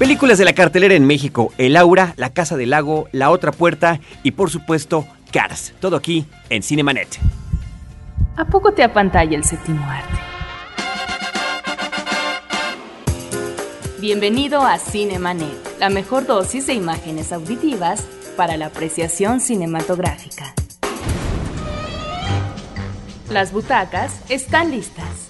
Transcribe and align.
Películas 0.00 0.38
de 0.38 0.46
la 0.46 0.54
cartelera 0.54 0.94
en 0.94 1.06
México, 1.06 1.52
El 1.58 1.76
Aura, 1.76 2.14
La 2.16 2.30
Casa 2.30 2.56
del 2.56 2.70
Lago, 2.70 3.10
La 3.12 3.28
Otra 3.28 3.52
Puerta 3.52 4.00
y 4.22 4.30
por 4.30 4.48
supuesto 4.48 5.06
Cars. 5.30 5.74
Todo 5.78 5.94
aquí 5.94 6.24
en 6.48 6.62
Cinemanet. 6.62 7.18
¿A 8.34 8.46
poco 8.46 8.72
te 8.72 8.82
apantalla 8.82 9.36
el 9.36 9.44
séptimo 9.44 9.84
arte? 9.84 10.18
Bienvenido 14.00 14.62
a 14.62 14.78
Cinemanet, 14.78 15.78
la 15.78 15.90
mejor 15.90 16.24
dosis 16.24 16.66
de 16.66 16.72
imágenes 16.72 17.30
auditivas 17.30 18.06
para 18.38 18.56
la 18.56 18.66
apreciación 18.68 19.42
cinematográfica. 19.42 20.54
Las 23.28 23.52
butacas 23.52 24.18
están 24.30 24.70
listas. 24.70 25.29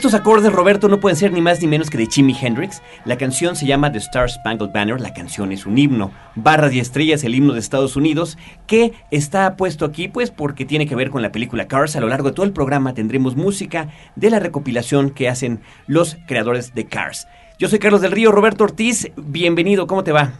Estos 0.00 0.14
acordes, 0.14 0.50
Roberto, 0.50 0.88
no 0.88 0.98
pueden 0.98 1.14
ser 1.14 1.30
ni 1.30 1.42
más 1.42 1.60
ni 1.60 1.66
menos 1.66 1.90
que 1.90 1.98
de 1.98 2.06
Jimi 2.06 2.34
Hendrix. 2.34 2.80
La 3.04 3.18
canción 3.18 3.54
se 3.54 3.66
llama 3.66 3.92
The 3.92 3.98
Star 3.98 4.30
Spangled 4.30 4.72
Banner. 4.72 4.98
La 4.98 5.12
canción 5.12 5.52
es 5.52 5.66
un 5.66 5.76
himno. 5.76 6.10
Barras 6.36 6.72
y 6.72 6.80
estrellas, 6.80 7.22
el 7.22 7.34
himno 7.34 7.52
de 7.52 7.58
Estados 7.58 7.96
Unidos, 7.96 8.38
que 8.66 8.94
está 9.10 9.56
puesto 9.56 9.84
aquí, 9.84 10.08
pues, 10.08 10.30
porque 10.30 10.64
tiene 10.64 10.86
que 10.86 10.94
ver 10.94 11.10
con 11.10 11.20
la 11.20 11.32
película 11.32 11.68
Cars. 11.68 11.96
A 11.96 12.00
lo 12.00 12.08
largo 12.08 12.28
de 12.30 12.34
todo 12.34 12.46
el 12.46 12.54
programa 12.54 12.94
tendremos 12.94 13.36
música 13.36 13.88
de 14.16 14.30
la 14.30 14.38
recopilación 14.38 15.10
que 15.10 15.28
hacen 15.28 15.60
los 15.86 16.16
creadores 16.26 16.72
de 16.74 16.86
Cars. 16.86 17.28
Yo 17.58 17.68
soy 17.68 17.78
Carlos 17.78 18.00
del 18.00 18.12
Río, 18.12 18.32
Roberto 18.32 18.64
Ortiz. 18.64 19.12
Bienvenido, 19.18 19.86
¿cómo 19.86 20.02
te 20.02 20.12
va? 20.12 20.32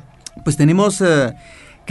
Pues 0.43 0.57
tenemos. 0.57 1.03
eh, 1.03 1.35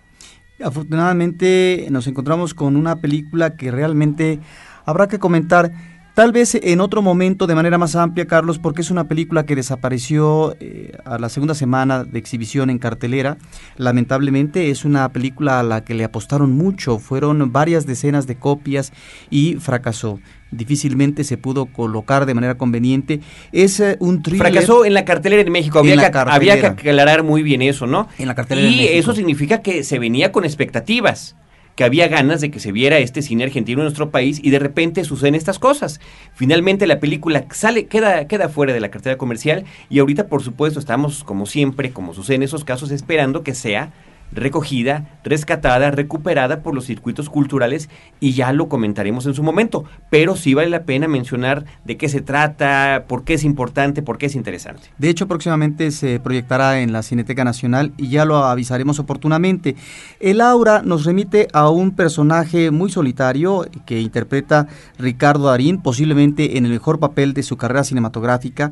Afortunadamente 0.64 1.88
nos 1.92 2.08
encontramos 2.08 2.54
con 2.54 2.76
una 2.76 2.98
película 3.02 3.58
que 3.58 3.72
realmente 3.72 4.40
habrá 4.86 5.08
que 5.08 5.20
comentar. 5.20 5.72
Tal 6.16 6.32
vez 6.32 6.56
en 6.56 6.80
otro 6.80 7.02
momento 7.02 7.46
de 7.46 7.56
manera 7.56 7.78
más 7.78 7.94
amplia, 7.98 8.26
Carlos, 8.26 8.58
porque 8.58 8.80
es 8.82 8.90
una 8.90 9.10
película 9.10 9.46
que 9.46 9.54
desapareció 9.54 10.56
eh, 10.62 10.94
a 11.04 11.18
la 11.20 11.28
segunda 11.28 11.56
semana 11.56 12.06
de 12.06 12.18
exhibición 12.18 12.70
en 12.70 12.80
cartelera. 12.80 13.38
Lamentablemente 13.76 14.70
es 14.70 14.86
una 14.86 15.10
película 15.10 15.60
a 15.60 15.64
la 15.64 15.84
que 15.84 15.94
le 15.94 16.06
apostaron 16.06 16.54
mucho, 16.54 17.00
fueron 17.00 17.52
varias 17.52 17.86
decenas 17.86 18.28
de 18.28 18.36
copias 18.38 18.94
y 19.30 19.56
fracasó. 19.56 20.22
Difícilmente 20.52 21.26
se 21.26 21.36
pudo 21.38 21.66
colocar 21.66 22.26
de 22.26 22.34
manera 22.34 22.56
conveniente. 22.56 23.20
Es 23.52 23.82
eh, 23.82 23.98
un 24.00 24.24
thriller. 24.24 24.40
Fracasó 24.40 24.86
en 24.86 24.94
la 24.94 25.04
cartelera 25.04 25.42
en 25.42 25.52
México. 25.52 25.80
Había, 25.80 25.96
En 25.96 26.00
que, 26.00 26.06
había 26.06 26.56
que 26.56 26.62
cartelera. 26.62 26.70
aclarar 27.02 27.24
muy 27.24 27.44
bien 27.44 27.62
eso, 27.62 27.88
¿no? 27.88 28.08
En 28.18 28.30
la 28.30 28.36
cartelera 28.36 28.66
Y 28.70 28.72
en 28.72 28.78
México. 28.78 29.00
eso 29.00 29.16
significa 29.16 29.62
que 29.62 29.84
se 29.84 30.00
venía 30.00 30.32
con 30.32 30.46
expectativas 30.46 31.36
que 31.76 31.84
había 31.84 32.08
ganas 32.08 32.42
de 32.42 32.52
que 32.52 32.60
se 32.60 32.72
viera 32.72 33.00
este 33.00 33.22
cine 33.22 33.44
argentino 33.44 33.82
en 33.82 33.86
nuestro 33.86 34.10
país 34.10 34.40
y 34.42 34.50
de 34.50 34.60
repente 34.60 35.04
suceden 35.04 35.36
estas 35.36 35.60
cosas. 35.60 36.00
Finalmente 36.34 36.88
la 36.88 37.00
película 37.00 37.46
sale, 37.52 37.88
queda, 37.88 38.28
queda 38.28 38.50
fuera 38.50 38.74
de 38.74 38.80
la 38.80 38.92
cartera 38.92 39.18
comercial 39.18 39.66
y 39.90 40.00
ahorita 40.00 40.28
por 40.28 40.42
supuesto 40.42 40.80
estamos 40.80 41.24
como 41.24 41.46
siempre, 41.46 41.92
como 41.92 42.14
sucede 42.14 42.38
en 42.38 42.44
esos 42.44 42.64
casos, 42.64 42.92
esperando 42.92 43.44
que 43.44 43.54
sea 43.54 43.92
recogida, 44.32 45.20
rescatada, 45.24 45.92
recuperada 45.92 46.62
por 46.62 46.76
los 46.76 46.86
circuitos 46.86 47.30
culturales 47.30 47.90
y 48.20 48.34
ya 48.34 48.52
lo 48.54 48.68
comentaremos 48.68 49.26
en 49.26 49.34
su 49.34 49.44
momento. 49.44 49.86
Pero 50.10 50.36
sí 50.36 50.54
vale 50.54 50.70
la 50.70 50.84
pena 50.84 51.08
mencionar 51.08 51.66
de 51.86 51.98
qué 51.98 52.10
se 52.10 52.22
trata, 52.22 53.06
por 53.08 53.24
qué 53.24 53.36
es 53.36 53.44
importante, 53.44 54.02
por 54.02 54.18
qué 54.18 54.28
es 54.28 54.36
interesante. 54.36 54.90
De 54.98 55.10
hecho, 55.10 55.28
próximamente 55.28 55.92
se 55.92 56.20
proyectará 56.20 56.82
en 56.82 56.92
la 56.92 57.04
Cineteca 57.04 57.44
Nacional 57.44 57.94
y 57.98 58.10
ya 58.10 58.26
lo 58.26 58.38
avisaremos 58.38 59.00
oportunamente. 59.00 59.76
El 60.20 60.42
aura 60.42 60.82
nos 60.84 61.06
remite 61.06 61.48
a 61.54 61.70
un 61.70 61.92
personaje 61.92 62.72
muy 62.72 62.92
solitario 62.92 63.66
que 63.86 64.02
interpreta 64.02 64.68
Ricardo 64.98 65.48
Darín, 65.48 65.82
posiblemente 65.82 66.58
en 66.58 66.66
el 66.66 66.72
mejor 66.72 67.00
papel 67.00 67.34
de 67.34 67.44
su 67.44 67.58
carrera 67.58 67.84
cinematográfica. 67.84 68.72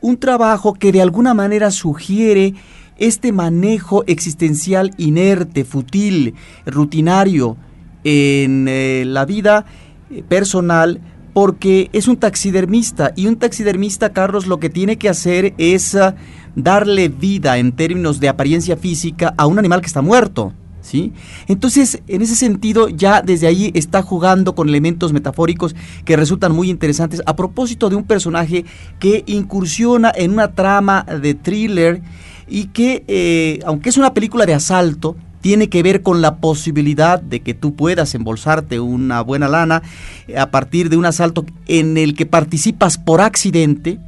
Un 0.00 0.18
trabajo 0.18 0.74
que 0.74 0.92
de 0.92 1.00
alguna 1.00 1.32
manera 1.32 1.70
sugiere 1.70 2.54
este 2.98 3.32
manejo 3.32 4.04
existencial 4.06 4.92
inerte, 4.98 5.64
futil, 5.64 6.34
rutinario 6.66 7.56
en 8.04 8.66
eh, 8.68 9.04
la 9.06 9.24
vida 9.24 9.64
eh, 10.10 10.22
personal 10.22 11.00
porque 11.34 11.90
es 11.92 12.06
un 12.06 12.16
taxidermista 12.16 13.12
y 13.16 13.26
un 13.26 13.36
taxidermista, 13.36 14.12
Carlos, 14.12 14.46
lo 14.46 14.60
que 14.60 14.70
tiene 14.70 14.96
que 14.96 15.08
hacer 15.08 15.52
es 15.58 15.94
ah, 15.96 16.14
darle 16.54 17.08
vida 17.08 17.58
en 17.58 17.72
términos 17.72 18.20
de 18.20 18.28
apariencia 18.28 18.76
física 18.76 19.34
a 19.36 19.46
un 19.46 19.58
animal 19.58 19.80
que 19.80 19.88
está 19.88 20.00
muerto. 20.00 20.54
¿Sí? 20.80 21.14
Entonces, 21.48 22.02
en 22.08 22.20
ese 22.20 22.36
sentido, 22.36 22.90
ya 22.90 23.22
desde 23.22 23.46
ahí 23.46 23.70
está 23.72 24.02
jugando 24.02 24.54
con 24.54 24.68
elementos 24.68 25.14
metafóricos 25.14 25.74
que 26.04 26.14
resultan 26.14 26.52
muy 26.52 26.68
interesantes 26.68 27.22
a 27.24 27.34
propósito 27.36 27.88
de 27.88 27.96
un 27.96 28.04
personaje 28.04 28.66
que 29.00 29.24
incursiona 29.26 30.12
en 30.14 30.32
una 30.32 30.52
trama 30.52 31.02
de 31.04 31.32
thriller 31.32 32.02
y 32.48 32.66
que, 32.66 33.04
eh, 33.08 33.60
aunque 33.64 33.88
es 33.88 33.96
una 33.96 34.14
película 34.14 34.46
de 34.46 34.54
asalto, 34.54 35.16
tiene 35.40 35.68
que 35.68 35.82
ver 35.82 36.00
con 36.00 36.22
la 36.22 36.36
posibilidad 36.36 37.20
de 37.20 37.40
que 37.40 37.52
tú 37.52 37.74
puedas 37.74 38.14
embolsarte 38.14 38.80
una 38.80 39.20
buena 39.20 39.46
lana 39.46 39.82
eh, 40.26 40.38
a 40.38 40.50
partir 40.50 40.88
de 40.88 40.96
un 40.96 41.04
asalto 41.04 41.44
en 41.66 41.98
el 41.98 42.14
que 42.14 42.24
participas 42.24 42.96
por 42.96 43.20
accidente. 43.20 43.98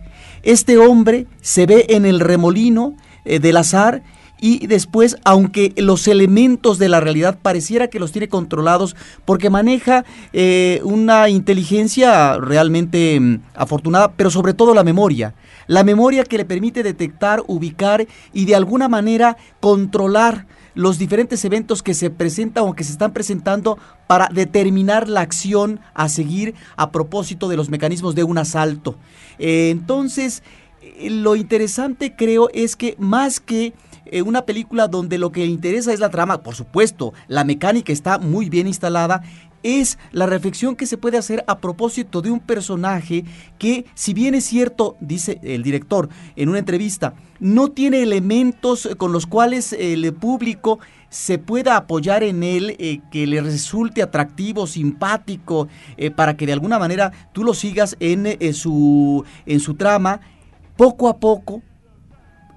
Este 0.42 0.78
hombre 0.78 1.26
se 1.42 1.66
ve 1.66 1.86
en 1.90 2.06
el 2.06 2.20
remolino 2.20 2.96
eh, 3.26 3.38
del 3.38 3.58
azar 3.58 4.02
y 4.38 4.66
después, 4.66 5.16
aunque 5.24 5.72
los 5.76 6.06
elementos 6.08 6.78
de 6.78 6.88
la 6.88 7.00
realidad 7.00 7.38
pareciera 7.40 7.88
que 7.88 7.98
los 7.98 8.12
tiene 8.12 8.28
controlados 8.28 8.94
porque 9.24 9.50
maneja 9.50 10.04
eh, 10.32 10.80
una 10.84 11.28
inteligencia 11.28 12.36
realmente 12.38 13.18
mm, 13.18 13.40
afortunada, 13.54 14.12
pero 14.12 14.30
sobre 14.30 14.54
todo 14.54 14.74
la 14.74 14.84
memoria. 14.84 15.34
La 15.66 15.84
memoria 15.84 16.24
que 16.24 16.36
le 16.36 16.44
permite 16.44 16.82
detectar, 16.82 17.42
ubicar 17.46 18.06
y 18.32 18.44
de 18.44 18.54
alguna 18.54 18.88
manera 18.88 19.36
controlar 19.60 20.46
los 20.74 20.98
diferentes 20.98 21.42
eventos 21.44 21.82
que 21.82 21.94
se 21.94 22.10
presentan 22.10 22.64
o 22.64 22.74
que 22.74 22.84
se 22.84 22.92
están 22.92 23.12
presentando 23.12 23.78
para 24.06 24.28
determinar 24.30 25.08
la 25.08 25.22
acción 25.22 25.80
a 25.94 26.10
seguir 26.10 26.54
a 26.76 26.92
propósito 26.92 27.48
de 27.48 27.56
los 27.56 27.70
mecanismos 27.70 28.14
de 28.14 28.24
un 28.24 28.36
asalto. 28.36 28.96
Eh, 29.38 29.70
entonces, 29.70 30.42
eh, 30.82 31.08
lo 31.08 31.34
interesante 31.34 32.14
creo 32.14 32.50
es 32.52 32.76
que 32.76 32.94
más 32.98 33.40
que 33.40 33.72
eh, 34.10 34.22
una 34.22 34.46
película 34.46 34.88
donde 34.88 35.18
lo 35.18 35.32
que 35.32 35.44
interesa 35.44 35.92
es 35.92 36.00
la 36.00 36.10
trama, 36.10 36.42
por 36.42 36.54
supuesto, 36.54 37.12
la 37.28 37.44
mecánica 37.44 37.92
está 37.92 38.18
muy 38.18 38.48
bien 38.48 38.66
instalada, 38.66 39.22
es 39.62 39.98
la 40.12 40.26
reflexión 40.26 40.76
que 40.76 40.86
se 40.86 40.96
puede 40.96 41.18
hacer 41.18 41.42
a 41.48 41.58
propósito 41.58 42.22
de 42.22 42.30
un 42.30 42.40
personaje 42.40 43.24
que, 43.58 43.84
si 43.94 44.14
bien 44.14 44.34
es 44.34 44.44
cierto, 44.44 44.96
dice 45.00 45.40
el 45.42 45.62
director 45.62 46.08
en 46.36 46.48
una 46.48 46.60
entrevista, 46.60 47.14
no 47.40 47.68
tiene 47.68 48.02
elementos 48.02 48.88
con 48.96 49.12
los 49.12 49.26
cuales 49.26 49.72
el 49.72 50.12
público 50.14 50.78
se 51.08 51.38
pueda 51.38 51.76
apoyar 51.76 52.22
en 52.22 52.42
él, 52.42 52.76
eh, 52.78 53.00
que 53.10 53.26
le 53.26 53.40
resulte 53.40 54.02
atractivo, 54.02 54.66
simpático, 54.66 55.68
eh, 55.96 56.10
para 56.10 56.36
que 56.36 56.46
de 56.46 56.52
alguna 56.52 56.78
manera 56.78 57.12
tú 57.32 57.42
lo 57.42 57.54
sigas 57.54 57.96
en, 58.00 58.54
su, 58.54 59.24
en 59.46 59.60
su 59.60 59.74
trama, 59.74 60.20
poco 60.76 61.08
a 61.08 61.18
poco 61.18 61.62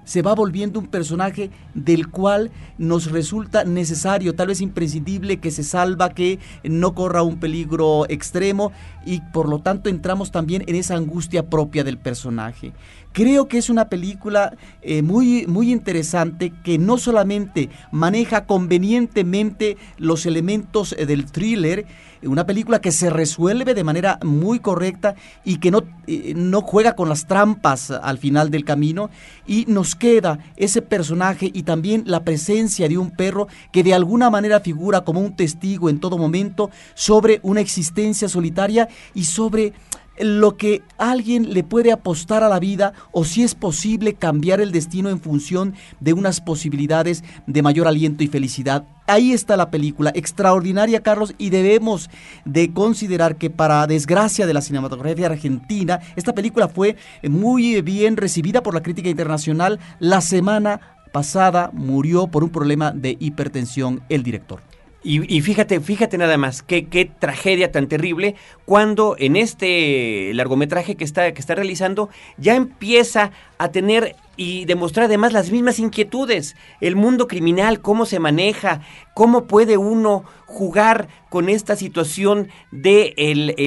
se 0.04 0.22
va 0.22 0.34
volviendo 0.34 0.78
un 0.80 0.86
personaje 0.86 1.50
del 1.74 2.08
cual 2.08 2.50
nos 2.78 3.10
resulta 3.10 3.64
necesario, 3.64 4.34
tal 4.34 4.48
vez 4.48 4.60
imprescindible, 4.60 5.38
que 5.38 5.50
se 5.50 5.62
salva, 5.62 6.10
que 6.10 6.38
no 6.64 6.94
corra 6.94 7.22
un 7.22 7.38
peligro 7.38 8.08
extremo 8.08 8.72
y 9.04 9.20
por 9.32 9.48
lo 9.48 9.60
tanto 9.60 9.88
entramos 9.88 10.30
también 10.30 10.64
en 10.66 10.74
esa 10.74 10.96
angustia 10.96 11.48
propia 11.48 11.84
del 11.84 11.98
personaje. 11.98 12.72
Creo 13.12 13.48
que 13.48 13.58
es 13.58 13.70
una 13.70 13.88
película 13.88 14.56
eh, 14.82 15.02
muy, 15.02 15.44
muy 15.48 15.72
interesante 15.72 16.52
que 16.62 16.78
no 16.78 16.96
solamente 16.96 17.68
maneja 17.90 18.46
convenientemente 18.46 19.76
los 19.98 20.26
elementos 20.26 20.94
eh, 20.96 21.06
del 21.06 21.26
thriller, 21.26 21.86
una 22.22 22.46
película 22.46 22.80
que 22.80 22.92
se 22.92 23.10
resuelve 23.10 23.74
de 23.74 23.82
manera 23.82 24.20
muy 24.22 24.60
correcta 24.60 25.16
y 25.44 25.56
que 25.56 25.72
no, 25.72 25.82
eh, 26.06 26.34
no 26.36 26.60
juega 26.60 26.94
con 26.94 27.08
las 27.08 27.26
trampas 27.26 27.90
al 27.90 28.18
final 28.18 28.50
del 28.50 28.64
camino 28.64 29.10
y 29.44 29.64
nos 29.66 29.96
queda 29.96 30.38
ese 30.56 30.80
personaje 30.80 31.50
y 31.52 31.64
también 31.64 32.04
la 32.06 32.22
presencia 32.22 32.88
de 32.88 32.98
un 32.98 33.10
perro 33.10 33.48
que 33.72 33.82
de 33.82 33.94
alguna 33.94 34.30
manera 34.30 34.60
figura 34.60 35.00
como 35.00 35.20
un 35.20 35.34
testigo 35.34 35.88
en 35.88 35.98
todo 35.98 36.16
momento 36.16 36.70
sobre 36.94 37.40
una 37.42 37.60
existencia 37.60 38.28
solitaria 38.28 38.88
y 39.14 39.24
sobre 39.24 39.72
lo 40.20 40.56
que 40.56 40.82
alguien 40.98 41.52
le 41.52 41.64
puede 41.64 41.92
apostar 41.92 42.42
a 42.42 42.48
la 42.48 42.60
vida 42.60 42.92
o 43.12 43.24
si 43.24 43.42
es 43.42 43.54
posible 43.54 44.14
cambiar 44.14 44.60
el 44.60 44.72
destino 44.72 45.10
en 45.10 45.20
función 45.20 45.74
de 46.00 46.12
unas 46.12 46.40
posibilidades 46.40 47.24
de 47.46 47.62
mayor 47.62 47.88
aliento 47.88 48.22
y 48.22 48.28
felicidad. 48.28 48.84
Ahí 49.06 49.32
está 49.32 49.56
la 49.56 49.70
película, 49.70 50.12
extraordinaria 50.14 51.02
Carlos, 51.02 51.34
y 51.36 51.50
debemos 51.50 52.10
de 52.44 52.72
considerar 52.72 53.36
que 53.36 53.50
para 53.50 53.86
desgracia 53.86 54.46
de 54.46 54.54
la 54.54 54.60
cinematografía 54.60 55.26
argentina, 55.26 56.00
esta 56.14 56.34
película 56.34 56.68
fue 56.68 56.96
muy 57.22 57.80
bien 57.82 58.16
recibida 58.16 58.62
por 58.62 58.74
la 58.74 58.82
crítica 58.82 59.08
internacional. 59.08 59.80
La 59.98 60.20
semana 60.20 60.80
pasada 61.12 61.70
murió 61.72 62.28
por 62.28 62.44
un 62.44 62.50
problema 62.50 62.92
de 62.92 63.16
hipertensión 63.18 64.02
el 64.08 64.22
director. 64.22 64.69
Y, 65.02 65.40
fíjate, 65.40 65.80
fíjate 65.80 66.18
nada 66.18 66.36
más, 66.36 66.62
qué, 66.62 66.88
qué 66.88 67.06
tragedia 67.06 67.72
tan 67.72 67.88
terrible 67.88 68.34
cuando 68.66 69.16
en 69.18 69.36
este 69.36 70.30
largometraje 70.34 70.94
que 70.94 71.04
está, 71.04 71.32
que 71.32 71.40
está 71.40 71.54
realizando 71.54 72.10
ya 72.36 72.54
empieza 72.54 73.30
a 73.56 73.70
tener 73.70 74.14
y 74.36 74.66
demostrar 74.66 75.06
además 75.06 75.32
las 75.32 75.50
mismas 75.50 75.78
inquietudes. 75.78 76.54
El 76.82 76.96
mundo 76.96 77.28
criminal, 77.28 77.80
cómo 77.80 78.04
se 78.04 78.20
maneja, 78.20 78.82
cómo 79.14 79.46
puede 79.46 79.78
uno 79.78 80.24
jugar 80.44 81.08
con 81.30 81.48
esta 81.48 81.76
situación 81.76 82.48
de 82.70 83.14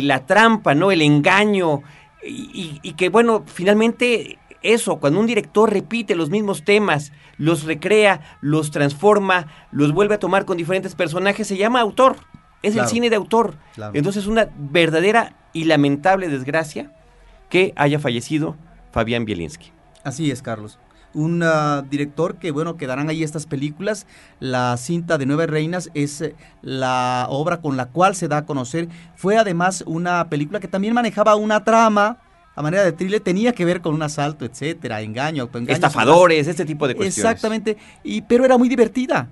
la 0.04 0.28
trampa, 0.28 0.76
¿no? 0.76 0.92
El 0.92 1.02
engaño. 1.02 1.82
Y, 2.24 2.80
y 2.84 2.94
que 2.94 3.10
bueno, 3.10 3.44
finalmente 3.48 4.38
eso, 4.64 4.98
cuando 4.98 5.20
un 5.20 5.28
director 5.28 5.72
repite 5.72 6.16
los 6.16 6.30
mismos 6.30 6.64
temas, 6.64 7.12
los 7.38 7.64
recrea, 7.64 8.22
los 8.42 8.72
transforma, 8.72 9.48
los 9.72 9.92
vuelve 9.92 10.16
a 10.16 10.20
tomar 10.20 10.46
con 10.46 10.58
diferentes 10.58 10.96
personajes, 10.96 11.48
se 11.48 11.58
llama 11.58 11.82
autor. 11.82 12.16
Es 12.62 12.78
el 12.78 12.88
cine 12.88 13.10
de 13.10 13.18
autor. 13.18 13.56
Entonces 13.94 14.24
es 14.24 14.28
una 14.28 14.48
verdadera 14.58 15.36
y 15.52 15.66
lamentable 15.66 16.30
desgracia 16.30 16.92
que 17.50 17.74
haya 17.76 18.00
fallecido 18.00 18.56
Fabián 18.92 19.26
Bielinski. 19.26 19.72
Así 20.04 20.32
es, 20.32 20.42
Carlos. 20.42 20.80
Un 21.14 21.44
ah, 21.44 21.86
director 21.88 22.38
que, 22.38 22.52
bueno, 22.52 22.76
quedarán 22.76 23.10
ahí 23.10 23.22
estas 23.22 23.46
películas. 23.46 24.08
La 24.40 24.76
cinta 24.78 25.18
de 25.18 25.26
Nueve 25.26 25.46
Reinas 25.46 25.92
es 25.94 26.22
eh, 26.22 26.36
la 26.62 27.28
obra 27.30 27.62
con 27.62 27.78
la 27.78 27.88
cual 27.88 28.16
se 28.16 28.28
da 28.28 28.38
a 28.38 28.46
conocer. 28.46 28.90
Fue 29.16 29.38
además 29.38 29.84
una 29.86 30.28
película 30.30 30.60
que 30.60 30.68
también 30.68 30.94
manejaba 30.94 31.36
una 31.36 31.64
trama 31.64 32.18
a 32.56 32.62
manera 32.62 32.84
de 32.84 32.92
thriller 32.92 33.20
tenía 33.20 33.54
que 33.54 33.66
ver 33.66 33.82
con 33.82 33.94
un 33.94 34.02
asalto, 34.02 34.46
etcétera, 34.46 35.02
engaño, 35.02 35.44
autoengaño. 35.44 35.74
Estafadores, 35.74 36.48
este 36.48 36.66
tipo 36.66 36.88
de 36.88 36.96
cuestiones. 36.96 37.32
Exactamente, 37.32 37.78
y, 38.04 38.22
pero 38.22 38.46
era 38.46 38.58
muy 38.58 38.70
divertida. 38.70 39.30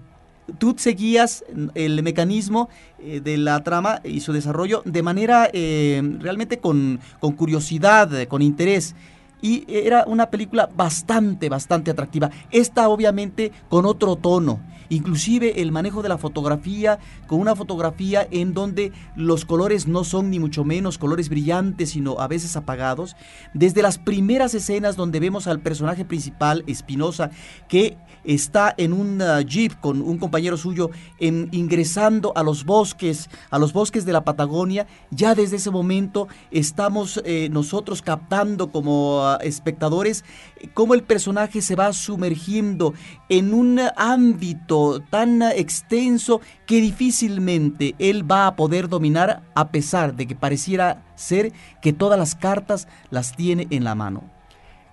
Tú 0.57 0.75
seguías 0.77 1.45
el 1.75 2.03
mecanismo 2.03 2.67
eh, 2.99 3.21
de 3.21 3.37
la 3.37 3.63
trama 3.63 4.01
y 4.03 4.19
su 4.21 4.33
desarrollo 4.33 4.81
de 4.85 5.03
manera 5.03 5.49
eh, 5.53 6.01
realmente 6.19 6.57
con, 6.57 6.99
con 7.19 7.33
curiosidad, 7.33 8.27
con 8.27 8.41
interés 8.41 8.95
y 9.41 9.65
era 9.67 10.05
una 10.07 10.29
película 10.29 10.69
bastante, 10.75 11.49
bastante 11.49 11.91
atractiva. 11.91 12.29
Esta 12.51 12.89
obviamente 12.89 13.51
con 13.69 13.85
otro 13.85 14.15
tono, 14.15 14.59
inclusive 14.89 15.61
el 15.61 15.71
manejo 15.71 16.01
de 16.01 16.09
la 16.09 16.17
fotografía, 16.17 16.99
con 17.27 17.39
una 17.39 17.55
fotografía 17.55 18.27
en 18.29 18.53
donde 18.53 18.91
los 19.15 19.45
colores 19.45 19.87
no 19.87 20.03
son 20.03 20.29
ni 20.29 20.39
mucho 20.39 20.63
menos 20.63 20.97
colores 20.97 21.29
brillantes, 21.29 21.91
sino 21.91 22.19
a 22.19 22.27
veces 22.27 22.55
apagados. 22.55 23.15
Desde 23.53 23.81
las 23.81 23.97
primeras 23.97 24.53
escenas 24.53 24.95
donde 24.95 25.19
vemos 25.19 25.47
al 25.47 25.59
personaje 25.59 26.05
principal, 26.05 26.63
Espinosa, 26.67 27.31
que 27.67 27.97
está 28.23 28.73
en 28.77 28.93
un 28.93 29.21
jeep 29.45 29.79
con 29.79 30.01
un 30.01 30.17
compañero 30.17 30.57
suyo 30.57 30.89
en, 31.19 31.49
ingresando 31.51 32.33
a 32.35 32.43
los 32.43 32.65
bosques, 32.65 33.29
a 33.49 33.59
los 33.59 33.73
bosques 33.73 34.05
de 34.05 34.13
la 34.13 34.23
Patagonia, 34.23 34.87
ya 35.09 35.35
desde 35.35 35.57
ese 35.57 35.71
momento 35.71 36.27
estamos 36.51 37.21
eh, 37.25 37.49
nosotros 37.51 38.01
captando 38.01 38.71
como 38.71 39.37
espectadores 39.41 40.23
cómo 40.73 40.93
el 40.93 41.03
personaje 41.03 41.61
se 41.61 41.75
va 41.75 41.93
sumergiendo 41.93 42.93
en 43.29 43.53
un 43.53 43.79
ámbito 43.95 45.01
tan 45.09 45.41
extenso 45.41 46.41
que 46.65 46.81
difícilmente 46.81 47.95
él 47.99 48.29
va 48.29 48.47
a 48.47 48.55
poder 48.55 48.89
dominar 48.89 49.43
a 49.55 49.69
pesar 49.69 50.15
de 50.15 50.27
que 50.27 50.35
pareciera 50.35 51.03
ser 51.15 51.51
que 51.81 51.93
todas 51.93 52.17
las 52.17 52.35
cartas 52.35 52.87
las 53.09 53.35
tiene 53.35 53.67
en 53.69 53.83
la 53.83 53.95
mano. 53.95 54.40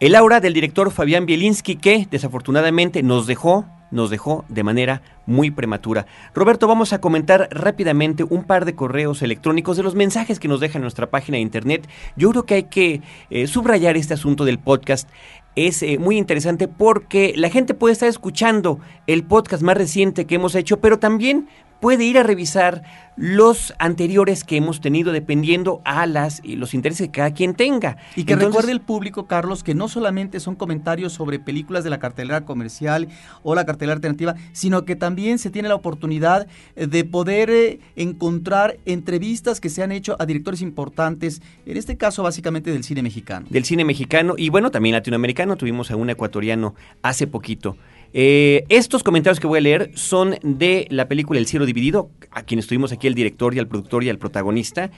El 0.01 0.15
aura 0.15 0.39
del 0.39 0.55
director 0.55 0.93
Fabián 0.93 1.27
Bielinski 1.27 1.75
que 1.75 2.07
desafortunadamente 2.09 3.03
nos 3.03 3.27
dejó 3.27 3.67
nos 3.91 4.11
dejó 4.11 4.45
de 4.49 4.63
manera 4.63 5.03
muy 5.27 5.51
prematura. 5.51 6.07
Roberto, 6.35 6.69
vamos 6.69 6.93
a 6.93 7.01
comentar 7.01 7.49
rápidamente 7.51 8.23
un 8.23 8.45
par 8.45 8.65
de 8.65 8.75
correos 8.75 9.23
electrónicos 9.23 9.77
de 9.77 9.83
los 9.83 9.95
mensajes 9.95 10.39
que 10.39 10.47
nos 10.47 10.61
deja 10.61 10.79
en 10.79 10.83
nuestra 10.83 11.11
página 11.11 11.37
de 11.37 11.43
internet. 11.43 11.89
Yo 12.17 12.31
creo 12.31 12.45
que 12.45 12.55
hay 12.55 12.63
que 12.65 13.03
eh, 13.31 13.47
subrayar 13.47 13.97
este 13.97 14.15
asunto 14.15 14.45
del 14.45 14.59
podcast. 14.59 15.09
Es 15.57 15.83
eh, 15.83 15.99
muy 15.99 16.19
interesante 16.19 16.69
porque 16.69 17.33
la 17.37 17.51
gente 17.51 17.75
puede 17.75 17.93
estar 17.93 18.09
escuchando 18.09 18.79
el 19.07 19.25
podcast 19.25 19.63
más 19.63 19.77
reciente 19.77 20.27
que 20.27 20.37
hemos 20.37 20.55
hecho, 20.55 20.81
pero 20.81 20.99
también 20.99 21.49
puede 21.81 22.05
ir 22.05 22.19
a 22.19 22.23
revisar 22.23 22.83
los 23.19 23.75
anteriores 23.81 24.45
que 24.45 24.57
hemos 24.57 24.81
tenido 24.81 25.11
dependiendo 25.11 25.83
a 25.85 26.07
las 26.07 26.41
y 26.45 26.55
los 26.55 26.73
intereses 26.73 27.09
que 27.09 27.13
cada 27.13 27.33
quien 27.33 27.55
tenga. 27.55 27.97
Y 28.15 28.23
que 28.23 28.37
recuerde 28.37 28.71
el 28.71 28.81
público, 28.81 29.27
Carlos, 29.27 29.65
que 29.65 29.75
no 29.75 29.89
solamente 29.89 30.39
son 30.39 30.55
comentarios 30.55 31.15
sobre 31.15 31.41
películas 31.41 31.83
de 31.83 31.91
la 31.91 31.99
cartelera 31.99 32.45
comercial 32.45 33.09
o 33.43 33.57
la 33.57 33.67
cartelera 33.67 33.95
alternativa, 33.95 34.37
sino 34.53 34.85
que 34.85 34.95
también 34.95 35.41
se 35.41 35.51
tiene 35.51 35.69
la 35.69 35.75
oportunidad 35.75 36.47
de 36.77 37.05
poder 37.05 37.51
eh, 37.51 37.81
encontrar 37.97 38.79
entrevistas 38.85 39.61
que 39.61 39.69
se 39.69 39.83
han 39.83 39.91
hecho 39.91 40.15
a 40.21 40.27
directores 40.27 40.63
importantes, 40.63 41.43
en 41.67 41.77
este 41.77 41.97
caso 41.97 42.23
básicamente 42.23 42.71
del 42.71 42.85
cine 42.85 43.03
mexicano. 43.03 43.47
Del 43.51 43.65
cine 43.65 43.85
mexicano 43.85 44.35
y 44.39 44.49
bueno, 44.49 44.71
también 44.71 44.95
latinoamericano, 44.95 45.57
tuvimos 45.57 45.91
a 45.91 45.97
un 45.97 46.09
ecuatoriano 46.11 46.77
hace 47.03 47.27
poquito. 47.27 47.77
Eh, 48.15 48.65
estos 48.69 49.03
comentarios 49.03 49.39
que 49.39 49.47
voy 49.47 49.59
a 49.59 49.63
leer 49.63 49.91
son 49.95 50.37
de 50.43 50.87
la 50.91 51.09
película 51.09 51.39
El 51.39 51.47
cielo 51.47 51.67
dividido, 51.67 52.11
a 52.31 52.43
quien 52.43 52.59
estuvimos 52.59 52.93
aquí 52.93 53.07
el 53.07 53.15
director 53.15 53.55
y 53.55 53.59
el 53.59 53.69
productor 53.69 54.05
y 54.05 54.09
el 54.09 54.19
protagonista. 54.19 54.91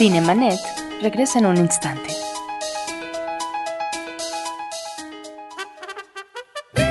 Cinemanet 0.00 0.58
regresa 1.02 1.40
en 1.40 1.44
un 1.44 1.58
instante. 1.58 2.29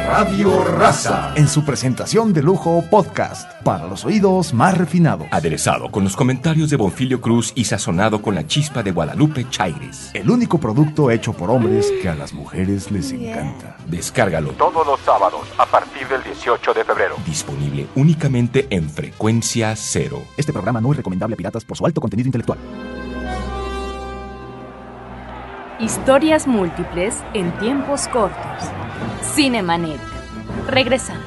Radio 0.09 0.63
Raza, 0.63 1.33
en 1.35 1.47
su 1.47 1.63
presentación 1.63 2.33
de 2.33 2.41
lujo 2.41 2.83
podcast, 2.89 3.47
para 3.61 3.85
los 3.85 4.05
oídos 4.05 4.55
más 4.55 4.75
refinados. 4.75 5.27
Aderezado 5.29 5.91
con 5.91 6.03
los 6.03 6.15
comentarios 6.15 6.71
de 6.71 6.77
Bonfilio 6.77 7.21
Cruz 7.21 7.53
y 7.53 7.65
sazonado 7.65 8.19
con 8.19 8.33
la 8.33 8.47
chispa 8.47 8.81
de 8.81 8.91
Guadalupe 8.91 9.47
Chaires. 9.51 10.09
El 10.15 10.31
único 10.31 10.57
producto 10.57 11.11
hecho 11.11 11.31
por 11.33 11.51
hombres 11.51 11.93
que 12.01 12.09
a 12.09 12.15
las 12.15 12.33
mujeres 12.33 12.89
les 12.89 13.11
encanta. 13.11 13.77
Descárgalo 13.85 14.49
todos 14.53 14.85
los 14.87 14.99
sábados 15.01 15.41
a 15.59 15.67
partir 15.67 16.07
del 16.07 16.23
18 16.23 16.73
de 16.73 16.83
febrero. 16.83 17.15
Disponible 17.23 17.85
únicamente 17.95 18.65
en 18.71 18.89
frecuencia 18.89 19.75
cero. 19.75 20.23
Este 20.37 20.51
programa 20.51 20.81
no 20.81 20.89
es 20.89 20.97
recomendable 20.97 21.35
a 21.35 21.37
piratas 21.37 21.63
por 21.63 21.77
su 21.77 21.85
alto 21.85 22.01
contenido 22.01 22.25
intelectual. 22.27 22.57
Historias 25.79 26.47
múltiples 26.47 27.15
en 27.35 27.51
tiempos 27.59 28.07
cortos. 28.07 28.88
Cinemanet. 29.21 29.99
Regresamos. 30.67 31.23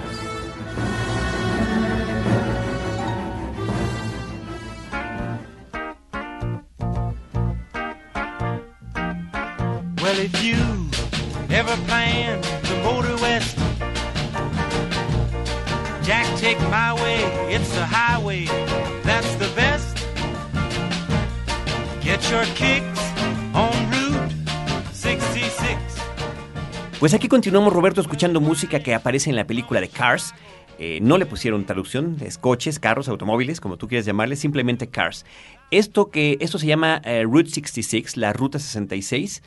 Well, 10.02 10.18
if 10.18 10.42
you 10.42 10.58
ever 11.50 11.76
plan 11.87 12.42
to 12.42 12.82
motor 12.82 13.16
west, 13.22 13.56
Jack, 16.02 16.26
take 16.38 16.61
my 16.62 16.92
way, 16.94 17.22
it's 17.54 17.72
the 17.75 17.87
highway, 17.87 18.46
that's 19.02 19.34
the 19.37 19.50
best. 19.54 19.96
Get 22.02 22.28
your 22.30 22.44
kicks 22.56 22.91
Pues 27.02 27.14
aquí 27.14 27.26
continuamos, 27.26 27.73
Roberto, 27.73 28.00
escuchando 28.00 28.40
música 28.40 28.78
que 28.78 28.94
aparece 28.94 29.28
en 29.28 29.35
la 29.35 29.44
película 29.44 29.80
de 29.80 29.88
Cars. 29.88 30.37
Eh, 30.78 31.00
no 31.02 31.18
le 31.18 31.26
pusieron 31.26 31.64
traducción, 31.64 32.16
es 32.21 32.38
coches, 32.38 32.78
carros, 32.78 33.09
automóviles, 33.09 33.61
como 33.61 33.76
tú 33.76 33.88
quieras 33.88 34.06
llamarle, 34.06 34.37
simplemente 34.37 34.87
Cars. 34.87 35.26
Esto, 35.73 36.12
que, 36.12 36.37
esto 36.38 36.61
se 36.61 36.68
llama 36.68 37.02
eh, 37.04 37.25
Route 37.25 37.49
66, 37.49 38.16
la 38.18 38.32
Ruta 38.32 38.61
66, 38.61 39.42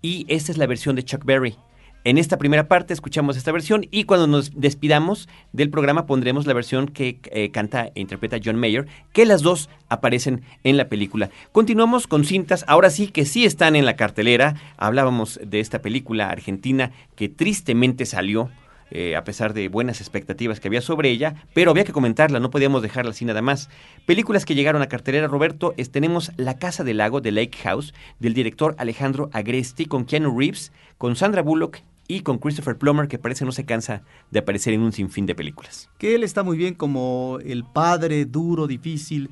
y 0.00 0.24
esta 0.28 0.50
es 0.50 0.56
la 0.56 0.66
versión 0.66 0.96
de 0.96 1.04
Chuck 1.04 1.26
Berry. 1.26 1.58
En 2.06 2.18
esta 2.18 2.36
primera 2.36 2.68
parte 2.68 2.92
escuchamos 2.92 3.34
esta 3.34 3.50
versión 3.50 3.86
y 3.90 4.04
cuando 4.04 4.26
nos 4.26 4.52
despidamos 4.60 5.26
del 5.52 5.70
programa 5.70 6.04
pondremos 6.04 6.46
la 6.46 6.52
versión 6.52 6.86
que 6.86 7.18
eh, 7.30 7.50
canta 7.50 7.92
e 7.94 8.00
interpreta 8.02 8.36
John 8.44 8.56
Mayer, 8.56 8.86
que 9.14 9.24
las 9.24 9.40
dos 9.40 9.70
aparecen 9.88 10.42
en 10.64 10.76
la 10.76 10.90
película. 10.90 11.30
Continuamos 11.50 12.06
con 12.06 12.26
cintas, 12.26 12.66
ahora 12.68 12.90
sí 12.90 13.06
que 13.06 13.24
sí 13.24 13.46
están 13.46 13.74
en 13.74 13.86
la 13.86 13.96
cartelera. 13.96 14.54
Hablábamos 14.76 15.40
de 15.42 15.60
esta 15.60 15.80
película 15.80 16.28
argentina 16.28 16.92
que 17.16 17.30
tristemente 17.30 18.04
salió. 18.04 18.50
eh, 18.90 19.16
a 19.16 19.24
pesar 19.24 19.54
de 19.54 19.68
buenas 19.68 20.02
expectativas 20.02 20.60
que 20.60 20.68
había 20.68 20.82
sobre 20.82 21.08
ella, 21.10 21.46
pero 21.54 21.70
había 21.70 21.84
que 21.84 21.92
comentarla, 21.92 22.38
no 22.38 22.50
podíamos 22.50 22.82
dejarla 22.82 23.12
así 23.12 23.24
nada 23.24 23.40
más. 23.40 23.70
Películas 24.04 24.44
que 24.44 24.54
llegaron 24.54 24.82
a 24.82 24.88
cartelera, 24.88 25.26
Roberto, 25.26 25.72
es, 25.78 25.90
tenemos 25.90 26.32
La 26.36 26.58
Casa 26.58 26.84
del 26.84 26.98
Lago, 26.98 27.22
de 27.22 27.32
Lake 27.32 27.58
House, 27.62 27.94
del 28.20 28.34
director 28.34 28.76
Alejandro 28.78 29.30
Agresti, 29.32 29.86
con 29.86 30.04
Keanu 30.04 30.38
Reeves, 30.38 30.70
con 30.98 31.16
Sandra 31.16 31.40
Bullock 31.40 31.78
y 32.06 32.20
con 32.20 32.38
Christopher 32.38 32.76
Plummer, 32.76 33.08
que 33.08 33.18
parece 33.18 33.44
no 33.44 33.52
se 33.52 33.64
cansa 33.64 34.02
de 34.30 34.38
aparecer 34.38 34.74
en 34.74 34.82
un 34.82 34.92
sinfín 34.92 35.26
de 35.26 35.34
películas. 35.34 35.88
Que 35.98 36.14
él 36.14 36.22
está 36.22 36.42
muy 36.42 36.56
bien 36.56 36.74
como 36.74 37.38
el 37.44 37.64
padre 37.64 38.24
duro, 38.24 38.66
difícil 38.66 39.30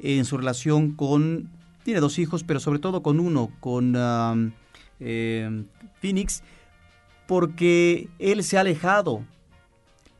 en 0.00 0.24
su 0.24 0.36
relación 0.36 0.92
con... 0.92 1.50
Tiene 1.84 2.00
dos 2.00 2.18
hijos, 2.18 2.44
pero 2.44 2.60
sobre 2.60 2.80
todo 2.80 3.02
con 3.02 3.18
uno, 3.20 3.50
con 3.60 3.96
um, 3.96 4.52
Phoenix, 6.00 6.42
porque 7.26 8.08
él 8.18 8.42
se 8.42 8.58
ha 8.58 8.60
alejado 8.60 9.22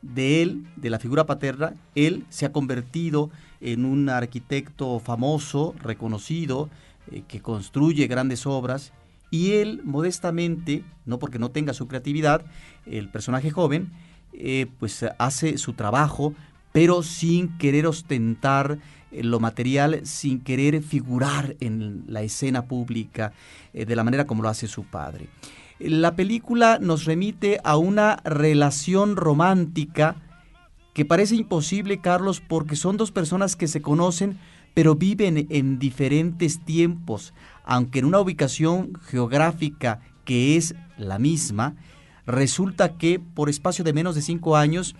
de 0.01 0.41
él, 0.41 0.65
de 0.77 0.89
la 0.89 0.99
figura 0.99 1.25
paterna, 1.25 1.75
él 1.95 2.25
se 2.29 2.45
ha 2.45 2.51
convertido 2.51 3.29
en 3.61 3.85
un 3.85 4.09
arquitecto 4.09 4.99
famoso, 4.99 5.75
reconocido, 5.81 6.69
eh, 7.11 7.23
que 7.27 7.41
construye 7.41 8.07
grandes 8.07 8.45
obras, 8.45 8.93
y 9.31 9.53
él 9.53 9.81
modestamente, 9.83 10.83
no 11.05 11.19
porque 11.19 11.39
no 11.39 11.51
tenga 11.51 11.73
su 11.73 11.87
creatividad, 11.87 12.45
el 12.85 13.09
personaje 13.09 13.51
joven, 13.51 13.91
eh, 14.33 14.67
pues 14.79 15.05
hace 15.17 15.57
su 15.57 15.73
trabajo, 15.73 16.33
pero 16.71 17.03
sin 17.03 17.57
querer 17.57 17.87
ostentar 17.87 18.79
eh, 19.11 19.23
lo 19.23 19.39
material, 19.39 20.01
sin 20.03 20.39
querer 20.39 20.81
figurar 20.81 21.55
en 21.59 22.03
la 22.07 22.21
escena 22.21 22.65
pública 22.65 23.33
eh, 23.73 23.85
de 23.85 23.95
la 23.95 24.03
manera 24.03 24.25
como 24.25 24.43
lo 24.43 24.49
hace 24.49 24.67
su 24.67 24.83
padre. 24.83 25.29
La 25.79 26.15
película 26.15 26.77
nos 26.79 27.05
remite 27.05 27.59
a 27.63 27.77
una 27.77 28.17
relación 28.25 29.15
romántica 29.15 30.17
que 30.93 31.05
parece 31.05 31.35
imposible, 31.35 32.01
Carlos, 32.01 32.41
porque 32.45 32.75
son 32.75 32.97
dos 32.97 33.11
personas 33.11 33.55
que 33.55 33.67
se 33.67 33.81
conocen, 33.81 34.37
pero 34.73 34.95
viven 34.95 35.47
en 35.49 35.79
diferentes 35.79 36.63
tiempos, 36.63 37.33
aunque 37.63 37.99
en 37.99 38.05
una 38.05 38.19
ubicación 38.19 38.93
geográfica 39.07 40.01
que 40.25 40.57
es 40.57 40.75
la 40.97 41.19
misma, 41.19 41.75
resulta 42.25 42.97
que 42.97 43.19
por 43.19 43.49
espacio 43.49 43.83
de 43.83 43.93
menos 43.93 44.15
de 44.15 44.21
cinco 44.21 44.55
años, 44.55 44.95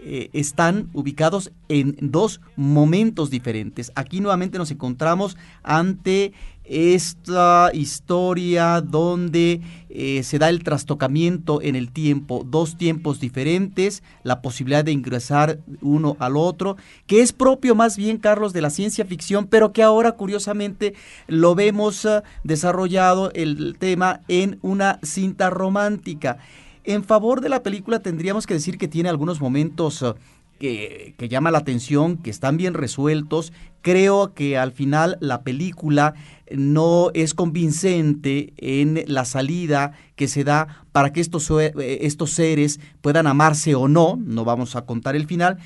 eh, 0.00 0.28
están 0.32 0.90
ubicados 0.92 1.52
en 1.68 1.96
dos 2.00 2.40
momentos 2.56 3.30
diferentes. 3.30 3.92
Aquí 3.94 4.20
nuevamente 4.20 4.58
nos 4.58 4.70
encontramos 4.70 5.36
ante 5.62 6.32
esta 6.64 7.70
historia 7.74 8.80
donde 8.80 9.60
eh, 9.90 10.22
se 10.22 10.38
da 10.38 10.48
el 10.48 10.64
trastocamiento 10.64 11.60
en 11.62 11.76
el 11.76 11.92
tiempo, 11.92 12.44
dos 12.46 12.76
tiempos 12.76 13.20
diferentes, 13.20 14.02
la 14.22 14.40
posibilidad 14.40 14.84
de 14.84 14.92
ingresar 14.92 15.60
uno 15.82 16.16
al 16.18 16.36
otro, 16.36 16.76
que 17.06 17.20
es 17.20 17.32
propio 17.32 17.74
más 17.74 17.96
bien, 17.96 18.18
Carlos, 18.18 18.52
de 18.52 18.62
la 18.62 18.70
ciencia 18.70 19.04
ficción, 19.04 19.46
pero 19.46 19.72
que 19.72 19.82
ahora 19.82 20.12
curiosamente 20.12 20.94
lo 21.28 21.54
vemos 21.54 22.04
eh, 22.04 22.22
desarrollado 22.42 23.30
el 23.34 23.76
tema 23.78 24.22
en 24.28 24.58
una 24.62 24.98
cinta 25.02 25.50
romántica. 25.50 26.38
En 26.84 27.02
favor 27.02 27.40
de 27.40 27.48
la 27.48 27.62
película 27.62 28.00
tendríamos 28.00 28.46
que 28.46 28.54
decir 28.54 28.76
que 28.76 28.88
tiene 28.88 29.08
algunos 29.08 29.40
momentos 29.40 30.02
uh, 30.02 30.14
que, 30.58 31.14
que, 31.16 31.28
llama 31.28 31.50
la 31.50 31.58
atención, 31.58 32.18
que 32.18 32.30
están 32.30 32.58
bien 32.58 32.74
resueltos. 32.74 33.52
Creo 33.80 34.34
que 34.34 34.58
al 34.58 34.70
final 34.70 35.16
la 35.20 35.42
película 35.42 36.14
no 36.50 37.10
es 37.14 37.32
convincente 37.32 38.52
en 38.58 39.02
la 39.06 39.24
salida 39.24 39.92
que 40.14 40.28
se 40.28 40.44
da 40.44 40.84
para 40.92 41.12
que 41.12 41.20
estos, 41.20 41.50
eh, 41.50 41.72
estos 42.02 42.30
seres 42.32 42.80
puedan 43.00 43.26
amarse 43.26 43.74
o 43.74 43.88
no. 43.88 44.18
No 44.22 44.44
vamos 44.44 44.76
a 44.76 44.84
contar 44.84 45.16
el 45.16 45.26
final. 45.26 45.58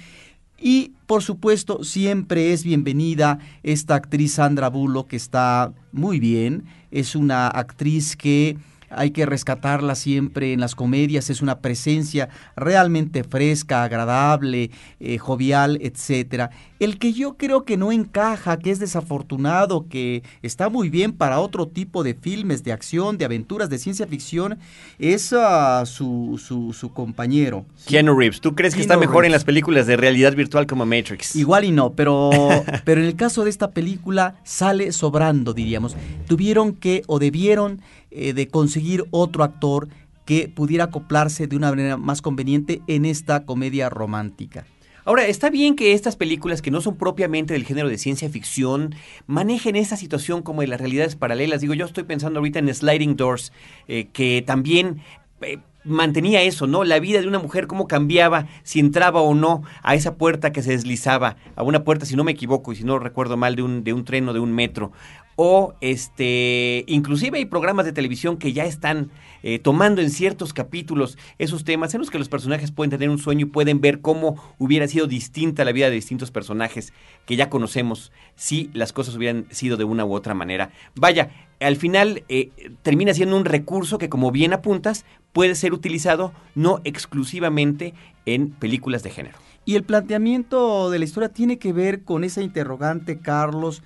Y 0.60 0.92
por 1.06 1.22
supuesto, 1.22 1.84
siempre 1.84 2.52
es 2.52 2.64
bienvenida 2.64 3.38
esta 3.62 3.94
actriz 3.94 4.34
Sandra 4.34 4.68
Bullock, 4.68 5.08
que 5.08 5.16
está 5.16 5.72
muy 5.92 6.20
bien. 6.20 6.64
Es 6.90 7.14
una 7.14 7.48
actriz 7.48 8.16
que 8.16 8.56
hay 8.90 9.10
que 9.10 9.26
rescatarla 9.26 9.94
siempre 9.94 10.52
en 10.52 10.60
las 10.60 10.74
comedias, 10.74 11.30
es 11.30 11.42
una 11.42 11.60
presencia 11.60 12.28
realmente 12.56 13.24
fresca, 13.24 13.84
agradable, 13.84 14.70
eh, 15.00 15.18
jovial, 15.18 15.78
etcétera. 15.82 16.50
El 16.78 16.98
que 16.98 17.12
yo 17.12 17.36
creo 17.36 17.64
que 17.64 17.76
no 17.76 17.90
encaja, 17.90 18.58
que 18.58 18.70
es 18.70 18.78
desafortunado, 18.78 19.86
que 19.88 20.22
está 20.42 20.68
muy 20.68 20.90
bien 20.90 21.12
para 21.12 21.40
otro 21.40 21.66
tipo 21.66 22.04
de 22.04 22.14
filmes, 22.14 22.62
de 22.62 22.72
acción, 22.72 23.18
de 23.18 23.24
aventuras, 23.24 23.68
de 23.68 23.78
ciencia 23.78 24.06
ficción, 24.06 24.58
es 24.98 25.32
uh, 25.32 25.84
su, 25.84 26.40
su, 26.42 26.72
su, 26.72 26.92
compañero. 26.92 27.66
Keanu 27.86 28.16
Reeves, 28.16 28.40
¿tú 28.40 28.54
crees 28.54 28.74
que 28.74 28.80
está 28.80 28.96
mejor 28.96 29.16
Reeves. 29.16 29.26
en 29.26 29.32
las 29.32 29.44
películas 29.44 29.86
de 29.86 29.96
realidad 29.96 30.34
virtual 30.34 30.66
como 30.66 30.86
Matrix? 30.86 31.34
Igual 31.34 31.64
y 31.64 31.72
no, 31.72 31.92
pero, 31.94 32.30
pero 32.84 33.00
en 33.00 33.06
el 33.06 33.16
caso 33.16 33.44
de 33.44 33.50
esta 33.50 33.72
película 33.72 34.36
sale 34.44 34.92
sobrando, 34.92 35.54
diríamos. 35.54 35.96
Tuvieron 36.26 36.74
que 36.74 37.02
o 37.06 37.18
debieron 37.18 37.82
eh, 38.10 38.32
de 38.32 38.48
conseguir 38.48 39.04
otro 39.10 39.42
actor 39.42 39.88
que 40.24 40.48
pudiera 40.54 40.84
acoplarse 40.84 41.46
de 41.46 41.56
una 41.56 41.70
manera 41.70 41.96
más 41.96 42.22
conveniente 42.22 42.82
en 42.86 43.04
esta 43.04 43.44
comedia 43.44 43.88
romántica. 43.88 44.66
Ahora, 45.08 45.26
está 45.26 45.48
bien 45.48 45.74
que 45.74 45.94
estas 45.94 46.16
películas 46.16 46.60
que 46.60 46.70
no 46.70 46.82
son 46.82 46.98
propiamente 46.98 47.54
del 47.54 47.64
género 47.64 47.88
de 47.88 47.96
ciencia 47.96 48.28
ficción 48.28 48.94
manejen 49.26 49.74
esta 49.74 49.96
situación 49.96 50.42
como 50.42 50.60
de 50.60 50.66
las 50.66 50.78
realidades 50.78 51.16
paralelas. 51.16 51.62
Digo, 51.62 51.72
yo 51.72 51.86
estoy 51.86 52.04
pensando 52.04 52.40
ahorita 52.40 52.58
en 52.58 52.74
Sliding 52.74 53.16
Doors, 53.16 53.50
eh, 53.86 54.08
que 54.12 54.44
también 54.46 55.00
eh, 55.40 55.60
mantenía 55.88 56.42
eso, 56.42 56.66
¿no? 56.66 56.84
La 56.84 57.00
vida 57.00 57.20
de 57.20 57.28
una 57.28 57.38
mujer, 57.38 57.66
cómo 57.66 57.88
cambiaba 57.88 58.46
si 58.62 58.80
entraba 58.80 59.20
o 59.20 59.34
no 59.34 59.62
a 59.82 59.94
esa 59.94 60.16
puerta 60.16 60.52
que 60.52 60.62
se 60.62 60.72
deslizaba, 60.72 61.36
a 61.56 61.62
una 61.62 61.84
puerta, 61.84 62.06
si 62.06 62.16
no 62.16 62.24
me 62.24 62.32
equivoco 62.32 62.72
y 62.72 62.76
si 62.76 62.84
no 62.84 62.98
recuerdo 62.98 63.36
mal, 63.36 63.56
de 63.56 63.62
un, 63.62 63.84
de 63.84 63.92
un 63.92 64.04
tren 64.04 64.28
o 64.28 64.32
de 64.32 64.40
un 64.40 64.52
metro. 64.52 64.92
O 65.40 65.74
este, 65.80 66.84
inclusive 66.88 67.38
hay 67.38 67.44
programas 67.44 67.86
de 67.86 67.92
televisión 67.92 68.38
que 68.38 68.52
ya 68.52 68.64
están 68.64 69.12
eh, 69.44 69.60
tomando 69.60 70.02
en 70.02 70.10
ciertos 70.10 70.52
capítulos 70.52 71.16
esos 71.38 71.62
temas 71.62 71.94
en 71.94 72.00
los 72.00 72.10
que 72.10 72.18
los 72.18 72.28
personajes 72.28 72.72
pueden 72.72 72.90
tener 72.90 73.08
un 73.08 73.18
sueño 73.18 73.46
y 73.46 73.48
pueden 73.48 73.80
ver 73.80 74.00
cómo 74.00 74.34
hubiera 74.58 74.88
sido 74.88 75.06
distinta 75.06 75.64
la 75.64 75.70
vida 75.70 75.90
de 75.90 75.94
distintos 75.94 76.32
personajes 76.32 76.92
que 77.24 77.36
ya 77.36 77.50
conocemos 77.50 78.10
si 78.34 78.68
las 78.72 78.92
cosas 78.92 79.14
hubieran 79.14 79.46
sido 79.50 79.76
de 79.76 79.84
una 79.84 80.04
u 80.04 80.12
otra 80.12 80.34
manera. 80.34 80.70
Vaya, 80.96 81.30
al 81.60 81.76
final 81.76 82.24
eh, 82.28 82.50
termina 82.82 83.14
siendo 83.14 83.36
un 83.36 83.44
recurso 83.44 83.98
que, 83.98 84.08
como 84.08 84.30
bien 84.30 84.52
apuntas, 84.52 85.04
puede 85.32 85.54
ser 85.54 85.72
utilizado 85.72 86.32
no 86.54 86.80
exclusivamente 86.84 87.94
en 88.26 88.50
películas 88.50 89.02
de 89.02 89.10
género. 89.10 89.38
Y 89.64 89.74
el 89.74 89.82
planteamiento 89.82 90.90
de 90.90 90.98
la 90.98 91.04
historia 91.04 91.28
tiene 91.28 91.58
que 91.58 91.72
ver 91.72 92.02
con 92.04 92.24
esa 92.24 92.42
interrogante, 92.42 93.18
Carlos, 93.18 93.82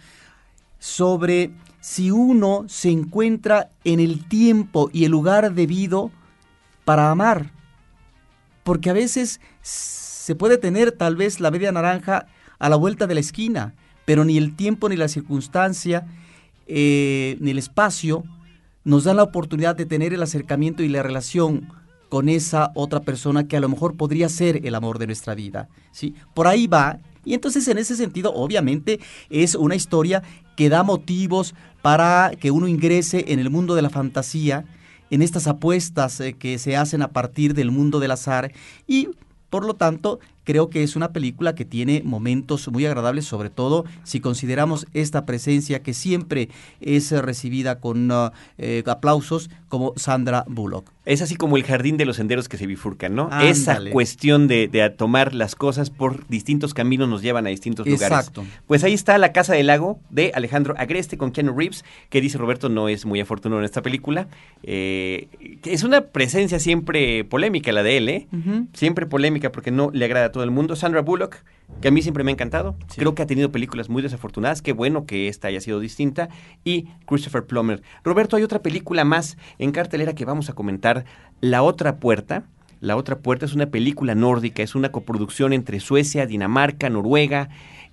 sobre 0.78 1.50
si 1.80 2.10
uno 2.10 2.64
se 2.68 2.90
encuentra 2.90 3.70
en 3.84 3.98
el 3.98 4.28
tiempo 4.28 4.90
y 4.92 5.04
el 5.04 5.10
lugar 5.10 5.54
debido 5.54 6.10
para 6.84 7.10
amar. 7.10 7.52
Porque 8.62 8.90
a 8.90 8.92
veces 8.92 9.40
se 9.62 10.34
puede 10.34 10.58
tener 10.58 10.92
tal 10.92 11.16
vez 11.16 11.40
la 11.40 11.50
media 11.50 11.72
naranja 11.72 12.26
a 12.58 12.68
la 12.68 12.76
vuelta 12.76 13.06
de 13.06 13.14
la 13.14 13.20
esquina, 13.20 13.74
pero 14.04 14.24
ni 14.24 14.36
el 14.38 14.54
tiempo 14.54 14.88
ni 14.88 14.96
la 14.96 15.08
circunstancia 15.08 16.06
eh, 16.66 17.36
ni 17.40 17.50
el 17.50 17.58
espacio 17.58 18.24
nos 18.84 19.04
dan 19.04 19.16
la 19.16 19.22
oportunidad 19.22 19.76
de 19.76 19.86
tener 19.86 20.12
el 20.12 20.22
acercamiento 20.22 20.82
y 20.82 20.88
la 20.88 21.02
relación 21.02 21.68
con 22.08 22.28
esa 22.28 22.72
otra 22.74 23.00
persona 23.00 23.48
que 23.48 23.56
a 23.56 23.60
lo 23.60 23.68
mejor 23.68 23.96
podría 23.96 24.28
ser 24.28 24.66
el 24.66 24.74
amor 24.74 24.98
de 24.98 25.06
nuestra 25.06 25.34
vida. 25.34 25.68
¿sí? 25.92 26.14
Por 26.34 26.46
ahí 26.46 26.66
va. 26.66 26.98
Y 27.24 27.34
entonces 27.34 27.66
en 27.68 27.78
ese 27.78 27.96
sentido, 27.96 28.34
obviamente, 28.34 29.00
es 29.30 29.54
una 29.54 29.76
historia 29.76 30.22
que 30.56 30.68
da 30.68 30.82
motivos 30.82 31.54
para 31.80 32.32
que 32.38 32.50
uno 32.50 32.68
ingrese 32.68 33.24
en 33.28 33.38
el 33.38 33.48
mundo 33.48 33.74
de 33.74 33.82
la 33.82 33.90
fantasía, 33.90 34.64
en 35.10 35.22
estas 35.22 35.46
apuestas 35.46 36.20
eh, 36.20 36.34
que 36.34 36.58
se 36.58 36.76
hacen 36.76 37.02
a 37.02 37.12
partir 37.12 37.54
del 37.54 37.70
mundo 37.70 38.00
del 38.00 38.10
azar 38.10 38.52
y 38.86 39.08
por 39.52 39.66
lo 39.66 39.74
tanto, 39.74 40.18
creo 40.44 40.70
que 40.70 40.82
es 40.82 40.96
una 40.96 41.12
película 41.12 41.54
que 41.54 41.64
tiene 41.64 42.02
momentos 42.04 42.68
muy 42.68 42.86
agradables, 42.86 43.24
sobre 43.24 43.50
todo 43.50 43.84
si 44.04 44.20
consideramos 44.20 44.86
esta 44.92 45.26
presencia 45.26 45.82
que 45.82 45.94
siempre 45.94 46.48
es 46.80 47.10
recibida 47.12 47.80
con 47.80 48.10
uh, 48.10 48.30
eh, 48.58 48.82
aplausos 48.86 49.50
como 49.68 49.94
Sandra 49.96 50.44
Bullock. 50.48 50.90
Es 51.04 51.20
así 51.20 51.34
como 51.34 51.56
el 51.56 51.64
jardín 51.64 51.96
de 51.96 52.04
los 52.04 52.16
senderos 52.16 52.48
que 52.48 52.56
se 52.56 52.66
bifurcan, 52.66 53.14
¿no? 53.14 53.24
Ándale. 53.24 53.50
Esa 53.50 53.80
cuestión 53.90 54.46
de, 54.46 54.68
de, 54.68 54.88
tomar 54.90 55.34
las 55.34 55.56
cosas 55.56 55.90
por 55.90 56.28
distintos 56.28 56.74
caminos 56.74 57.08
nos 57.08 57.22
llevan 57.22 57.46
a 57.46 57.50
distintos 57.50 57.86
lugares. 57.86 58.18
Exacto. 58.18 58.44
Pues 58.66 58.84
ahí 58.84 58.92
está 58.92 59.18
La 59.18 59.32
Casa 59.32 59.54
del 59.54 59.66
Lago 59.66 59.98
de 60.10 60.30
Alejandro 60.34 60.74
Agreste 60.78 61.16
con 61.18 61.32
Keanu 61.32 61.56
Reeves, 61.56 61.84
que 62.08 62.20
dice 62.20 62.38
Roberto 62.38 62.68
no 62.68 62.88
es 62.88 63.04
muy 63.04 63.18
afortunado 63.20 63.60
en 63.60 63.64
esta 63.64 63.82
película. 63.82 64.28
Eh, 64.62 65.28
es 65.64 65.82
una 65.82 66.02
presencia 66.02 66.60
siempre 66.60 67.24
polémica 67.24 67.72
la 67.72 67.82
de 67.82 67.96
él, 67.96 68.08
¿eh? 68.08 68.28
Uh 68.32 68.36
-huh. 68.36 68.66
Siempre 68.72 69.06
polémica 69.06 69.50
porque 69.50 69.70
no 69.70 69.90
le 69.92 70.04
agrada 70.04 70.30
a 70.32 70.34
todo 70.34 70.44
el 70.44 70.50
mundo. 70.50 70.74
Sandra 70.74 71.02
Bullock, 71.02 71.36
que 71.80 71.88
a 71.88 71.90
mí 71.90 72.00
siempre 72.02 72.24
me 72.24 72.30
ha 72.30 72.34
encantado. 72.34 72.74
Sí. 72.88 73.00
Creo 73.00 73.14
que 73.14 73.22
ha 73.22 73.26
tenido 73.26 73.52
películas 73.52 73.88
muy 73.88 74.02
desafortunadas. 74.02 74.62
Qué 74.62 74.72
bueno 74.72 75.04
que 75.04 75.28
esta 75.28 75.48
haya 75.48 75.60
sido 75.60 75.78
distinta. 75.78 76.30
Y 76.64 76.88
Christopher 77.06 77.44
Plummer. 77.44 77.82
Roberto, 78.02 78.36
hay 78.36 78.42
otra 78.42 78.62
película 78.62 79.04
más 79.04 79.36
en 79.58 79.70
cartelera 79.72 80.14
que 80.14 80.24
vamos 80.24 80.48
a 80.48 80.54
comentar. 80.54 81.04
La 81.40 81.62
otra 81.62 81.96
puerta. 81.96 82.44
La 82.80 82.96
otra 82.96 83.18
puerta 83.18 83.44
es 83.44 83.54
una 83.54 83.66
película 83.66 84.14
nórdica. 84.14 84.62
Es 84.62 84.74
una 84.74 84.90
coproducción 84.90 85.52
entre 85.52 85.78
Suecia, 85.78 86.26
Dinamarca, 86.26 86.88
Noruega 86.88 87.50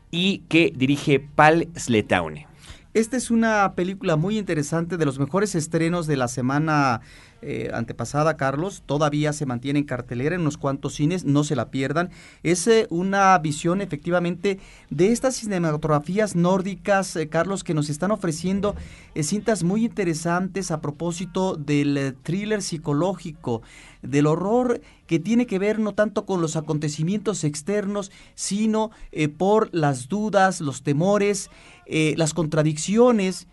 y 0.09 0.39
que 0.49 0.73
dirige 0.75 1.19
Pal 1.19 1.67
Sletaune. 1.75 2.47
Esta 2.95 3.17
es 3.17 3.29
una 3.29 3.75
película 3.75 4.15
muy 4.15 4.39
interesante 4.39 4.97
de 4.97 5.05
los 5.05 5.19
mejores 5.19 5.53
estrenos 5.53 6.07
de 6.07 6.17
la 6.17 6.27
semana 6.27 7.01
eh, 7.41 7.71
antepasada, 7.73 8.35
Carlos. 8.35 8.83
Todavía 8.85 9.31
se 9.31 9.45
mantiene 9.45 9.79
en 9.79 9.85
cartelera 9.85 10.35
en 10.35 10.41
unos 10.41 10.57
cuantos 10.57 10.95
cines, 10.95 11.23
no 11.23 11.43
se 11.45 11.55
la 11.55 11.71
pierdan. 11.71 12.09
Es 12.43 12.67
eh, 12.67 12.85
una 12.89 13.37
visión 13.37 13.79
efectivamente 13.79 14.59
de 14.89 15.11
estas 15.11 15.35
cinematografías 15.35 16.35
nórdicas, 16.35 17.15
eh, 17.15 17.29
Carlos, 17.29 17.63
que 17.63 17.73
nos 17.73 17.89
están 17.89 18.11
ofreciendo 18.11 18.75
cintas 19.21 19.63
muy 19.63 19.85
interesantes 19.85 20.71
a 20.71 20.81
propósito 20.81 21.55
del 21.55 22.15
thriller 22.23 22.61
psicológico, 22.61 23.61
del 24.01 24.27
horror 24.27 24.81
que 25.07 25.19
tiene 25.19 25.45
que 25.45 25.59
ver 25.59 25.79
no 25.79 25.93
tanto 25.93 26.25
con 26.25 26.41
los 26.41 26.55
acontecimientos 26.55 27.43
externos, 27.43 28.11
sino 28.35 28.91
por 29.37 29.73
las 29.73 30.07
dudas, 30.07 30.61
los 30.61 30.83
temores, 30.83 31.49
las 31.87 32.33
contradicciones 32.33 33.47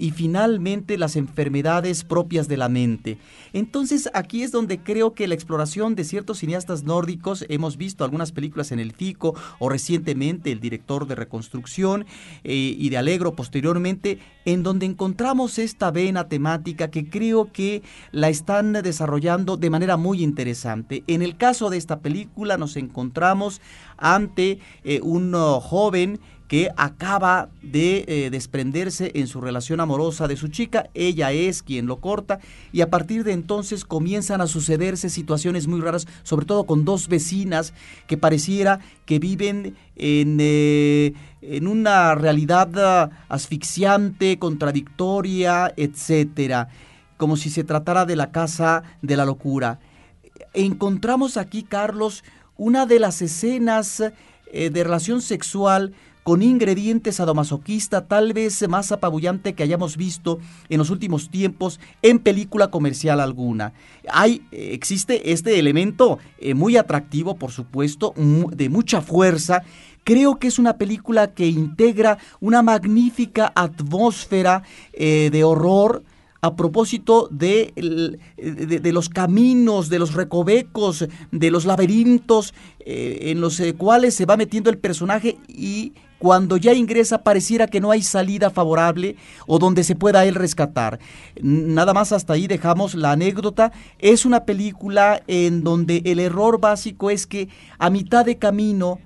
y 0.00 0.12
finalmente 0.12 0.96
las 0.96 1.14
enfermedades 1.14 2.04
propias 2.04 2.48
de 2.48 2.56
la 2.56 2.70
mente. 2.70 3.18
Entonces 3.52 4.10
aquí 4.14 4.42
es 4.42 4.50
donde 4.50 4.78
creo 4.78 5.12
que 5.12 5.28
la 5.28 5.34
exploración 5.34 5.94
de 5.94 6.04
ciertos 6.04 6.38
cineastas 6.38 6.84
nórdicos, 6.84 7.44
hemos 7.50 7.76
visto 7.76 8.02
algunas 8.02 8.32
películas 8.32 8.72
en 8.72 8.80
el 8.80 8.92
FICO 8.92 9.34
o 9.58 9.68
recientemente 9.68 10.52
el 10.52 10.60
director 10.60 11.06
de 11.06 11.16
Reconstrucción 11.16 12.06
eh, 12.44 12.54
y 12.78 12.88
de 12.88 12.96
Alegro 12.96 13.34
posteriormente, 13.34 14.18
en 14.46 14.62
donde 14.62 14.86
encontramos 14.86 15.58
esta 15.58 15.90
vena 15.90 16.28
temática 16.28 16.90
que 16.90 17.10
creo 17.10 17.52
que 17.52 17.82
la 18.10 18.30
están 18.30 18.72
desarrollando 18.72 19.58
de 19.58 19.68
manera 19.68 19.98
muy 19.98 20.22
interesante. 20.22 21.04
En 21.08 21.20
el 21.20 21.36
caso 21.36 21.68
de 21.68 21.76
esta 21.76 22.00
película 22.00 22.56
nos 22.56 22.76
encontramos 22.76 23.60
ante 23.98 24.60
eh, 24.82 25.00
un 25.02 25.34
uh, 25.34 25.60
joven 25.60 26.20
que 26.50 26.68
acaba 26.76 27.48
de 27.62 28.04
eh, 28.08 28.28
desprenderse 28.28 29.12
en 29.14 29.28
su 29.28 29.40
relación 29.40 29.78
amorosa 29.78 30.26
de 30.26 30.36
su 30.36 30.48
chica, 30.48 30.90
ella 30.94 31.30
es 31.30 31.62
quien 31.62 31.86
lo 31.86 32.00
corta 32.00 32.40
y 32.72 32.80
a 32.80 32.90
partir 32.90 33.22
de 33.22 33.30
entonces 33.30 33.84
comienzan 33.84 34.40
a 34.40 34.48
sucederse 34.48 35.10
situaciones 35.10 35.68
muy 35.68 35.80
raras, 35.80 36.08
sobre 36.24 36.46
todo 36.46 36.64
con 36.64 36.84
dos 36.84 37.06
vecinas 37.06 37.72
que 38.08 38.16
pareciera 38.16 38.80
que 39.04 39.20
viven 39.20 39.76
en, 39.94 40.38
eh, 40.40 41.12
en 41.40 41.68
una 41.68 42.16
realidad 42.16 42.68
ah, 42.78 43.10
asfixiante, 43.28 44.40
contradictoria, 44.40 45.72
etcétera, 45.76 46.66
como 47.16 47.36
si 47.36 47.48
se 47.48 47.62
tratara 47.62 48.06
de 48.06 48.16
la 48.16 48.32
casa 48.32 48.82
de 49.02 49.16
la 49.16 49.24
locura. 49.24 49.78
Encontramos 50.52 51.36
aquí, 51.36 51.62
Carlos, 51.62 52.24
una 52.56 52.86
de 52.86 52.98
las 52.98 53.22
escenas 53.22 54.02
eh, 54.52 54.70
de 54.70 54.82
relación 54.82 55.22
sexual 55.22 55.94
con 56.22 56.42
ingredientes 56.42 57.16
sadomasoquista 57.16 58.06
tal 58.06 58.32
vez 58.32 58.68
más 58.68 58.92
apabullante 58.92 59.54
que 59.54 59.62
hayamos 59.62 59.96
visto 59.96 60.38
en 60.68 60.78
los 60.78 60.90
últimos 60.90 61.30
tiempos 61.30 61.80
en 62.02 62.18
película 62.18 62.68
comercial 62.68 63.20
alguna. 63.20 63.72
Hay, 64.08 64.42
eh, 64.52 64.70
existe 64.72 65.32
este 65.32 65.58
elemento 65.58 66.18
eh, 66.38 66.54
muy 66.54 66.76
atractivo, 66.76 67.36
por 67.36 67.50
supuesto, 67.50 68.14
de 68.16 68.68
mucha 68.68 69.00
fuerza. 69.00 69.62
Creo 70.04 70.38
que 70.38 70.48
es 70.48 70.58
una 70.58 70.76
película 70.76 71.32
que 71.34 71.46
integra 71.46 72.18
una 72.40 72.62
magnífica 72.62 73.52
atmósfera 73.54 74.62
eh, 74.92 75.30
de 75.32 75.44
horror, 75.44 76.02
a 76.42 76.56
propósito 76.56 77.28
de, 77.30 77.74
de, 78.38 78.92
los 78.94 79.10
caminos, 79.10 79.90
de 79.90 79.98
los 79.98 80.14
recovecos, 80.14 81.06
de 81.30 81.50
los 81.50 81.66
laberintos 81.66 82.54
en 82.78 83.42
los 83.42 83.60
cuales 83.76 84.14
se 84.14 84.24
va 84.24 84.38
metiendo 84.38 84.70
el 84.70 84.78
personaje 84.78 85.36
y 85.48 85.92
cuando 86.20 86.58
ya 86.58 86.74
ingresa 86.74 87.22
pareciera 87.22 87.66
que 87.66 87.80
no 87.80 87.90
hay 87.90 88.02
salida 88.02 88.50
favorable 88.50 89.16
o 89.46 89.58
donde 89.58 89.82
se 89.84 89.96
pueda 89.96 90.26
él 90.26 90.34
rescatar. 90.34 91.00
Nada 91.40 91.94
más 91.94 92.12
hasta 92.12 92.34
ahí 92.34 92.46
dejamos 92.46 92.94
la 92.94 93.12
anécdota. 93.12 93.72
Es 93.98 94.26
una 94.26 94.44
película 94.44 95.22
en 95.26 95.64
donde 95.64 96.02
el 96.04 96.20
error 96.20 96.60
básico 96.60 97.10
es 97.10 97.26
que 97.26 97.48
a 97.78 97.88
mitad 97.88 98.26
de 98.26 98.36
camino 98.36 98.98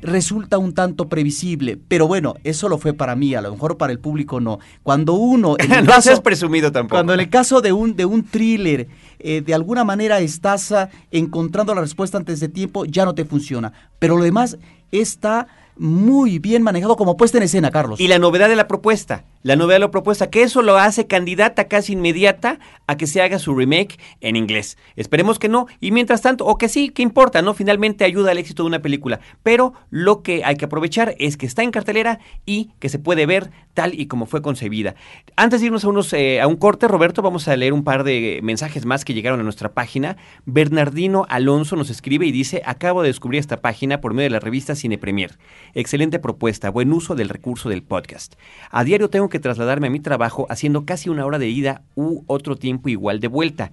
resulta 0.00 0.56
un 0.56 0.72
tanto 0.72 1.10
previsible, 1.10 1.78
pero 1.88 2.06
bueno, 2.06 2.36
eso 2.44 2.70
lo 2.70 2.78
fue 2.78 2.94
para 2.94 3.14
mí, 3.14 3.34
a 3.34 3.42
lo 3.42 3.50
mejor 3.52 3.76
para 3.76 3.92
el 3.92 3.98
público 3.98 4.40
no. 4.40 4.58
Cuando 4.82 5.12
uno... 5.14 5.56
no 5.84 6.00
seas 6.00 6.20
presumido 6.20 6.72
tampoco. 6.72 6.96
Cuando 6.96 7.12
en 7.12 7.20
el 7.20 7.28
caso 7.28 7.60
de 7.60 7.72
un, 7.72 7.94
de 7.94 8.06
un 8.06 8.24
thriller, 8.24 8.88
eh, 9.18 9.42
de 9.42 9.52
alguna 9.52 9.84
manera 9.84 10.20
estás 10.20 10.72
ah, 10.72 10.88
encontrando 11.10 11.74
la 11.74 11.82
respuesta 11.82 12.16
antes 12.16 12.40
de 12.40 12.48
tiempo, 12.48 12.86
ya 12.86 13.04
no 13.04 13.14
te 13.14 13.26
funciona. 13.26 13.74
Pero 13.98 14.16
lo 14.16 14.24
demás 14.24 14.56
está 14.92 15.48
muy 15.78 16.38
bien 16.38 16.62
manejado 16.62 16.96
como 16.96 17.16
puesta 17.16 17.38
en 17.38 17.44
escena, 17.44 17.70
Carlos. 17.70 18.00
Y 18.00 18.08
la 18.08 18.18
novedad 18.18 18.48
de 18.48 18.56
la 18.56 18.68
propuesta, 18.68 19.24
la 19.42 19.56
novedad 19.56 19.76
de 19.76 19.80
la 19.80 19.90
propuesta, 19.90 20.30
que 20.30 20.42
eso 20.42 20.62
lo 20.62 20.76
hace 20.76 21.06
candidata 21.06 21.68
casi 21.68 21.92
inmediata 21.92 22.58
a 22.86 22.96
que 22.96 23.06
se 23.06 23.22
haga 23.22 23.38
su 23.38 23.54
remake 23.54 23.98
en 24.20 24.36
inglés. 24.36 24.78
Esperemos 24.96 25.38
que 25.38 25.48
no, 25.48 25.66
y 25.80 25.90
mientras 25.90 26.22
tanto, 26.22 26.46
o 26.46 26.58
que 26.58 26.68
sí, 26.68 26.88
¿qué 26.90 27.02
importa? 27.02 27.42
¿No? 27.42 27.54
Finalmente 27.54 28.04
ayuda 28.04 28.32
al 28.32 28.38
éxito 28.38 28.62
de 28.62 28.68
una 28.68 28.82
película. 28.82 29.20
Pero 29.42 29.74
lo 29.90 30.22
que 30.22 30.44
hay 30.44 30.56
que 30.56 30.64
aprovechar 30.64 31.14
es 31.18 31.36
que 31.36 31.46
está 31.46 31.62
en 31.62 31.70
cartelera 31.70 32.18
y 32.46 32.70
que 32.78 32.88
se 32.88 32.98
puede 32.98 33.26
ver 33.26 33.50
tal 33.74 33.98
y 33.98 34.06
como 34.06 34.26
fue 34.26 34.42
concebida. 34.42 34.94
Antes 35.36 35.60
de 35.60 35.66
irnos 35.66 35.84
a, 35.84 35.88
unos, 35.88 36.12
eh, 36.12 36.40
a 36.40 36.46
un 36.48 36.56
corte, 36.56 36.88
Roberto, 36.88 37.22
vamos 37.22 37.46
a 37.46 37.56
leer 37.56 37.72
un 37.72 37.84
par 37.84 38.02
de 38.04 38.40
mensajes 38.42 38.84
más 38.84 39.04
que 39.04 39.14
llegaron 39.14 39.38
a 39.38 39.44
nuestra 39.44 39.72
página. 39.72 40.16
Bernardino 40.46 41.26
Alonso 41.28 41.76
nos 41.76 41.90
escribe 41.90 42.26
y 42.26 42.32
dice, 42.32 42.62
acabo 42.64 43.02
de 43.02 43.08
descubrir 43.08 43.38
esta 43.38 43.60
página 43.60 44.00
por 44.00 44.14
medio 44.14 44.26
de 44.26 44.30
la 44.30 44.40
revista 44.40 44.74
Cine 44.74 44.98
Premier. 44.98 45.38
Excelente 45.74 46.18
propuesta, 46.18 46.70
buen 46.70 46.92
uso 46.92 47.14
del 47.14 47.28
recurso 47.28 47.68
del 47.68 47.82
podcast. 47.82 48.34
A 48.70 48.82
diario 48.82 49.10
tengo 49.10 49.27
que 49.28 49.40
trasladarme 49.40 49.88
a 49.88 49.90
mi 49.90 50.00
trabajo 50.00 50.46
haciendo 50.50 50.84
casi 50.84 51.08
una 51.08 51.24
hora 51.24 51.38
de 51.38 51.48
ida 51.48 51.82
u 51.94 52.24
otro 52.26 52.56
tiempo 52.56 52.88
igual 52.88 53.20
de 53.20 53.28
vuelta 53.28 53.72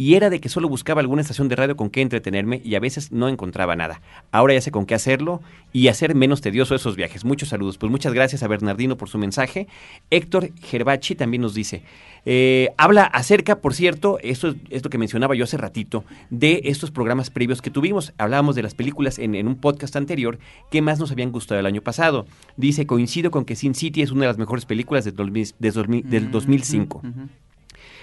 y 0.00 0.14
era 0.14 0.30
de 0.30 0.40
que 0.40 0.48
solo 0.48 0.66
buscaba 0.66 1.02
alguna 1.02 1.20
estación 1.20 1.48
de 1.48 1.56
radio 1.56 1.76
con 1.76 1.90
que 1.90 2.00
entretenerme 2.00 2.62
y 2.64 2.74
a 2.74 2.80
veces 2.80 3.12
no 3.12 3.28
encontraba 3.28 3.76
nada. 3.76 4.00
Ahora 4.32 4.54
ya 4.54 4.62
sé 4.62 4.70
con 4.70 4.86
qué 4.86 4.94
hacerlo 4.94 5.42
y 5.74 5.88
hacer 5.88 6.14
menos 6.14 6.40
tedioso 6.40 6.74
esos 6.74 6.96
viajes. 6.96 7.26
Muchos 7.26 7.50
saludos. 7.50 7.76
Pues 7.76 7.92
muchas 7.92 8.14
gracias 8.14 8.42
a 8.42 8.48
Bernardino 8.48 8.96
por 8.96 9.10
su 9.10 9.18
mensaje. 9.18 9.68
Héctor 10.08 10.52
Gerbachi 10.62 11.16
también 11.16 11.42
nos 11.42 11.52
dice, 11.52 11.82
eh, 12.24 12.70
habla 12.78 13.04
acerca, 13.04 13.56
por 13.60 13.74
cierto, 13.74 14.18
esto 14.22 14.48
es 14.48 14.56
esto 14.70 14.88
que 14.88 14.96
mencionaba 14.96 15.34
yo 15.34 15.44
hace 15.44 15.58
ratito, 15.58 16.06
de 16.30 16.62
estos 16.64 16.90
programas 16.90 17.28
previos 17.28 17.60
que 17.60 17.68
tuvimos. 17.68 18.14
Hablábamos 18.16 18.56
de 18.56 18.62
las 18.62 18.74
películas 18.74 19.18
en, 19.18 19.46
un 19.46 19.56
podcast 19.56 19.96
anterior 19.96 20.38
que 20.70 20.80
más 20.80 20.98
nos 20.98 21.12
habían 21.12 21.30
gustado 21.30 21.60
el 21.60 21.66
año 21.66 21.82
pasado. 21.82 22.24
Dice, 22.56 22.86
coincido 22.86 23.30
con 23.30 23.44
que 23.44 23.54
Sin 23.54 23.74
City 23.74 24.00
es 24.00 24.12
una 24.12 24.22
de 24.22 24.28
las 24.28 24.38
mejores 24.38 24.64
películas 24.64 25.04
de, 25.04 25.12
del 25.12 26.30
2005. 26.30 27.02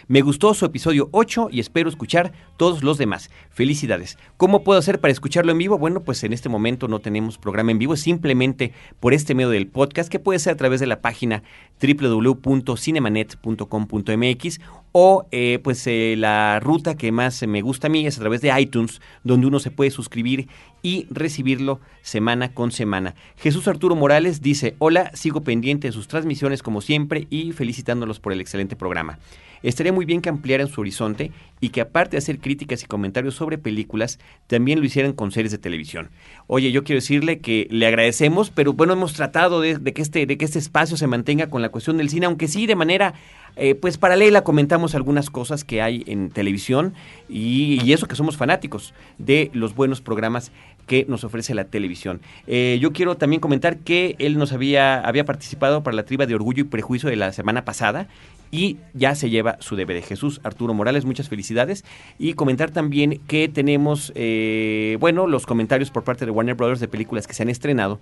Me 0.10 0.22
gustó 0.22 0.54
su 0.54 0.64
episodio 0.64 1.10
8 1.12 1.50
y 1.52 1.60
espero 1.60 1.90
escuchar 1.90 2.32
todos 2.56 2.82
los 2.82 2.98
demás. 2.98 3.30
Felicidades. 3.50 4.18
¿Cómo 4.38 4.64
puedo 4.64 4.80
hacer 4.80 5.02
para 5.02 5.12
escucharlo 5.12 5.52
en 5.52 5.58
vivo? 5.58 5.78
Bueno, 5.78 6.02
pues 6.02 6.24
en 6.24 6.32
este 6.32 6.48
momento 6.48 6.88
no 6.88 7.00
tenemos 7.00 7.38
programa 7.38 7.72
en 7.72 7.80
vivo, 7.80 7.98
simplemente 7.98 8.72
por 9.02 9.14
este 9.14 9.36
medio 9.36 9.50
del 9.50 9.68
podcast 9.68 10.10
que 10.10 10.20
puede 10.20 10.40
ser 10.40 10.54
a 10.54 10.58
través 10.58 10.80
de 10.80 10.88
la 10.88 11.02
página 11.02 11.44
www.cinemanet.com.mx 11.82 14.60
o 14.94 15.28
eh, 15.32 15.60
pues 15.62 15.86
eh, 15.88 16.16
la 16.18 16.62
ruta 16.62 16.96
que 16.96 17.12
más 17.12 17.46
me 17.46 17.62
gusta 17.62 17.88
a 17.88 17.90
mí 17.90 18.08
es 18.08 18.16
a 18.16 18.22
través 18.22 18.40
de 18.40 18.58
iTunes, 18.58 19.02
donde 19.26 19.48
uno 19.48 19.60
se 19.60 19.72
puede 19.72 19.92
suscribir 19.92 20.48
y 20.82 21.06
recibirlo 21.10 21.82
semana 22.02 22.54
con 22.54 22.72
semana. 22.72 23.14
Jesús 23.36 23.68
Arturo 23.68 23.98
Morales 23.98 24.42
dice, 24.42 24.78
hola, 24.80 25.12
sigo 25.14 25.42
pendiente 25.42 25.90
de 25.90 25.92
sus 25.92 26.08
transmisiones 26.08 26.64
como 26.64 26.80
siempre 26.80 27.28
y 27.30 27.52
felicitándolos 27.52 28.22
por 28.22 28.32
el 28.32 28.40
excelente 28.40 28.78
programa. 28.78 29.20
Estaría 29.64 29.94
muy 29.94 30.06
bien 30.06 30.22
que 30.22 30.30
ampliaran 30.30 30.68
su 30.68 30.82
horizonte 30.82 31.32
y 31.60 31.70
que 31.70 31.82
aparte 31.82 32.12
de 32.12 32.20
hacer 32.20 32.40
críticas 32.40 32.84
y 32.84 32.86
comentarios 32.86 33.36
sobre 33.36 33.58
películas, 33.58 34.20
también 34.48 34.80
lo 34.80 34.86
hicieran 34.86 35.14
con 35.14 35.32
series 35.32 35.52
de 35.52 35.58
televisión. 35.58 36.10
Oye, 36.46 36.72
yo 36.72 36.84
quiero 36.84 36.98
decirle 36.98 37.40
que 37.40 37.68
le 37.72 37.88
agradecemos, 37.88 38.52
pero 38.52 38.74
bueno, 38.74 38.94
hemos 38.94 39.14
tratado 39.14 39.62
de, 39.62 39.80
que, 39.94 40.02
este, 40.02 40.26
de 40.26 40.38
que 40.38 40.46
este 40.46 40.60
espacio 40.60 40.98
se 40.98 41.08
mantenga 41.08 41.50
con 41.50 41.62
la 41.62 41.70
cuestión 41.70 41.98
del 41.98 42.10
cine, 42.10 42.28
aunque 42.28 42.48
sí 42.48 42.68
de 42.68 42.76
manera 42.76 43.14
eh, 43.60 43.74
pues 43.74 43.98
paralela 43.98 44.44
comentamos 44.44 44.94
algunas 44.94 45.32
cosas 45.32 45.64
que 45.64 45.82
hay 45.82 46.04
en 46.06 46.30
televisión 46.30 46.94
y, 47.28 47.92
eso 47.92 48.08
que 48.08 48.16
somos 48.16 48.38
fanáticos 48.38 48.94
de 49.18 49.50
los 49.54 49.74
buenos 49.74 50.02
programas 50.02 50.52
que 50.88 51.06
nos 51.08 51.24
ofrece 51.24 51.54
la 51.54 51.66
televisión. 51.66 52.22
Eh, 52.48 52.80
yo 52.82 52.94
quiero 52.94 53.18
también 53.18 53.40
comentar 53.40 53.78
que 53.80 54.16
él 54.18 54.38
nos 54.38 54.54
había, 54.54 55.02
había 55.02 55.26
participado 55.26 55.84
para 55.84 55.96
la 55.96 56.04
triba 56.04 56.26
de 56.26 56.34
Orgullo 56.34 56.62
y 56.62 56.68
Prejuicio 56.68 57.10
de 57.10 57.18
la 57.18 57.32
semana 57.34 57.66
pasada 57.66 58.08
y 58.52 58.78
ya 58.94 59.16
se 59.16 59.30
lleva 59.30 59.58
su 59.60 59.76
DVD. 59.76 60.02
Jesús 60.02 60.40
Arturo 60.44 60.74
Morales, 60.74 61.06
muchas 61.06 61.30
felicidades. 61.30 61.84
Y 62.18 62.34
comentar 62.34 62.72
también 62.72 63.22
que 63.28 63.50
tenemos, 63.50 64.12
eh, 64.16 64.98
bueno, 65.00 65.28
los 65.28 65.46
comentarios 65.46 65.92
por 65.92 66.04
parte 66.04 66.26
de 66.26 66.32
Warner 66.32 66.56
Brothers 66.56 66.80
de 66.80 66.88
películas 66.88 67.28
que 67.28 67.34
se 67.34 67.44
han 67.44 67.50
estrenado. 67.50 68.00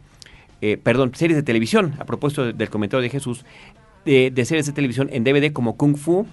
Eh, 0.62 0.78
perdón, 0.78 1.12
series 1.16 1.36
de 1.36 1.44
televisión, 1.44 1.96
a 2.00 2.06
propósito 2.06 2.54
del 2.54 2.70
comentario 2.70 3.02
de 3.02 3.10
Jesús, 3.10 3.46
de, 4.06 4.32
de, 4.32 4.46
series 4.46 4.66
de 4.66 4.72
televisión 4.72 5.10
en 5.12 5.24
DVD 5.24 5.52
como 5.52 5.76
Kung 5.76 5.98
Fu, 5.98 6.26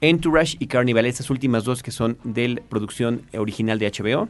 Entourage 0.00 0.56
y 0.60 0.66
Carnival, 0.66 1.06
estas 1.06 1.30
últimas 1.30 1.64
dos 1.64 1.82
que 1.82 1.90
son 1.90 2.18
de 2.24 2.62
producción 2.68 3.22
original 3.36 3.78
de 3.78 3.90
HBO. 3.90 4.28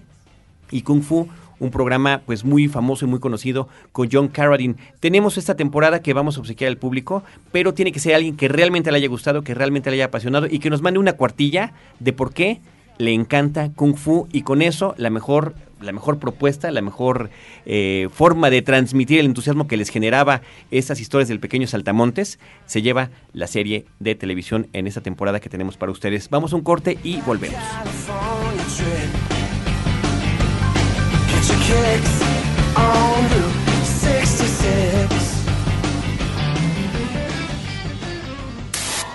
Y 0.71 0.83
Kung 0.83 1.03
Fu, 1.03 1.29
un 1.59 1.71
programa 1.71 2.23
pues 2.27 2.45
muy 2.45 2.69
famoso 2.69 3.05
y 3.05 3.09
muy 3.09 3.21
conocido 3.21 3.69
con 3.93 4.09
John 4.11 4.29
Carradine. 4.29 4.77
Tenemos 5.01 5.39
esta 5.39 5.57
temporada 5.57 6.03
que 6.03 6.13
vamos 6.13 6.37
a 6.37 6.41
obsequiar 6.41 6.69
al 6.69 6.79
público, 6.79 7.23
pero 7.53 7.75
tiene 7.75 7.93
que 7.93 8.01
ser 8.01 8.15
alguien 8.15 8.37
que 8.37 8.49
realmente 8.49 8.91
le 8.91 8.99
haya 8.99 9.09
gustado, 9.09 9.43
que 9.43 9.55
realmente 9.55 9.91
le 9.91 9.97
haya 9.97 10.07
apasionado 10.07 10.47
y 10.51 10.59
que 10.59 10.71
nos 10.71 10.83
mande 10.83 10.99
una 10.99 11.15
cuartilla 11.15 11.73
de 12.01 12.13
por 12.13 12.33
qué 12.33 12.61
le 12.99 13.13
encanta 13.13 13.71
Kung 13.75 13.97
Fu 13.97 14.29
y 14.33 14.43
con 14.43 14.63
eso 14.63 14.95
la 14.99 15.11
mejor 15.11 15.55
la 15.81 15.93
mejor 15.93 16.19
propuesta, 16.19 16.71
la 16.71 16.81
mejor 16.81 17.31
eh, 17.67 18.09
forma 18.11 18.51
de 18.51 18.63
transmitir 18.63 19.21
el 19.21 19.27
entusiasmo 19.27 19.69
que 19.69 19.77
les 19.77 19.91
generaba 19.91 20.41
estas 20.71 20.99
historias 21.01 21.29
del 21.29 21.41
pequeño 21.41 21.67
Saltamontes, 21.67 22.39
se 22.65 22.81
lleva 22.81 23.11
la 23.33 23.47
serie 23.47 23.85
de 24.01 24.15
televisión 24.15 24.69
en 24.73 24.87
esta 24.87 25.03
temporada 25.03 25.41
que 25.41 25.51
tenemos 25.51 25.77
para 25.77 25.93
ustedes. 25.93 26.31
Vamos 26.31 26.53
a 26.53 26.57
un 26.57 26.63
corte 26.63 26.99
y 27.03 27.21
volvemos. 27.21 27.61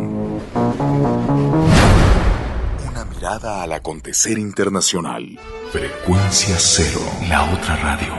Una 2.88 3.04
mirada 3.04 3.64
al 3.64 3.72
acontecer 3.72 4.38
internacional. 4.38 5.40
Frecuencia 5.72 6.54
cero, 6.56 7.00
la 7.28 7.52
otra 7.52 7.74
radio. 7.76 8.14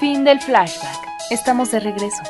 Fin 0.00 0.24
del 0.24 0.40
flashback. 0.40 1.03
Estamos 1.30 1.70
de 1.70 1.80
regreso. 1.80 2.22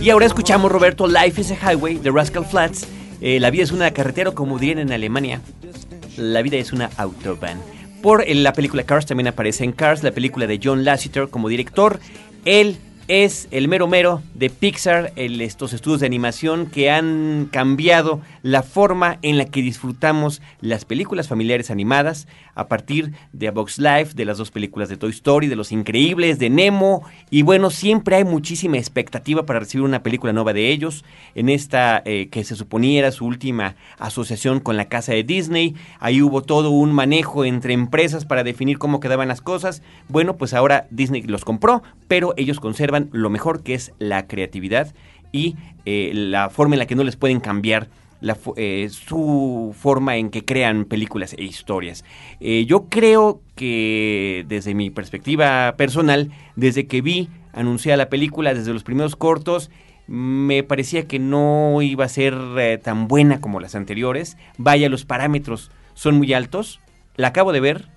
Y 0.00 0.10
ahora 0.10 0.26
escuchamos 0.26 0.70
Roberto 0.70 1.08
Life 1.08 1.40
is 1.40 1.50
a 1.50 1.56
Highway 1.56 1.98
de 1.98 2.10
Rascal 2.12 2.44
Flats. 2.44 2.86
Eh, 3.20 3.40
la 3.40 3.50
vida 3.50 3.64
es 3.64 3.72
una 3.72 3.90
carretera, 3.90 4.30
como 4.30 4.58
dirían 4.60 4.78
en 4.78 4.92
Alemania. 4.92 5.40
La 6.16 6.42
vida 6.42 6.58
es 6.58 6.72
una 6.72 6.90
autobahn. 6.96 7.58
Por 8.02 8.22
eh, 8.22 8.34
la 8.36 8.52
película 8.52 8.84
Cars 8.84 9.06
también 9.06 9.26
aparece 9.26 9.64
en 9.64 9.72
Cars, 9.72 10.04
la 10.04 10.12
película 10.12 10.46
de 10.46 10.60
John 10.62 10.84
Lasseter 10.84 11.28
como 11.28 11.48
director. 11.48 11.98
Él 12.46 12.78
es 13.08 13.46
el 13.52 13.68
mero 13.68 13.86
mero 13.86 14.22
de 14.34 14.50
Pixar, 14.50 15.12
estos 15.16 15.72
estudios 15.72 16.00
de 16.00 16.06
animación 16.06 16.66
que 16.66 16.90
han 16.90 17.48
cambiado 17.52 18.20
la 18.42 18.62
forma 18.64 19.18
en 19.22 19.38
la 19.38 19.44
que 19.44 19.62
disfrutamos 19.62 20.42
las 20.60 20.84
películas 20.84 21.28
familiares 21.28 21.70
animadas 21.70 22.26
a 22.56 22.66
partir 22.66 23.12
de 23.32 23.48
A 23.48 23.52
Box 23.52 23.78
Life, 23.78 24.14
de 24.14 24.24
las 24.24 24.38
dos 24.38 24.50
películas 24.50 24.88
de 24.88 24.96
Toy 24.96 25.10
Story, 25.10 25.46
de 25.46 25.56
Los 25.56 25.70
Increíbles, 25.70 26.38
de 26.38 26.50
Nemo. 26.50 27.04
Y 27.30 27.42
bueno, 27.42 27.70
siempre 27.70 28.16
hay 28.16 28.24
muchísima 28.24 28.78
expectativa 28.78 29.46
para 29.46 29.60
recibir 29.60 29.84
una 29.84 30.02
película 30.02 30.32
nueva 30.32 30.52
de 30.52 30.70
ellos. 30.70 31.04
En 31.34 31.48
esta 31.48 32.02
eh, 32.04 32.28
que 32.30 32.42
se 32.42 32.56
suponía 32.56 32.98
era 32.98 33.12
su 33.12 33.24
última 33.24 33.76
asociación 33.98 34.58
con 34.58 34.76
la 34.76 34.86
casa 34.86 35.12
de 35.12 35.22
Disney, 35.22 35.74
ahí 36.00 36.22
hubo 36.22 36.42
todo 36.42 36.70
un 36.70 36.92
manejo 36.92 37.44
entre 37.44 37.74
empresas 37.74 38.24
para 38.24 38.42
definir 38.42 38.78
cómo 38.78 39.00
quedaban 39.00 39.28
las 39.28 39.40
cosas, 39.40 39.82
bueno, 40.08 40.36
pues 40.36 40.54
ahora 40.54 40.86
Disney 40.90 41.22
los 41.22 41.44
compró, 41.44 41.82
pero 42.08 42.34
ellos 42.36 42.60
conservan 42.60 42.95
lo 43.00 43.30
mejor 43.30 43.62
que 43.62 43.74
es 43.74 43.92
la 43.98 44.26
creatividad 44.26 44.94
y 45.32 45.56
eh, 45.84 46.10
la 46.14 46.50
forma 46.50 46.74
en 46.74 46.80
la 46.80 46.86
que 46.86 46.94
no 46.94 47.04
les 47.04 47.16
pueden 47.16 47.40
cambiar 47.40 47.88
eh, 48.56 48.88
su 48.90 49.74
forma 49.78 50.16
en 50.16 50.30
que 50.30 50.44
crean 50.44 50.84
películas 50.84 51.34
e 51.34 51.44
historias. 51.44 52.04
Eh, 52.40 52.64
yo 52.66 52.86
creo 52.88 53.40
que 53.54 54.44
desde 54.48 54.74
mi 54.74 54.90
perspectiva 54.90 55.74
personal, 55.76 56.32
desde 56.56 56.86
que 56.86 57.02
vi 57.02 57.28
anunciada 57.52 57.96
la 57.96 58.08
película, 58.08 58.54
desde 58.54 58.72
los 58.72 58.84
primeros 58.84 59.16
cortos, 59.16 59.70
me 60.08 60.62
parecía 60.62 61.06
que 61.06 61.18
no 61.18 61.80
iba 61.82 62.04
a 62.04 62.08
ser 62.08 62.34
tan 62.82 63.08
buena 63.08 63.40
como 63.40 63.60
las 63.60 63.74
anteriores. 63.74 64.36
Vaya, 64.56 64.88
los 64.88 65.04
parámetros 65.04 65.70
son 65.94 66.16
muy 66.16 66.32
altos. 66.32 66.80
La 67.16 67.28
acabo 67.28 67.52
de 67.52 67.60
ver. 67.60 67.88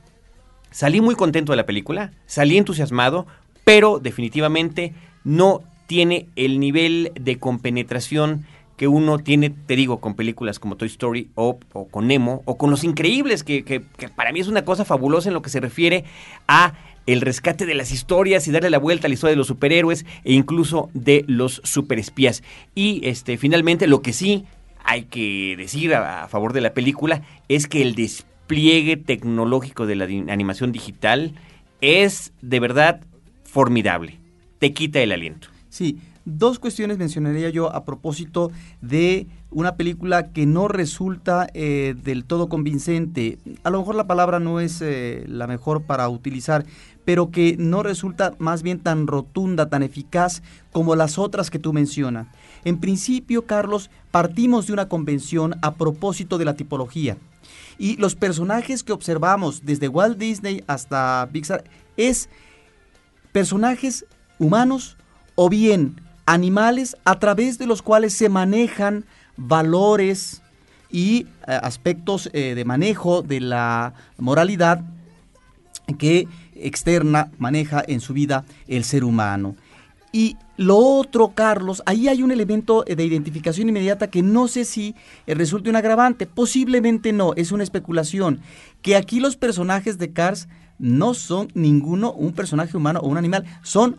Salí 0.72 1.02
muy 1.02 1.16
contento 1.16 1.52
de 1.52 1.58
la 1.58 1.66
película, 1.66 2.12
salí 2.28 2.58
entusiasmado, 2.58 3.26
pero 3.64 4.00
definitivamente 4.00 4.94
no 5.24 5.62
tiene 5.88 6.28
el 6.36 6.60
nivel 6.60 7.12
de 7.20 7.40
compenetración 7.40 8.46
que 8.78 8.88
uno 8.88 9.20
tiene, 9.20 9.50
te 9.50 9.76
digo, 9.76 10.00
con 10.00 10.16
películas 10.16 10.58
como 10.58 10.78
Toy 10.78 10.88
Story 10.88 11.30
o, 11.36 11.60
con 11.92 12.08
Nemo 12.08 12.44
o 12.46 12.58
con 12.58 12.70
Los 12.70 12.86
Increíbles, 12.86 13.44
que, 13.44 13.66
que, 13.66 13.82
para 14.16 14.32
mí 14.32 14.40
es 14.40 14.48
una 14.48 14.64
cosa 14.64 14.86
fabulosa 14.86 15.28
en 15.28 15.34
lo 15.34 15.42
que 15.42 15.50
se 15.50 15.60
refiere 15.60 16.06
a 16.48 16.76
el 17.06 17.20
rescate 17.20 17.66
de 17.66 17.76
las 17.76 17.92
historias 17.92 18.48
y 18.48 18.52
darle 18.52 18.70
la 18.70 18.78
vuelta 18.78 19.08
a 19.08 19.10
la 19.10 19.16
historia 19.16 19.32
de 19.32 19.38
los 19.38 19.48
superhéroes 19.48 20.06
e 20.24 20.32
incluso 20.32 20.90
de 20.94 21.26
los 21.28 21.60
superespías. 21.66 22.42
Y 22.74 23.02
este, 23.04 23.38
finalmente 23.38 23.86
lo 23.88 24.02
que 24.02 24.14
sí 24.14 24.46
hay 24.86 25.04
que 25.04 25.56
decir 25.58 25.94
a 25.94 26.28
favor 26.30 26.54
de 26.54 26.62
la 26.62 26.74
película 26.74 27.24
es 27.50 27.68
que 27.68 27.82
el 27.82 27.96
despliegue 27.96 28.96
tecnológico 28.96 29.88
de 29.88 29.96
la 29.96 30.06
animación 30.32 30.72
digital 30.72 31.34
es 31.82 32.32
de 32.42 32.60
verdad 32.60 33.02
formidable. 33.50 34.20
Te 34.60 34.74
quita 34.74 35.00
el 35.00 35.12
aliento. 35.12 35.48
Sí, 35.70 36.00
dos 36.26 36.60
cuestiones 36.60 36.98
mencionaría 36.98 37.50
yo 37.50 37.74
a 37.74 37.86
propósito 37.86 38.52
de 38.82 39.28
una 39.52 39.76
película 39.76 40.32
que 40.32 40.46
no 40.46 40.68
resulta 40.68 41.48
eh, 41.54 41.96
del 42.04 42.26
todo 42.26 42.50
convincente. 42.50 43.40
A 43.64 43.70
lo 43.70 43.80
mejor 43.80 43.96
la 43.96 44.08
palabra 44.08 44.40
no 44.40 44.60
es 44.60 44.82
eh, 44.82 45.26
la 45.28 45.48
mejor 45.48 45.84
para 45.84 46.08
utilizar, 46.10 46.66
pero 47.06 47.32
que 47.32 47.56
no 47.58 47.82
resulta 47.82 48.36
más 48.38 48.62
bien 48.62 48.80
tan 48.80 49.08
rotunda, 49.08 49.70
tan 49.70 49.82
eficaz 49.82 50.44
como 50.72 50.96
las 50.96 51.18
otras 51.18 51.50
que 51.50 51.60
tú 51.60 51.74
mencionas. 51.74 52.28
En 52.66 52.80
principio, 52.80 53.46
Carlos, 53.46 53.90
partimos 54.12 54.68
de 54.68 54.74
una 54.74 54.90
convención 54.90 55.56
a 55.62 55.76
propósito 55.76 56.38
de 56.38 56.46
la 56.46 56.56
tipología. 56.56 57.18
Y 57.78 57.96
los 57.96 58.16
personajes 58.16 58.84
que 58.84 58.92
observamos 58.92 59.66
desde 59.66 59.88
Walt 59.88 60.18
Disney 60.18 60.64
hasta 60.68 61.28
Pixar 61.32 61.64
es 61.96 62.30
personajes 63.32 64.06
humanos 64.38 64.98
o 65.36 65.50
bien 65.50 66.02
animales 66.26 66.96
a 67.06 67.20
través 67.20 67.58
de 67.58 67.66
los 67.66 67.82
cuales 67.82 68.14
se 68.14 68.30
manejan 68.30 69.06
valores 69.36 70.42
y 70.92 71.22
eh, 71.22 71.28
aspectos 71.48 72.30
eh, 72.34 72.56
de 72.56 72.66
manejo 72.66 73.22
de 73.22 73.40
la 73.40 73.94
moralidad 74.18 74.84
que 75.98 76.28
externa 76.56 77.32
maneja 77.38 77.84
en 77.88 78.00
su 78.00 78.14
vida 78.14 78.46
el 78.68 78.84
ser 78.84 79.04
humano. 79.04 79.56
Y 80.12 80.38
lo 80.58 80.78
otro, 80.78 81.34
Carlos, 81.36 81.84
ahí 81.86 82.08
hay 82.08 82.24
un 82.24 82.32
elemento 82.32 82.84
de 82.84 83.06
identificación 83.06 83.70
inmediata 83.70 84.10
que 84.10 84.24
no 84.24 84.48
sé 84.48 84.66
si 84.66 84.96
eh, 85.28 85.36
resulte 85.36 85.70
un 85.70 85.76
agravante, 85.76 86.26
posiblemente 86.26 87.14
no, 87.14 87.34
es 87.36 87.52
una 87.52 87.64
especulación, 87.64 88.42
que 88.82 88.96
aquí 88.96 89.20
los 89.20 89.38
personajes 89.38 89.98
de 89.98 90.12
Cars 90.12 90.48
no 90.80 91.14
son 91.14 91.50
ninguno 91.54 92.12
un 92.12 92.34
personaje 92.34 92.76
humano 92.76 93.00
o 93.02 93.08
un 93.08 93.18
animal, 93.18 93.46
son 93.62 93.98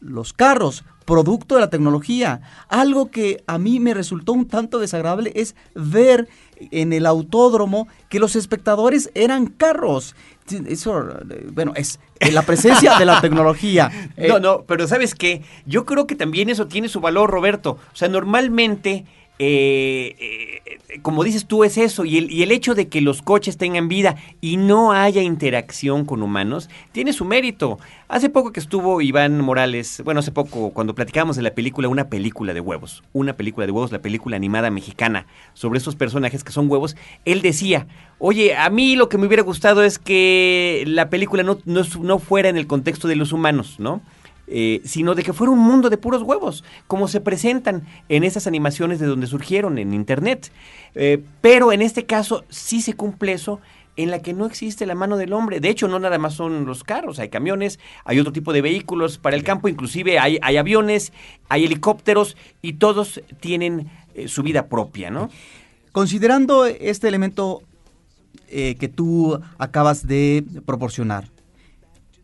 los 0.00 0.32
carros, 0.32 0.84
producto 1.04 1.54
de 1.54 1.60
la 1.60 1.70
tecnología. 1.70 2.40
Algo 2.68 3.10
que 3.10 3.42
a 3.46 3.58
mí 3.58 3.80
me 3.80 3.94
resultó 3.94 4.32
un 4.32 4.46
tanto 4.46 4.78
desagradable 4.78 5.32
es 5.34 5.54
ver 5.74 6.28
en 6.70 6.92
el 6.92 7.06
autódromo 7.06 7.88
que 8.08 8.18
los 8.18 8.36
espectadores 8.36 9.10
eran 9.14 9.46
carros. 9.46 10.14
Eso, 10.66 11.04
bueno, 11.52 11.72
es 11.74 11.98
la 12.32 12.42
presencia 12.42 12.98
de 12.98 13.04
la 13.04 13.20
tecnología. 13.22 13.90
No, 14.16 14.38
no, 14.38 14.62
pero 14.62 14.88
¿sabes 14.88 15.14
qué? 15.14 15.42
Yo 15.66 15.84
creo 15.84 16.06
que 16.06 16.14
también 16.14 16.48
eso 16.48 16.66
tiene 16.66 16.88
su 16.88 17.00
valor, 17.00 17.30
Roberto. 17.30 17.78
O 17.92 17.96
sea, 17.96 18.08
normalmente 18.08 19.04
eh, 19.38 20.62
eh, 20.64 21.00
como 21.02 21.24
dices 21.24 21.46
tú, 21.46 21.64
es 21.64 21.76
eso. 21.76 22.04
Y 22.04 22.18
el, 22.18 22.42
el, 22.42 22.52
hecho 22.52 22.74
de 22.74 22.88
que 22.88 23.00
los 23.00 23.20
coches 23.20 23.56
tengan 23.56 23.88
vida 23.88 24.16
y 24.40 24.56
no 24.56 24.92
haya 24.92 25.22
interacción 25.22 26.04
con 26.04 26.22
humanos, 26.22 26.70
tiene 26.92 27.12
su 27.12 27.24
mérito. 27.24 27.78
Hace 28.08 28.28
poco 28.28 28.52
que 28.52 28.60
estuvo 28.60 29.00
Iván 29.00 29.40
Morales, 29.40 30.02
bueno, 30.04 30.20
hace 30.20 30.30
poco, 30.30 30.70
cuando 30.70 30.94
platicábamos 30.94 31.36
de 31.36 31.42
la 31.42 31.54
película, 31.54 31.88
una 31.88 32.08
película 32.08 32.54
de 32.54 32.60
huevos, 32.60 33.02
una 33.12 33.32
película 33.36 33.66
de 33.66 33.72
huevos, 33.72 33.90
la 33.90 34.02
película 34.02 34.36
animada 34.36 34.70
mexicana, 34.70 35.26
sobre 35.52 35.78
estos 35.78 35.96
personajes 35.96 36.44
que 36.44 36.52
son 36.52 36.70
huevos, 36.70 36.96
él 37.24 37.42
decía, 37.42 37.88
oye, 38.18 38.56
a 38.56 38.70
mí 38.70 38.94
lo 38.94 39.08
que 39.08 39.18
me 39.18 39.26
hubiera 39.26 39.42
gustado 39.42 39.82
es 39.82 39.98
que 39.98 40.84
la 40.86 41.10
película 41.10 41.42
no, 41.42 41.58
no 41.64 42.18
fuera 42.20 42.48
en 42.48 42.56
el 42.56 42.68
contexto 42.68 43.08
de 43.08 43.16
los 43.16 43.32
humanos, 43.32 43.76
¿no? 43.78 44.00
Eh, 44.46 44.82
sino 44.84 45.14
de 45.14 45.22
que 45.22 45.32
fuera 45.32 45.50
un 45.50 45.58
mundo 45.58 45.88
de 45.88 45.96
puros 45.96 46.22
huevos, 46.22 46.64
como 46.86 47.08
se 47.08 47.20
presentan 47.20 47.86
en 48.10 48.24
esas 48.24 48.46
animaciones 48.46 48.98
de 48.98 49.06
donde 49.06 49.26
surgieron 49.26 49.78
en 49.78 49.94
Internet. 49.94 50.52
Eh, 50.94 51.22
pero 51.40 51.72
en 51.72 51.80
este 51.80 52.04
caso 52.04 52.44
sí 52.50 52.82
se 52.82 52.92
cumple 52.92 53.32
eso 53.32 53.60
en 53.96 54.10
la 54.10 54.18
que 54.20 54.34
no 54.34 54.44
existe 54.44 54.84
la 54.84 54.94
mano 54.94 55.16
del 55.16 55.32
hombre. 55.32 55.60
De 55.60 55.70
hecho, 55.70 55.88
no 55.88 55.98
nada 55.98 56.18
más 56.18 56.34
son 56.34 56.66
los 56.66 56.84
carros, 56.84 57.18
hay 57.20 57.30
camiones, 57.30 57.78
hay 58.04 58.20
otro 58.20 58.32
tipo 58.32 58.52
de 58.52 58.60
vehículos 58.60 59.16
para 59.16 59.36
el 59.36 59.44
campo, 59.44 59.68
inclusive 59.68 60.18
hay, 60.18 60.38
aviones, 60.42 61.12
hay 61.48 61.64
helicópteros 61.64 62.36
y 62.60 62.74
todos 62.74 63.22
tienen 63.40 63.88
eh, 64.14 64.28
su 64.28 64.42
vida 64.42 64.66
propia, 64.66 65.10
¿no? 65.10 65.30
Considerando 65.92 66.66
este 66.66 67.08
elemento 67.08 67.62
que 68.46 68.88
tú 68.88 69.40
acabas 69.58 70.06
de 70.06 70.44
proporcionar, 70.64 71.28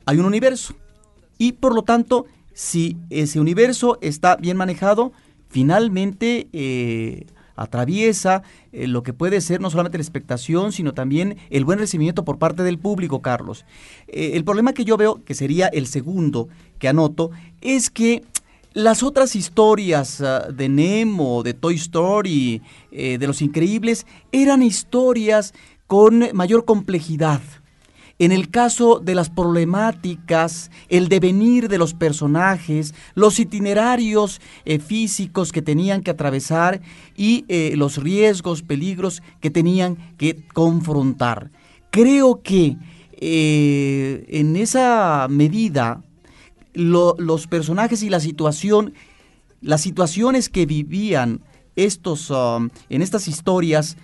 hay 0.07 0.19
un 0.19 0.27
universo, 0.27 0.77
y 1.41 1.53
por 1.53 1.75
lo 1.75 1.85
tanto, 1.85 2.27
si 2.53 2.99
ese 3.09 3.41
universo 3.41 3.97
está 4.03 4.37
bien 4.37 4.59
manejado, 4.59 5.13
finalmente 5.49 6.49
eh, 6.53 7.25
atraviesa 7.57 8.43
eh, 8.73 8.87
lo 8.87 9.03
que 9.03 9.15
puede 9.15 9.41
ser 9.41 9.63
no 9.63 9.71
solamente 9.71 9.97
la 9.97 10.03
expectación, 10.03 10.71
sino 10.71 10.93
también 10.93 11.39
el 11.49 11.65
buen 11.65 11.79
recibimiento 11.79 12.27
por 12.27 12.39
parte 12.39 12.63
del 12.63 12.79
público, 12.79 13.23
Carlos. 13.23 13.65
Eh, 14.07 14.33
el 14.35 14.45
problema 14.45 14.75
que 14.75 14.85
yo 14.85 14.99
veo, 14.99 15.25
que 15.25 15.33
sería 15.33 15.69
el 15.69 15.87
segundo 15.87 16.51
que 16.79 16.89
anoto, 16.89 17.31
es 17.63 17.89
que 17.89 18.23
Las 18.73 19.03
otras 19.03 19.35
historias 19.35 20.21
ah, 20.21 20.47
de 20.53 20.69
Nemo, 20.69 21.43
de 21.43 21.55
Toy 21.55 21.75
Story, 21.75 22.63
de 22.93 23.27
Los 23.27 23.43
Increíbles, 23.43 24.07
eran 24.31 24.63
historias 24.63 25.55
con 25.89 26.29
mayor 26.35 26.65
complejidad. 26.65 27.41
En 28.21 28.33
el 28.33 28.51
caso 28.51 29.01
de 29.03 29.15
las 29.15 29.31
problemáticas, 29.31 30.71
el 30.91 31.09
devenir 31.09 31.71
de 31.71 31.79
los 31.79 31.95
personajes, 31.95 32.95
los 33.15 33.41
itinerarios 33.41 34.43
eh, 34.67 34.79
físicos 34.79 35.53
que 35.53 35.63
tenían 35.63 36.03
que 36.03 36.11
atravesar 36.11 36.83
y 37.17 37.47
eh, 37.49 37.73
los 37.77 37.97
riesgos, 37.97 38.63
peligros 38.63 39.23
que 39.41 39.49
tenían 39.49 39.97
que 40.19 40.37
confrontar. 40.53 41.51
Creo 41.91 42.43
que 42.43 42.77
eh, 43.13 44.27
en 44.29 44.55
esa 44.57 45.27
medida 45.31 46.05
los 46.75 47.47
personajes 47.47 48.03
y 48.03 48.11
la 48.11 48.21
situación, 48.21 48.93
las 49.63 49.81
situaciones 49.81 50.51
que 50.51 50.67
vivían 50.67 51.41
estos, 51.75 52.29
um, 52.29 52.69
en 52.91 53.01
estas 53.01 53.29
historias 53.29 53.97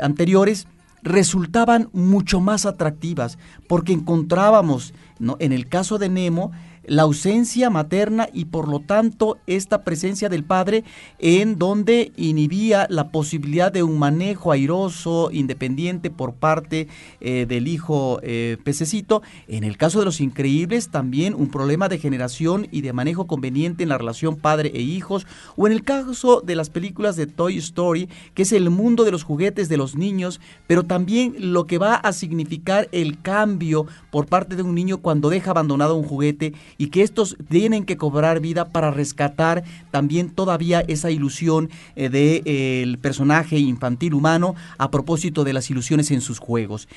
anteriores, 0.00 0.66
resultaban 1.02 1.88
mucho 1.92 2.40
más 2.40 2.66
atractivas 2.66 3.38
porque 3.68 3.92
encontrábamos, 3.92 4.94
¿no? 5.18 5.36
en 5.40 5.52
el 5.52 5.68
caso 5.68 5.98
de 5.98 6.08
Nemo, 6.08 6.52
la 6.88 7.02
ausencia 7.02 7.70
materna 7.70 8.28
y 8.32 8.46
por 8.46 8.68
lo 8.68 8.80
tanto 8.80 9.38
esta 9.46 9.84
presencia 9.84 10.28
del 10.28 10.44
padre 10.44 10.84
en 11.18 11.58
donde 11.58 12.12
inhibía 12.16 12.86
la 12.90 13.10
posibilidad 13.10 13.70
de 13.70 13.82
un 13.82 13.98
manejo 13.98 14.52
airoso, 14.52 15.30
independiente 15.32 16.10
por 16.10 16.34
parte 16.34 16.88
eh, 17.20 17.46
del 17.48 17.68
hijo 17.68 18.20
eh, 18.22 18.56
pececito. 18.64 19.22
En 19.46 19.64
el 19.64 19.76
caso 19.76 19.98
de 19.98 20.06
los 20.06 20.20
increíbles 20.20 20.88
también 20.88 21.34
un 21.34 21.50
problema 21.50 21.88
de 21.88 21.98
generación 21.98 22.66
y 22.70 22.80
de 22.80 22.92
manejo 22.92 23.26
conveniente 23.26 23.82
en 23.82 23.88
la 23.88 23.98
relación 23.98 24.36
padre 24.36 24.72
e 24.74 24.80
hijos. 24.80 25.26
O 25.56 25.66
en 25.66 25.72
el 25.72 25.84
caso 25.84 26.40
de 26.40 26.56
las 26.56 26.70
películas 26.70 27.16
de 27.16 27.26
Toy 27.26 27.58
Story, 27.58 28.08
que 28.34 28.42
es 28.42 28.52
el 28.52 28.70
mundo 28.70 29.04
de 29.04 29.10
los 29.10 29.24
juguetes 29.24 29.68
de 29.68 29.76
los 29.76 29.96
niños, 29.96 30.40
pero 30.66 30.84
también 30.84 31.34
lo 31.38 31.66
que 31.66 31.78
va 31.78 31.94
a 31.94 32.12
significar 32.12 32.88
el 32.92 33.20
cambio 33.20 33.86
por 34.10 34.26
parte 34.26 34.56
de 34.56 34.62
un 34.62 34.74
niño 34.74 34.98
cuando 34.98 35.30
deja 35.30 35.50
abandonado 35.50 35.96
un 35.96 36.04
juguete 36.04 36.54
y 36.80 36.86
que 36.86 37.02
estos 37.02 37.36
tienen 37.50 37.84
que 37.84 37.96
cobrar 37.96 38.38
vida 38.38 38.68
para 38.68 38.92
rescatar 38.92 39.64
también 39.90 40.30
todavía 40.30 40.84
esa 40.86 41.10
ilusión 41.10 41.70
del 41.96 42.12
de, 42.12 42.42
eh, 42.44 42.96
personaje 43.02 43.58
infantil 43.58 44.14
humano 44.14 44.54
a 44.78 44.90
propósito 44.90 45.42
de 45.42 45.52
las 45.52 45.68
ilusiones 45.70 46.12
en 46.12 46.20
sus 46.20 46.38
juegos. 46.38 46.88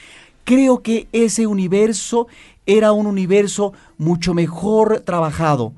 Creo 0.44 0.84
que 0.84 1.08
ese 1.12 1.48
universo 1.48 2.28
era 2.68 2.92
un 2.92 3.08
universo 3.08 3.74
mucho 3.98 4.36
mejor 4.36 5.02
trabajado. 5.02 5.74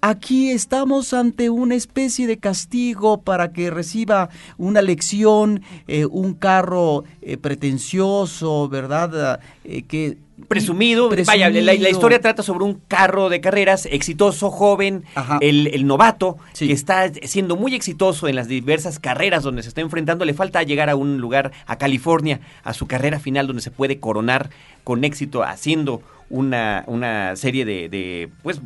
Aquí 0.00 0.50
estamos 0.50 1.14
ante 1.14 1.48
una 1.48 1.74
especie 1.74 2.26
de 2.26 2.38
castigo 2.38 3.22
para 3.22 3.52
que 3.52 3.70
reciba 3.70 4.28
una 4.58 4.82
lección, 4.82 5.62
eh, 5.86 6.06
un 6.06 6.34
carro 6.34 7.04
eh, 7.22 7.36
pretencioso, 7.38 8.68
¿verdad? 8.68 9.40
que 9.88 10.18
Presumido, 10.48 11.10
vaya, 11.26 11.50
la, 11.50 11.74
historia 11.74 12.20
trata 12.20 12.42
sobre 12.42 12.64
un 12.64 12.74
carro 12.88 13.28
de 13.28 13.40
carreras 13.40 13.86
exitoso, 13.86 14.50
joven, 14.50 15.04
el, 15.40 15.86
novato, 15.86 16.38
que 16.58 16.72
está 16.72 17.10
siendo 17.22 17.56
muy 17.56 17.74
exitoso 17.74 18.28
en 18.28 18.36
las 18.36 18.48
diversas 18.48 18.98
carreras 18.98 19.42
donde 19.42 19.62
se 19.62 19.68
está 19.68 19.80
enfrentando. 19.80 20.24
Le 20.24 20.34
falta 20.34 20.62
llegar 20.62 20.90
a 20.90 20.96
un 20.96 21.18
lugar, 21.18 21.52
a 21.66 21.76
California, 21.76 22.40
a 22.62 22.72
su 22.72 22.86
carrera 22.86 23.18
final, 23.20 23.46
donde 23.46 23.62
se 23.62 23.70
puede 23.70 24.00
coronar 24.00 24.50
con 24.82 25.04
éxito, 25.04 25.42
haciendo 25.42 26.02
una, 26.30 26.84
una 26.86 27.36
serie 27.36 27.64
de, 27.64 27.88
de 27.88 28.30
pues, 28.42 28.60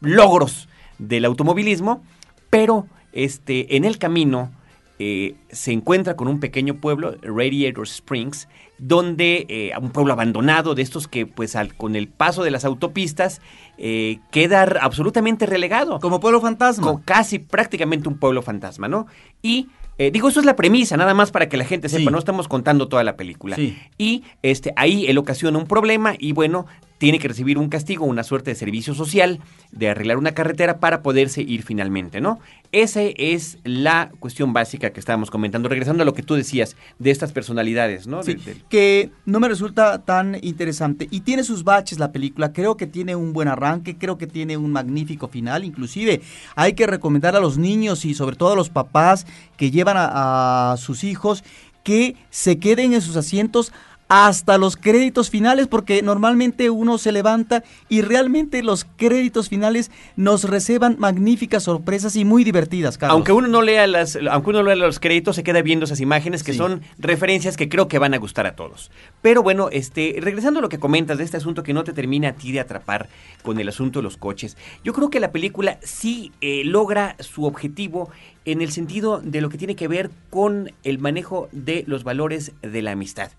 logros 0.00 0.68
del 0.98 1.24
automovilismo, 1.24 2.02
pero 2.50 2.86
este, 3.12 3.76
en 3.76 3.84
el 3.84 3.98
camino 3.98 4.50
eh, 4.98 5.34
se 5.50 5.72
encuentra 5.72 6.16
con 6.16 6.28
un 6.28 6.40
pequeño 6.40 6.76
pueblo, 6.76 7.16
Radiator 7.22 7.84
Springs, 7.84 8.48
donde 8.78 9.46
eh, 9.48 9.72
un 9.80 9.90
pueblo 9.90 10.12
abandonado 10.12 10.74
de 10.74 10.82
estos 10.82 11.08
que 11.08 11.26
pues 11.26 11.56
con 11.76 11.96
el 11.96 12.08
paso 12.08 12.42
de 12.42 12.50
las 12.50 12.64
autopistas 12.64 13.40
eh, 13.78 14.18
queda 14.30 14.62
absolutamente 14.80 15.46
relegado. 15.46 16.00
Como 16.00 16.20
pueblo 16.20 16.40
fantasma. 16.40 17.00
casi 17.04 17.38
prácticamente 17.38 18.08
un 18.08 18.18
pueblo 18.18 18.42
fantasma, 18.42 18.88
¿no? 18.88 19.06
Y 19.42 19.68
eh, 19.96 20.10
digo, 20.10 20.28
eso 20.28 20.40
es 20.40 20.46
la 20.46 20.56
premisa, 20.56 20.96
nada 20.96 21.14
más 21.14 21.30
para 21.30 21.48
que 21.48 21.56
la 21.56 21.64
gente 21.64 21.88
sepa, 21.88 22.10
no 22.10 22.18
estamos 22.18 22.48
contando 22.48 22.88
toda 22.88 23.04
la 23.04 23.16
película. 23.16 23.56
Y 23.96 24.24
este, 24.42 24.72
ahí 24.76 25.06
él 25.06 25.18
ocasiona 25.18 25.56
un 25.58 25.66
problema 25.66 26.14
y 26.18 26.32
bueno, 26.32 26.66
tiene 27.04 27.18
que 27.18 27.28
recibir 27.28 27.58
un 27.58 27.68
castigo, 27.68 28.06
una 28.06 28.22
suerte 28.22 28.52
de 28.52 28.54
servicio 28.54 28.94
social, 28.94 29.38
de 29.72 29.90
arreglar 29.90 30.16
una 30.16 30.32
carretera 30.32 30.80
para 30.80 31.02
poderse 31.02 31.42
ir 31.42 31.62
finalmente, 31.62 32.22
¿no? 32.22 32.40
Esa 32.72 33.02
es 33.02 33.58
la 33.62 34.10
cuestión 34.20 34.54
básica 34.54 34.88
que 34.88 35.00
estábamos 35.00 35.30
comentando, 35.30 35.68
regresando 35.68 36.02
a 36.02 36.06
lo 36.06 36.14
que 36.14 36.22
tú 36.22 36.34
decías 36.34 36.76
de 36.98 37.10
estas 37.10 37.30
personalidades, 37.32 38.06
¿no? 38.06 38.22
Sí, 38.22 38.38
que 38.70 39.10
no 39.26 39.38
me 39.38 39.48
resulta 39.48 39.98
tan 39.98 40.38
interesante. 40.40 41.06
Y 41.10 41.20
tiene 41.20 41.44
sus 41.44 41.62
baches 41.62 41.98
la 41.98 42.10
película, 42.10 42.54
creo 42.54 42.78
que 42.78 42.86
tiene 42.86 43.14
un 43.14 43.34
buen 43.34 43.48
arranque, 43.48 43.98
creo 43.98 44.16
que 44.16 44.26
tiene 44.26 44.56
un 44.56 44.72
magnífico 44.72 45.28
final, 45.28 45.62
inclusive 45.62 46.22
hay 46.56 46.72
que 46.72 46.86
recomendar 46.86 47.36
a 47.36 47.40
los 47.40 47.58
niños 47.58 48.06
y 48.06 48.14
sobre 48.14 48.36
todo 48.36 48.54
a 48.54 48.56
los 48.56 48.70
papás 48.70 49.26
que 49.58 49.70
llevan 49.70 49.96
a 49.98 50.76
sus 50.78 51.04
hijos 51.04 51.44
que 51.82 52.16
se 52.30 52.58
queden 52.58 52.94
en 52.94 53.02
sus 53.02 53.16
asientos 53.16 53.72
hasta 54.14 54.58
los 54.58 54.76
créditos 54.76 55.28
finales, 55.28 55.66
porque 55.66 56.00
normalmente 56.00 56.70
uno 56.70 56.98
se 56.98 57.10
levanta 57.10 57.64
y 57.88 58.00
realmente 58.00 58.62
los 58.62 58.84
créditos 58.84 59.48
finales 59.48 59.90
nos 60.14 60.44
receban 60.44 60.94
magníficas 61.00 61.64
sorpresas 61.64 62.14
y 62.14 62.24
muy 62.24 62.44
divertidas. 62.44 62.96
Aunque 63.02 63.32
uno 63.32 63.48
no 63.48 63.60
lea 63.60 63.88
las, 63.88 64.16
aunque 64.30 64.50
uno 64.50 64.62
lea 64.62 64.76
los 64.76 65.00
créditos, 65.00 65.34
se 65.34 65.42
queda 65.42 65.62
viendo 65.62 65.86
esas 65.86 65.98
imágenes 65.98 66.44
que 66.44 66.52
son 66.52 66.82
referencias 66.96 67.56
que 67.56 67.68
creo 67.68 67.88
que 67.88 67.98
van 67.98 68.14
a 68.14 68.18
gustar 68.18 68.46
a 68.46 68.54
todos. 68.54 68.92
Pero 69.20 69.42
bueno, 69.42 69.68
este, 69.72 70.14
regresando 70.20 70.60
a 70.60 70.62
lo 70.62 70.68
que 70.68 70.78
comentas 70.78 71.18
de 71.18 71.24
este 71.24 71.38
asunto 71.38 71.64
que 71.64 71.74
no 71.74 71.82
te 71.82 71.92
termina 71.92 72.28
a 72.28 72.32
ti 72.34 72.52
de 72.52 72.60
atrapar 72.60 73.08
con 73.42 73.58
el 73.58 73.68
asunto 73.68 73.98
de 73.98 74.04
los 74.04 74.16
coches, 74.16 74.56
yo 74.84 74.92
creo 74.92 75.10
que 75.10 75.18
la 75.18 75.32
película 75.32 75.80
sí 75.82 76.30
eh, 76.40 76.62
logra 76.64 77.16
su 77.18 77.46
objetivo 77.46 78.10
en 78.44 78.62
el 78.62 78.70
sentido 78.70 79.20
de 79.20 79.40
lo 79.40 79.48
que 79.48 79.58
tiene 79.58 79.74
que 79.74 79.88
ver 79.88 80.12
con 80.30 80.70
el 80.84 81.00
manejo 81.00 81.48
de 81.50 81.82
los 81.88 82.04
valores 82.04 82.52
de 82.62 82.80
la 82.80 82.92
amistad 82.92 83.32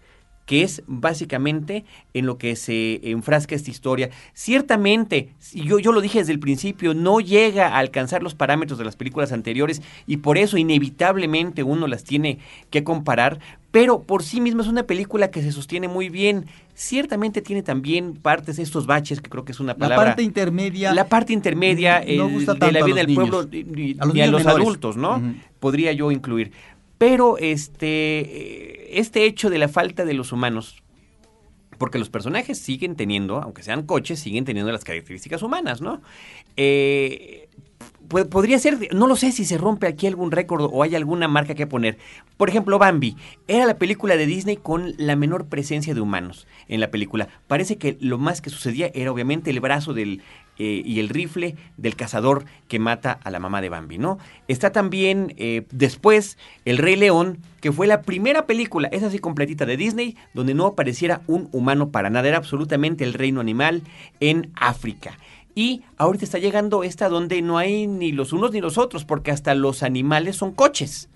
que 0.45 0.63
es 0.63 0.83
básicamente 0.87 1.85
en 2.13 2.25
lo 2.25 2.37
que 2.37 2.55
se 2.55 3.01
enfrasca 3.09 3.55
esta 3.55 3.71
historia. 3.71 4.09
Ciertamente, 4.33 5.29
yo, 5.53 5.79
yo 5.79 5.91
lo 5.91 6.01
dije 6.01 6.19
desde 6.19 6.33
el 6.33 6.39
principio, 6.39 6.93
no 6.93 7.19
llega 7.19 7.69
a 7.69 7.79
alcanzar 7.79 8.21
los 8.23 8.35
parámetros 8.35 8.77
de 8.77 8.85
las 8.85 8.95
películas 8.95 9.31
anteriores 9.31 9.81
y 10.07 10.17
por 10.17 10.37
eso 10.37 10.57
inevitablemente 10.57 11.63
uno 11.63 11.87
las 11.87 12.03
tiene 12.03 12.39
que 12.69 12.83
comparar, 12.83 13.39
pero 13.71 14.03
por 14.03 14.23
sí 14.23 14.39
misma 14.39 14.61
es 14.61 14.69
una 14.69 14.83
película 14.83 15.31
que 15.31 15.41
se 15.41 15.51
sostiene 15.51 15.87
muy 15.87 16.09
bien. 16.09 16.45
Ciertamente 16.75 17.41
tiene 17.41 17.61
también 17.61 18.13
partes 18.13 18.57
estos 18.59 18.85
baches, 18.85 19.19
que 19.19 19.29
creo 19.29 19.43
que 19.43 19.51
es 19.51 19.59
una 19.59 19.75
palabra. 19.75 19.97
La 19.97 20.05
parte 20.11 20.23
intermedia. 20.23 20.93
La 20.93 21.07
parte 21.09 21.33
intermedia 21.33 21.99
de 21.99 22.71
la 22.71 22.85
vida 22.85 23.03
del 23.03 23.13
pueblo 23.13 23.45
y 23.51 23.97
a 24.21 24.27
los, 24.27 24.45
adultos, 24.45 24.95
¿no? 24.95 25.21
Podría 25.59 25.91
yo 25.91 26.11
incluir. 26.11 26.51
Pero 26.97 27.37
este, 27.37 28.99
este 28.99 29.25
hecho 29.25 29.49
de 29.49 29.57
la 29.57 29.67
falta 29.67 30.05
de 30.05 30.13
los 30.13 30.31
humanos, 30.31 30.83
porque 31.77 31.99
los 31.99 32.09
personajes 32.09 32.57
siguen 32.57 32.95
teniendo, 32.95 33.37
aunque 33.41 33.63
sean 33.63 33.83
coches, 33.83 34.19
siguen 34.19 34.45
teniendo 34.45 34.71
las 34.71 34.83
características 34.83 35.43
humanas, 35.43 35.81
¿no? 35.81 36.01
Eh, 36.55 37.49
podría 38.07 38.59
ser, 38.59 38.93
no 38.93 39.07
lo 39.07 39.15
sé 39.15 39.31
si 39.31 39.45
se 39.45 39.57
rompe 39.57 39.87
aquí 39.87 40.07
algún 40.07 40.31
récord 40.31 40.69
o 40.71 40.83
hay 40.83 40.95
alguna 40.95 41.27
marca 41.27 41.55
que 41.55 41.67
poner. 41.67 41.97
Por 42.37 42.49
ejemplo, 42.49 42.79
Bambi 42.79 43.15
era 43.47 43.65
la 43.65 43.77
película 43.77 44.15
de 44.15 44.25
Disney 44.25 44.57
con 44.57 44.93
la 44.97 45.15
menor 45.15 45.47
presencia 45.47 45.93
de 45.93 46.01
humanos 46.01 46.47
en 46.67 46.79
la 46.79 46.91
película. 46.91 47.27
Parece 47.47 47.77
que 47.77 47.97
lo 47.99 48.17
más 48.17 48.41
que 48.41 48.49
sucedía 48.49 48.91
era 48.93 49.11
obviamente 49.11 49.49
el 49.49 49.59
brazo 49.59 49.93
del 49.93 50.21
eh, 50.57 50.81
y 50.85 50.99
el 50.99 51.09
rifle 51.09 51.55
del 51.77 51.95
cazador 51.95 52.45
que 52.67 52.79
mata 52.79 53.19
a 53.23 53.29
la 53.29 53.39
mamá 53.39 53.61
de 53.61 53.69
Bambi, 53.69 53.97
¿no? 53.97 54.19
Está 54.47 54.71
también 54.71 55.33
eh, 55.37 55.65
después 55.71 56.37
El 56.63 56.77
Rey 56.77 56.95
León, 56.95 57.39
que 57.61 57.71
fue 57.71 57.87
la 57.87 58.01
primera 58.01 58.45
película, 58.45 58.87
esa 58.89 59.07
así 59.07 59.19
completita 59.19 59.65
de 59.65 59.77
Disney, 59.77 60.15
donde 60.33 60.53
no 60.53 60.65
apareciera 60.65 61.21
un 61.27 61.49
humano 61.51 61.89
para 61.89 62.09
nada, 62.09 62.27
era 62.27 62.37
absolutamente 62.37 63.03
el 63.03 63.13
reino 63.13 63.41
animal 63.41 63.81
en 64.19 64.51
África. 64.55 65.17
Y 65.55 65.83
ahorita 65.97 66.25
está 66.25 66.37
llegando 66.37 66.83
esta 66.83 67.07
donde 67.07 67.41
no 67.41 67.57
hay 67.57 67.87
ni 67.87 68.11
los 68.11 68.33
unos 68.33 68.51
ni 68.51 68.61
los 68.61 68.77
otros, 68.77 69.05
porque 69.05 69.31
hasta 69.31 69.55
los 69.55 69.83
animales 69.83 70.35
son 70.35 70.51
coches. 70.51 71.09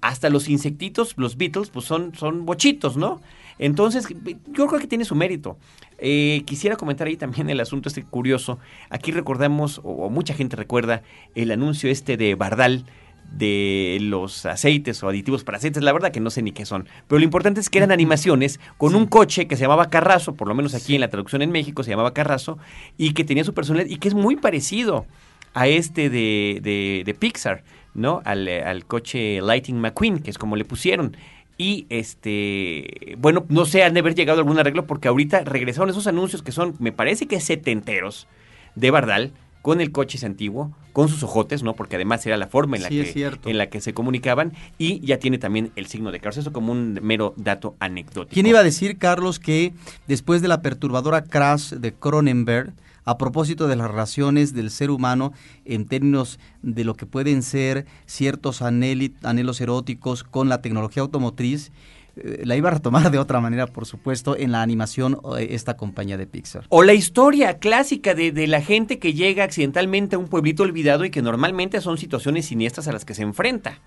Hasta 0.00 0.30
los 0.30 0.48
insectitos, 0.48 1.14
los 1.16 1.36
Beatles, 1.36 1.70
pues 1.70 1.84
son, 1.84 2.14
son 2.14 2.44
bochitos, 2.44 2.96
¿no? 2.96 3.20
Entonces, 3.58 4.08
yo 4.08 4.66
creo 4.66 4.80
que 4.80 4.86
tiene 4.86 5.04
su 5.04 5.14
mérito. 5.14 5.56
Eh, 6.04 6.42
quisiera 6.46 6.74
comentar 6.74 7.06
ahí 7.06 7.16
también 7.16 7.48
el 7.48 7.60
asunto 7.60 7.88
este 7.88 8.02
curioso. 8.02 8.58
Aquí 8.90 9.12
recordamos, 9.12 9.80
o, 9.84 10.10
mucha 10.10 10.34
gente 10.34 10.56
recuerda, 10.56 11.02
el 11.36 11.52
anuncio 11.52 11.88
este 11.88 12.16
de 12.16 12.34
Bardal, 12.34 12.84
de 13.30 13.98
los 14.00 14.44
aceites 14.44 15.00
o 15.02 15.08
aditivos 15.08 15.44
para 15.44 15.58
aceites, 15.58 15.82
la 15.82 15.92
verdad 15.92 16.10
que 16.10 16.18
no 16.18 16.28
sé 16.28 16.42
ni 16.42 16.50
qué 16.50 16.66
son. 16.66 16.88
Pero 17.06 17.20
lo 17.20 17.24
importante 17.24 17.60
es 17.60 17.70
que 17.70 17.78
eran 17.78 17.92
animaciones 17.92 18.58
con 18.78 18.96
un 18.96 19.06
coche 19.06 19.46
que 19.46 19.54
se 19.56 19.62
llamaba 19.62 19.90
Carrazo, 19.90 20.34
por 20.34 20.48
lo 20.48 20.54
menos 20.54 20.74
aquí 20.74 20.96
en 20.96 21.00
la 21.00 21.08
traducción 21.08 21.40
en 21.40 21.52
México 21.52 21.84
se 21.84 21.90
llamaba 21.90 22.12
Carrazo, 22.12 22.58
y 22.98 23.14
que 23.14 23.22
tenía 23.22 23.44
su 23.44 23.54
personalidad 23.54 23.88
y 23.88 23.96
que 23.96 24.08
es 24.08 24.14
muy 24.14 24.36
parecido 24.36 25.06
a 25.54 25.68
este 25.68 26.10
de, 26.10 26.58
de, 26.62 27.02
de 27.06 27.14
Pixar, 27.14 27.62
¿no? 27.94 28.22
Al, 28.24 28.48
eh, 28.48 28.64
al 28.64 28.86
coche 28.86 29.40
Lightning 29.40 29.80
McQueen, 29.80 30.18
que 30.18 30.30
es 30.30 30.38
como 30.38 30.56
le 30.56 30.64
pusieron. 30.64 31.16
Y 31.58 31.86
este, 31.90 33.16
bueno, 33.18 33.44
no 33.48 33.64
sé, 33.64 33.84
han 33.84 33.94
de 33.94 34.00
haber 34.00 34.14
llegado 34.14 34.38
a 34.38 34.42
algún 34.42 34.58
arreglo 34.58 34.86
porque 34.86 35.08
ahorita 35.08 35.44
regresaron 35.44 35.90
esos 35.90 36.06
anuncios 36.06 36.42
que 36.42 36.52
son, 36.52 36.74
me 36.78 36.92
parece 36.92 37.26
que 37.26 37.40
setenteros 37.40 38.26
de 38.74 38.90
Bardal 38.90 39.32
con 39.62 39.80
el 39.80 39.92
coche 39.92 40.24
antiguo, 40.26 40.72
con 40.92 41.08
sus 41.08 41.22
ojotes, 41.22 41.62
¿no? 41.62 41.74
Porque 41.74 41.96
además 41.96 42.26
era 42.26 42.36
la 42.36 42.48
forma 42.48 42.76
en 42.76 42.82
la, 42.82 42.88
Sí, 42.88 43.04
que, 43.04 43.38
en 43.46 43.58
la 43.58 43.70
que 43.70 43.80
se 43.80 43.94
comunicaban 43.94 44.52
y 44.76 45.00
ya 45.06 45.18
tiene 45.18 45.38
también 45.38 45.70
el 45.76 45.86
signo 45.86 46.10
de 46.10 46.18
Cars. 46.20 46.36
Eso 46.36 46.52
como 46.52 46.72
un 46.72 46.98
mero 47.00 47.32
dato 47.36 47.76
anecdótico. 47.78 48.34
¿Quién 48.34 48.46
iba 48.46 48.58
a 48.58 48.64
decir, 48.64 48.98
Carlos, 48.98 49.38
que 49.38 49.72
después 50.08 50.42
de 50.42 50.48
la 50.48 50.62
perturbadora 50.62 51.24
crash 51.24 51.74
de 51.74 51.94
Cronenberg, 51.94 52.72
a 53.04 53.18
propósito 53.18 53.68
de 53.68 53.76
las 53.76 53.90
relaciones 53.90 54.54
del 54.54 54.70
ser 54.70 54.90
humano 54.90 55.32
en 55.64 55.86
términos 55.86 56.38
de 56.62 56.84
lo 56.84 56.94
que 56.94 57.06
pueden 57.06 57.42
ser 57.42 57.86
ciertos 58.06 58.62
anhelos 58.62 59.60
eróticos 59.60 60.24
con 60.24 60.48
la 60.48 60.62
tecnología 60.62 61.02
automotriz, 61.02 61.72
eh, 62.16 62.42
la 62.44 62.56
iba 62.56 62.68
a 62.68 62.72
retomar 62.72 63.10
de 63.10 63.18
otra 63.18 63.40
manera, 63.40 63.66
por 63.66 63.86
supuesto, 63.86 64.36
en 64.36 64.52
la 64.52 64.62
animación 64.62 65.18
eh, 65.38 65.48
esta 65.50 65.76
compañía 65.76 66.18
de 66.18 66.26
Pixar? 66.26 66.66
O 66.68 66.82
la 66.82 66.92
historia 66.92 67.58
clásica 67.58 68.14
de, 68.14 68.32
de 68.32 68.46
la 68.46 68.60
gente 68.60 68.98
que 68.98 69.14
llega 69.14 69.44
accidentalmente 69.44 70.16
a 70.16 70.18
un 70.18 70.28
pueblito 70.28 70.62
olvidado 70.62 71.04
y 71.04 71.10
que 71.10 71.22
normalmente 71.22 71.80
son 71.80 71.96
situaciones 71.96 72.46
siniestras 72.46 72.86
a 72.88 72.92
las 72.92 73.04
que 73.04 73.14
se 73.14 73.22
enfrenta. 73.22 73.80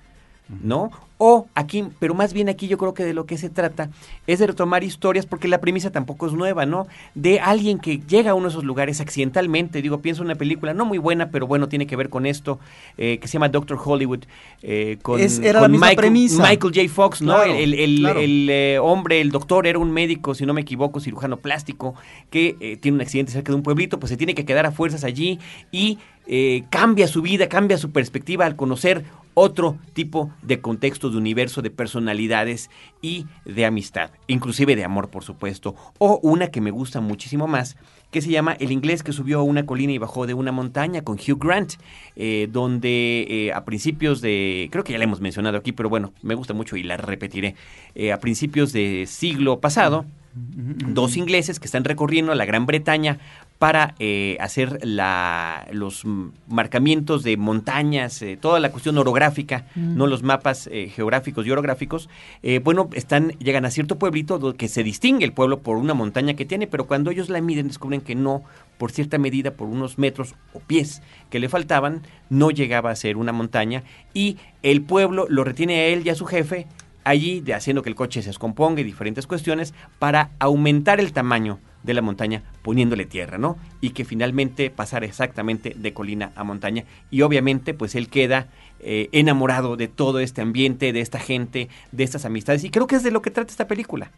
¿No? 0.64 0.92
O 1.18 1.48
aquí, 1.56 1.86
pero 1.98 2.14
más 2.14 2.34
bien 2.34 2.50
aquí 2.50 2.68
yo 2.68 2.78
creo 2.78 2.94
que 2.94 3.06
de 3.06 3.14
lo 3.14 3.26
que 3.26 3.38
se 3.38 3.50
trata 3.50 3.90
es 4.28 4.40
de 4.40 4.48
retomar 4.48 4.84
historias, 4.84 5.26
porque 5.26 5.48
la 5.48 5.60
premisa 5.62 5.90
tampoco 5.90 6.28
es 6.28 6.34
nueva, 6.34 6.66
¿no? 6.66 6.88
De 7.16 7.40
alguien 7.40 7.80
que 7.80 8.00
llega 8.00 8.32
a 8.32 8.34
uno 8.34 8.48
de 8.48 8.50
esos 8.50 8.66
lugares 8.66 9.00
accidentalmente, 9.00 9.82
digo, 9.82 10.02
pienso 10.02 10.22
en 10.24 10.26
una 10.28 10.36
película 10.36 10.74
no 10.74 10.84
muy 10.86 10.98
buena, 10.98 11.30
pero 11.32 11.48
bueno, 11.48 11.70
tiene 11.70 11.88
que 11.88 11.96
ver 11.96 12.10
con 12.10 12.26
esto, 12.26 12.60
eh, 12.98 13.18
que 13.20 13.28
se 13.30 13.34
llama 13.34 13.48
Doctor 13.48 13.80
Hollywood, 13.84 14.26
eh, 14.62 14.98
con, 15.02 15.20
Es- 15.22 15.40
era 15.40 15.62
la 15.62 15.70
misma 15.70 15.88
Michael, 15.88 15.98
premisa. 16.06 16.44
Michael 16.44 16.74
J. 16.76 16.90
Fox, 16.94 17.22
¿no? 17.22 17.34
Claro, 17.36 17.54
el 17.54 17.74
el- 17.74 18.00
claro. 18.02 18.20
el, 18.20 18.48
eh, 18.52 18.78
hombre, 18.80 19.22
el 19.22 19.32
doctor, 19.32 19.68
era 19.68 19.80
un 19.80 19.92
médico, 19.92 20.36
si 20.36 20.46
no 20.46 20.54
me 20.54 20.62
equivoco, 20.62 21.00
cirujano 21.00 21.38
plástico, 21.38 21.96
que 22.30 22.58
eh, 22.60 22.76
tiene 22.76 22.96
un 22.98 23.02
accidente 23.02 23.32
cerca 23.32 23.54
de 23.54 23.56
un 23.56 23.64
pueblito, 23.64 24.00
pues 24.02 24.10
se 24.10 24.18
tiene 24.18 24.36
que 24.36 24.44
quedar 24.44 24.66
a 24.66 24.72
fuerzas 24.72 25.06
allí 25.06 25.40
y 25.72 25.98
eh, 26.28 26.64
cambia 26.70 27.08
su 27.08 27.22
vida, 27.22 27.50
cambia 27.50 27.78
su 27.78 27.92
perspectiva 27.92 28.46
al 28.46 28.56
conocer 28.56 29.04
otro 29.36 29.78
tipo 29.94 30.32
de 30.42 30.62
contexto, 30.62 31.10
de 31.10 31.18
universo, 31.18 31.62
de 31.62 31.70
personalidades 31.70 32.72
y 33.02 33.28
de 33.44 33.66
amistad, 33.66 34.10
inclusive 34.28 34.76
de 34.76 34.86
amor, 34.86 35.10
por 35.10 35.24
supuesto. 35.24 35.76
O 36.00 36.20
una 36.24 36.48
que 36.48 36.62
me 36.62 36.72
gusta 36.72 37.02
muchísimo 37.02 37.46
más, 37.46 37.76
que 38.12 38.22
se 38.22 38.30
llama 38.30 38.54
El 38.54 38.72
inglés 38.72 39.04
que 39.04 39.12
subió 39.12 39.40
a 39.40 39.44
una 39.44 39.66
colina 39.66 39.92
y 39.92 39.98
bajó 39.98 40.26
de 40.26 40.34
una 40.34 40.54
montaña 40.54 41.04
con 41.04 41.18
Hugh 41.18 41.38
Grant, 41.38 41.74
eh, 42.16 42.48
donde 42.50 43.28
eh, 43.30 43.54
a 43.54 43.66
principios 43.66 44.22
de, 44.22 44.70
creo 44.72 44.86
que 44.86 44.94
ya 44.94 44.98
la 44.98 45.04
hemos 45.04 45.20
mencionado 45.20 45.58
aquí, 45.58 45.74
pero 45.74 45.90
bueno, 45.90 46.14
me 46.22 46.34
gusta 46.34 46.54
mucho 46.54 46.78
y 46.78 46.84
la 46.84 46.96
repetiré, 46.96 47.56
eh, 47.94 48.14
a 48.14 48.20
principios 48.20 48.72
de 48.72 49.06
siglo 49.06 49.60
pasado, 49.60 50.06
dos 50.34 51.16
ingleses 51.16 51.60
que 51.60 51.66
están 51.66 51.84
recorriendo 51.84 52.34
la 52.36 52.46
Gran 52.46 52.66
Bretaña 52.66 53.20
para 53.60 53.96
eh, 54.00 54.38
hacer 54.42 54.80
la, 54.86 55.68
los 55.72 56.04
mm, 56.04 56.28
marcamientos 56.50 57.24
de 57.24 57.38
montañas, 57.38 58.22
eh, 58.22 58.38
toda 58.40 58.60
la 58.60 58.72
cuestión 58.72 58.98
orográfica, 58.98 59.66
no 59.76 60.08
los 60.08 60.24
mapas 60.24 60.68
eh, 60.72 60.92
geográficos 60.94 61.48
y 61.48 61.52
orográficos. 61.52 62.10
eh, 62.44 62.60
bueno, 62.64 62.90
están 62.94 63.30
llegan 63.40 63.66
a 63.66 63.72
cierto 63.72 63.98
pueblito 63.98 64.56
que 64.56 64.68
se 64.68 64.84
distingue 64.84 65.26
el 65.26 65.32
pueblo 65.32 65.60
por 65.60 65.78
una 65.78 65.94
montaña 65.94 66.34
que 66.34 66.46
tiene, 66.46 66.68
pero 66.68 66.86
cuando 66.86 67.12
ellos 67.12 67.30
la 67.30 67.40
miden 67.40 67.68
descubren 67.68 68.02
que 68.02 68.16
no, 68.16 68.44
por 68.78 68.92
cierta 68.92 69.18
medida, 69.18 69.52
por 69.52 69.70
unos 69.70 69.98
metros 69.98 70.36
o 70.54 70.60
pies 70.60 71.02
que 71.30 71.40
le 71.40 71.48
faltaban, 71.48 72.02
no 72.30 72.52
llegaba 72.52 72.92
a 72.92 72.96
ser 72.96 73.16
una 73.16 73.32
montaña 73.32 73.84
y 74.14 74.38
el 74.64 74.82
pueblo 74.82 75.28
lo 75.30 75.44
retiene 75.46 75.76
a 75.80 75.86
él 75.88 76.02
y 76.06 76.10
a 76.10 76.16
su 76.16 76.26
jefe 76.26 76.68
allí 77.06 77.40
de 77.40 77.54
haciendo 77.54 77.84
que 77.84 77.90
el 77.90 77.96
coche 77.96 78.22
se 78.22 78.30
descomponga 78.30 78.82
y 78.82 78.84
diferentes 78.84 79.28
cuestiones 79.28 79.74
para 80.00 80.32
aumentar 80.40 81.00
el 81.00 81.14
tamaño 81.14 81.60
de 81.86 81.94
la 81.94 82.02
montaña 82.02 82.44
poniéndole 82.62 83.06
tierra, 83.06 83.38
¿no? 83.38 83.58
Y 83.82 83.92
que 83.92 84.06
finalmente 84.06 84.70
pasara 84.70 85.06
exactamente 85.06 85.76
de 85.76 85.94
colina 85.94 86.32
a 86.36 86.44
montaña. 86.44 86.86
Y 87.12 87.22
obviamente 87.22 87.74
pues 87.74 87.96
él 87.96 88.10
queda 88.10 88.48
eh, 88.80 89.10
enamorado 89.12 89.78
de 89.78 89.88
todo 89.88 90.20
este 90.20 90.42
ambiente, 90.42 90.92
de 90.94 91.02
esta 91.02 91.20
gente, 91.20 91.70
de 91.92 92.04
estas 92.04 92.26
amistades. 92.26 92.64
Y 92.64 92.70
creo 92.70 92.88
que 92.88 92.96
es 92.96 93.04
de 93.04 93.12
lo 93.12 93.22
que 93.22 93.32
trata 93.32 93.52
esta 93.52 93.68
película. 93.68 94.12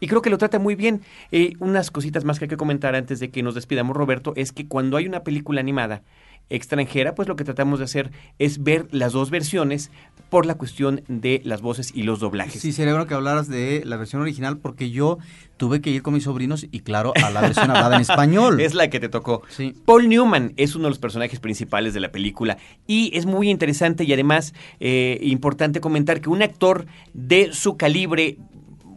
Y 0.00 0.08
creo 0.08 0.22
que 0.22 0.30
lo 0.30 0.38
trata 0.38 0.58
muy 0.58 0.74
bien. 0.74 1.02
Eh, 1.30 1.52
unas 1.58 1.90
cositas 1.90 2.24
más 2.24 2.38
que 2.38 2.46
hay 2.46 2.48
que 2.48 2.56
comentar 2.56 2.94
antes 2.94 3.20
de 3.20 3.30
que 3.30 3.42
nos 3.42 3.54
despidamos, 3.54 3.94
Roberto, 3.94 4.32
es 4.34 4.52
que 4.52 4.66
cuando 4.66 4.96
hay 4.96 5.06
una 5.06 5.22
película 5.22 5.60
animada 5.60 6.02
extranjera, 6.50 7.14
pues 7.14 7.28
lo 7.28 7.36
que 7.36 7.44
tratamos 7.44 7.78
de 7.78 7.86
hacer 7.86 8.10
es 8.38 8.62
ver 8.62 8.88
las 8.90 9.12
dos 9.12 9.30
versiones 9.30 9.90
por 10.28 10.46
la 10.46 10.54
cuestión 10.54 11.02
de 11.08 11.40
las 11.44 11.60
voces 11.62 11.92
y 11.94 12.02
los 12.02 12.20
doblajes. 12.20 12.60
Sí, 12.60 12.72
sería 12.72 12.92
bueno 12.92 13.06
que 13.06 13.14
hablaras 13.14 13.48
de 13.48 13.82
la 13.84 13.96
versión 13.96 14.22
original 14.22 14.58
porque 14.58 14.90
yo 14.90 15.18
tuve 15.56 15.80
que 15.80 15.90
ir 15.90 16.02
con 16.02 16.14
mis 16.14 16.24
sobrinos 16.24 16.66
y 16.70 16.80
claro, 16.80 17.12
a 17.22 17.30
la 17.30 17.40
versión 17.40 17.70
hablada 17.70 17.96
en 17.96 18.02
español. 18.02 18.60
Es 18.70 18.74
la 18.74 18.90
que 18.90 19.00
te 19.00 19.08
tocó. 19.08 19.42
Sí. 19.48 19.74
Paul 19.84 20.08
Newman 20.08 20.52
es 20.56 20.74
uno 20.74 20.84
de 20.84 20.90
los 20.90 20.98
personajes 20.98 21.40
principales 21.40 21.94
de 21.94 22.00
la 22.00 22.12
película 22.12 22.58
y 22.86 23.10
es 23.16 23.26
muy 23.26 23.50
interesante 23.50 24.04
y 24.04 24.12
además 24.12 24.54
eh, 24.80 25.18
importante 25.22 25.80
comentar 25.80 26.20
que 26.20 26.30
un 26.30 26.42
actor 26.42 26.86
de 27.14 27.52
su 27.52 27.76
calibre 27.76 28.38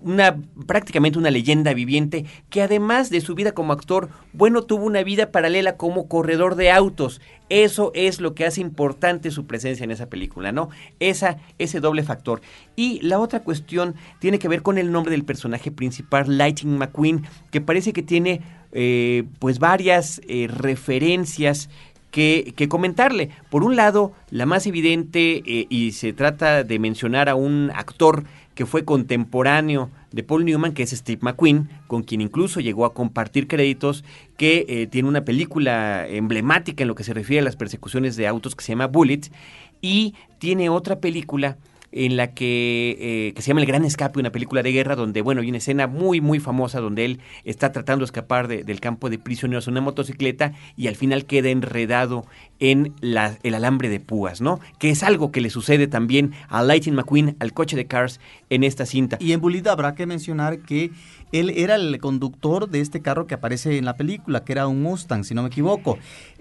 una 0.04 0.38
prácticamente 0.68 1.18
una 1.18 1.32
leyenda 1.32 1.74
viviente 1.74 2.26
que 2.50 2.62
además 2.62 3.10
de 3.10 3.22
su 3.22 3.36
vida 3.36 3.54
como 3.54 3.74
actor, 3.74 4.10
bueno, 4.34 4.64
tuvo 4.64 4.86
una 4.86 5.04
vida 5.04 5.32
paralela 5.32 5.78
como 5.78 6.08
corredor 6.08 6.56
de 6.56 6.72
autos. 6.72 7.22
Eso 7.50 7.92
es 7.94 8.20
lo 8.20 8.34
que 8.34 8.46
hace 8.46 8.62
importante 8.62 9.32
su 9.32 9.46
presencia 9.46 9.84
en 9.84 9.92
esa 9.92 10.08
película, 10.08 10.52
¿no? 10.52 10.70
Esa, 11.00 11.38
ese 11.60 11.80
doble 11.80 12.04
factor. 12.04 12.42
Y 12.76 13.00
la 13.02 13.20
otra 13.20 13.42
cuestión 13.42 13.96
tiene 14.20 14.40
que 14.40 14.48
ver 14.48 14.62
con 14.62 14.78
el 14.78 14.92
nombre 14.92 15.12
del 15.12 15.26
personaje 15.26 15.72
principal, 15.72 16.38
Lightning 16.38 16.78
McQueen, 16.78 17.24
que 17.52 17.62
parece 17.62 17.94
que 17.94 18.02
tiene 18.02 18.42
eh, 18.72 19.26
pues 19.40 19.60
varias 19.60 20.22
eh, 20.28 20.48
referencias 20.50 21.70
que, 22.10 22.54
que, 22.56 22.70
comentarle. 22.70 23.30
Por 23.50 23.64
un 23.64 23.76
lado, 23.76 24.14
la 24.30 24.46
más 24.46 24.66
evidente, 24.68 25.44
eh, 25.46 25.68
y 25.70 25.92
se 25.92 26.14
trata 26.14 26.64
de 26.64 26.80
mencionar 26.80 27.28
a 27.28 27.36
un 27.36 27.72
actor 27.76 28.24
que 28.56 28.66
fue 28.66 28.86
contemporáneo 28.86 29.90
de 30.12 30.24
Paul 30.24 30.46
Newman, 30.46 30.74
que 30.74 30.84
es 30.84 30.92
Steve 30.92 31.20
McQueen, 31.22 31.70
con 31.88 32.04
quien 32.04 32.22
incluso 32.22 32.60
llegó 32.60 32.86
a 32.86 32.94
compartir 32.94 33.48
créditos, 33.48 34.04
que 34.38 34.66
eh, 34.68 34.88
tiene 34.88 35.10
una 35.10 35.26
película 35.26 36.08
emblemática 36.08 36.84
en 36.84 36.88
lo 36.88 36.96
que 36.96 37.04
se 37.04 37.14
refiere 37.14 37.42
a 37.42 37.46
las 37.46 37.56
persecuciones 37.56 38.16
de 38.16 38.28
autos 38.28 38.56
que 38.56 38.64
se 38.64 38.74
llama 38.74 38.88
Bullet, 38.88 39.22
y 39.82 40.14
tiene 40.38 40.70
otra 40.70 41.00
película 41.00 41.58
en 41.94 42.18
la 42.18 42.34
que, 42.34 42.98
eh, 43.00 43.34
que 43.34 43.42
se 43.42 43.50
llama 43.50 43.62
El 43.62 43.68
Gran 43.68 43.86
Escape, 43.86 44.20
una 44.20 44.32
película 44.32 44.64
de 44.64 44.72
guerra 44.72 44.96
donde, 44.96 45.22
bueno, 45.22 45.42
hay 45.42 45.50
una 45.50 45.60
escena 45.60 45.86
muy, 45.88 46.22
muy 46.22 46.40
famosa 46.40 46.80
donde 46.80 47.06
él 47.06 47.20
está 47.46 47.72
tratando 47.72 48.04
de 48.04 48.06
escapar 48.06 48.48
de, 48.48 48.64
del 48.64 48.80
campo 48.80 49.10
de 49.10 49.20
prisioneros 49.20 49.68
en 49.68 49.74
una 49.74 49.82
motocicleta 49.82 50.54
y 50.76 50.88
al 50.88 50.96
final 50.96 51.26
queda 51.26 51.50
enredado 51.50 52.26
en 52.60 52.94
la, 53.00 53.38
el 53.44 53.54
alambre 53.54 53.90
de 53.90 54.00
púas, 54.00 54.42
¿no? 54.42 54.60
Que 54.80 54.90
es 54.90 55.04
algo 55.04 55.32
que 55.32 55.42
le 55.42 55.50
sucede 55.50 55.88
también 55.88 56.34
a 56.50 56.64
Lightning 56.64 56.96
McQueen, 56.96 57.36
al 57.40 57.54
coche 57.54 57.76
de 57.76 57.86
Cars, 57.86 58.20
en 58.50 58.64
esta 58.64 58.86
cinta. 58.86 59.18
Y 59.20 59.34
en 59.34 59.42
Bullitt 59.42 59.68
habrá 59.68 59.94
que 59.94 60.06
mencionar 60.06 60.60
que 60.60 60.92
él 61.32 61.50
era 61.50 61.76
el 61.76 61.98
conductor 62.00 62.70
de 62.70 62.80
este 62.80 63.02
carro 63.02 63.28
que 63.28 63.34
aparece 63.34 63.78
en 63.78 63.86
la 63.86 63.98
película, 63.98 64.44
que 64.44 64.54
era 64.54 64.68
un 64.68 64.82
Mustang, 64.82 65.24
si 65.24 65.34
no 65.34 65.42
me 65.42 65.48
equivoco. 65.48 65.98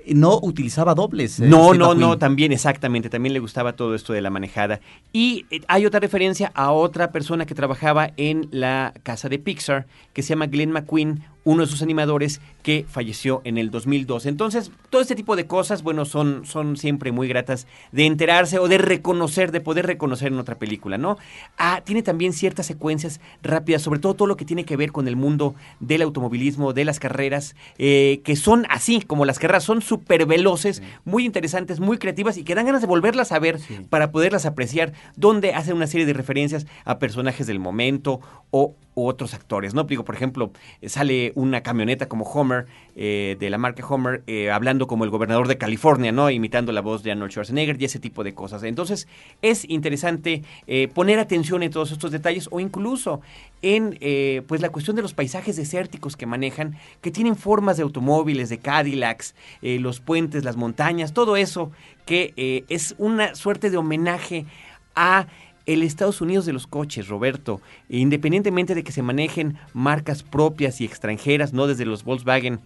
No 0.09 0.39
utilizaba 0.43 0.95
dobles. 0.95 1.41
Eh, 1.41 1.47
no, 1.47 1.75
no, 1.75 1.95
no, 1.95 2.19
también 2.19 2.53
exactamente, 2.53 3.09
también 3.09 3.33
le 3.33 3.41
gustaba 3.41 3.75
todo 3.75 3.95
esto 3.95 4.13
de 4.13 4.21
la 4.21 4.31
manejada. 4.31 4.81
Y 5.13 5.47
eh, 5.51 5.61
hay 5.69 5.87
otra 5.87 6.01
referencia 6.01 6.51
a 6.55 6.73
otra 6.73 7.13
persona 7.13 7.47
que 7.47 7.55
trabajaba 7.55 8.13
en 8.17 8.49
la 8.51 8.95
casa 9.03 9.29
de 9.29 9.39
Pixar, 9.39 9.87
que 10.13 10.23
se 10.23 10.31
llama 10.31 10.47
Glenn 10.47 10.73
McQueen, 10.73 11.23
uno 11.45 11.63
de 11.63 11.69
sus 11.69 11.83
animadores 11.83 12.41
que 12.63 12.87
falleció 12.89 13.41
en 13.45 13.59
el 13.59 13.71
2002. 13.71 14.27
Entonces, 14.27 14.71
todo 14.91 15.03
este 15.03 15.15
tipo 15.15 15.37
de 15.37 15.47
cosas, 15.47 15.83
bueno, 15.83 16.05
son, 16.05 16.47
son 16.47 16.77
siempre 16.77 17.13
muy 17.13 17.29
gratas 17.29 17.67
de 17.91 18.07
enterarse 18.07 18.59
o 18.59 18.69
de 18.69 18.79
reconocer, 18.79 19.51
de 19.51 19.61
poder 19.61 19.87
reconocer 19.87 20.33
en 20.33 20.39
otra 20.39 20.59
película, 20.59 20.99
¿no? 20.99 21.19
Ah, 21.59 21.83
tiene 21.85 22.03
también 22.03 22.33
ciertas 22.33 22.67
secuencias 22.67 23.21
rápidas, 23.43 23.83
sobre 23.83 23.99
todo 23.99 24.15
todo 24.15 24.29
lo 24.29 24.37
que 24.37 24.45
tiene 24.45 24.65
que 24.65 24.77
ver 24.77 24.93
con 24.93 25.09
el 25.09 25.17
mundo 25.17 25.55
del 25.81 26.03
automovilismo, 26.03 26.73
de 26.73 26.85
las 26.85 27.01
carreras, 27.01 27.57
eh, 27.79 28.21
que 28.25 28.37
son 28.37 28.67
así, 28.69 29.01
como 29.01 29.25
las 29.25 29.39
carreras, 29.39 29.65
son 29.65 29.83
súper 29.83 30.27
veloces, 30.27 30.77
sí. 30.77 30.83
muy 31.05 31.25
interesantes, 31.25 31.81
muy 31.81 31.99
creativas 31.99 32.37
y 32.37 32.45
que 32.45 32.55
dan 32.55 32.67
ganas 32.67 32.81
de 32.81 32.87
volverlas 32.87 33.33
a 33.33 33.39
ver 33.39 33.59
sí. 33.59 33.81
para 33.91 34.13
poderlas 34.13 34.47
apreciar, 34.47 34.93
donde 35.17 35.55
hacen 35.55 35.75
una 35.75 35.87
serie 35.87 36.07
de 36.07 36.13
referencias 36.13 36.67
a 36.85 36.99
personajes 36.99 37.47
del 37.47 37.59
momento 37.59 38.21
o 38.51 38.77
otros 38.95 39.35
actores, 39.35 39.75
¿no? 39.75 39.85
Digo, 39.85 40.05
por 40.05 40.15
ejemplo, 40.15 40.53
eh, 40.81 40.89
sale 40.89 41.33
una 41.35 41.63
camioneta 41.63 42.09
como 42.09 42.25
Homer, 42.25 42.67
eh, 42.95 43.37
de 43.41 43.49
la 43.49 43.57
marca 43.57 43.87
Homer, 43.87 44.23
eh, 44.27 44.51
hablando 44.51 44.87
como 44.87 45.05
el 45.05 45.11
gobernador 45.11 45.49
de 45.49 45.57
California, 45.57 46.13
¿no? 46.13 46.31
Imitando 46.31 46.73
la 46.73 46.83
voz 46.83 47.03
de 47.03 47.13
Arnold 47.13 47.33
Schwarzenegger 47.33 47.81
y 47.81 47.87
ese 47.87 47.99
tipo 47.99 48.23
de 48.23 48.35
cosas. 48.35 48.63
Entonces, 48.65 49.09
es 49.41 49.69
interesante 49.69 50.43
poner 50.95 51.19
atención 51.19 51.63
en 51.63 51.71
todos 51.71 51.93
estos 51.93 52.11
detalles 52.11 52.49
o 52.51 52.61
incluso 52.61 53.21
en 53.63 53.99
pues 54.47 54.61
la 54.61 54.71
cuestión 54.71 54.97
de 54.97 55.03
los 55.03 55.15
paisajes 55.15 55.57
desérticos 55.57 56.17
que 56.17 56.27
manejan, 56.27 56.77
que 57.01 57.11
tienen 57.11 57.37
formas 57.37 57.77
de 57.77 57.83
automóviles, 57.83 58.49
de 58.49 58.59
Cadillacs, 58.59 59.35
los 59.63 60.01
puentes, 60.01 60.45
las 60.45 60.57
montañas, 60.57 61.13
todo 61.13 61.37
eso 61.37 61.71
que 62.07 62.65
es 62.69 62.95
una 62.99 63.35
suerte 63.35 63.71
de 63.71 63.77
homenaje 63.77 64.47
a 64.95 65.27
el 65.67 65.83
Estados 65.83 66.21
Unidos 66.21 66.47
de 66.47 66.53
los 66.53 66.67
coches, 66.67 67.09
Roberto, 67.09 67.61
independientemente 67.89 68.75
de 68.75 68.85
que 68.85 68.93
se 68.93 69.03
manejen 69.03 69.59
marcas 69.73 70.23
propias 70.23 70.81
y 70.81 70.85
extranjeras, 70.85 71.53
no 71.53 71.67
desde 71.67 71.85
los 71.85 72.05
Volkswagen 72.05 72.61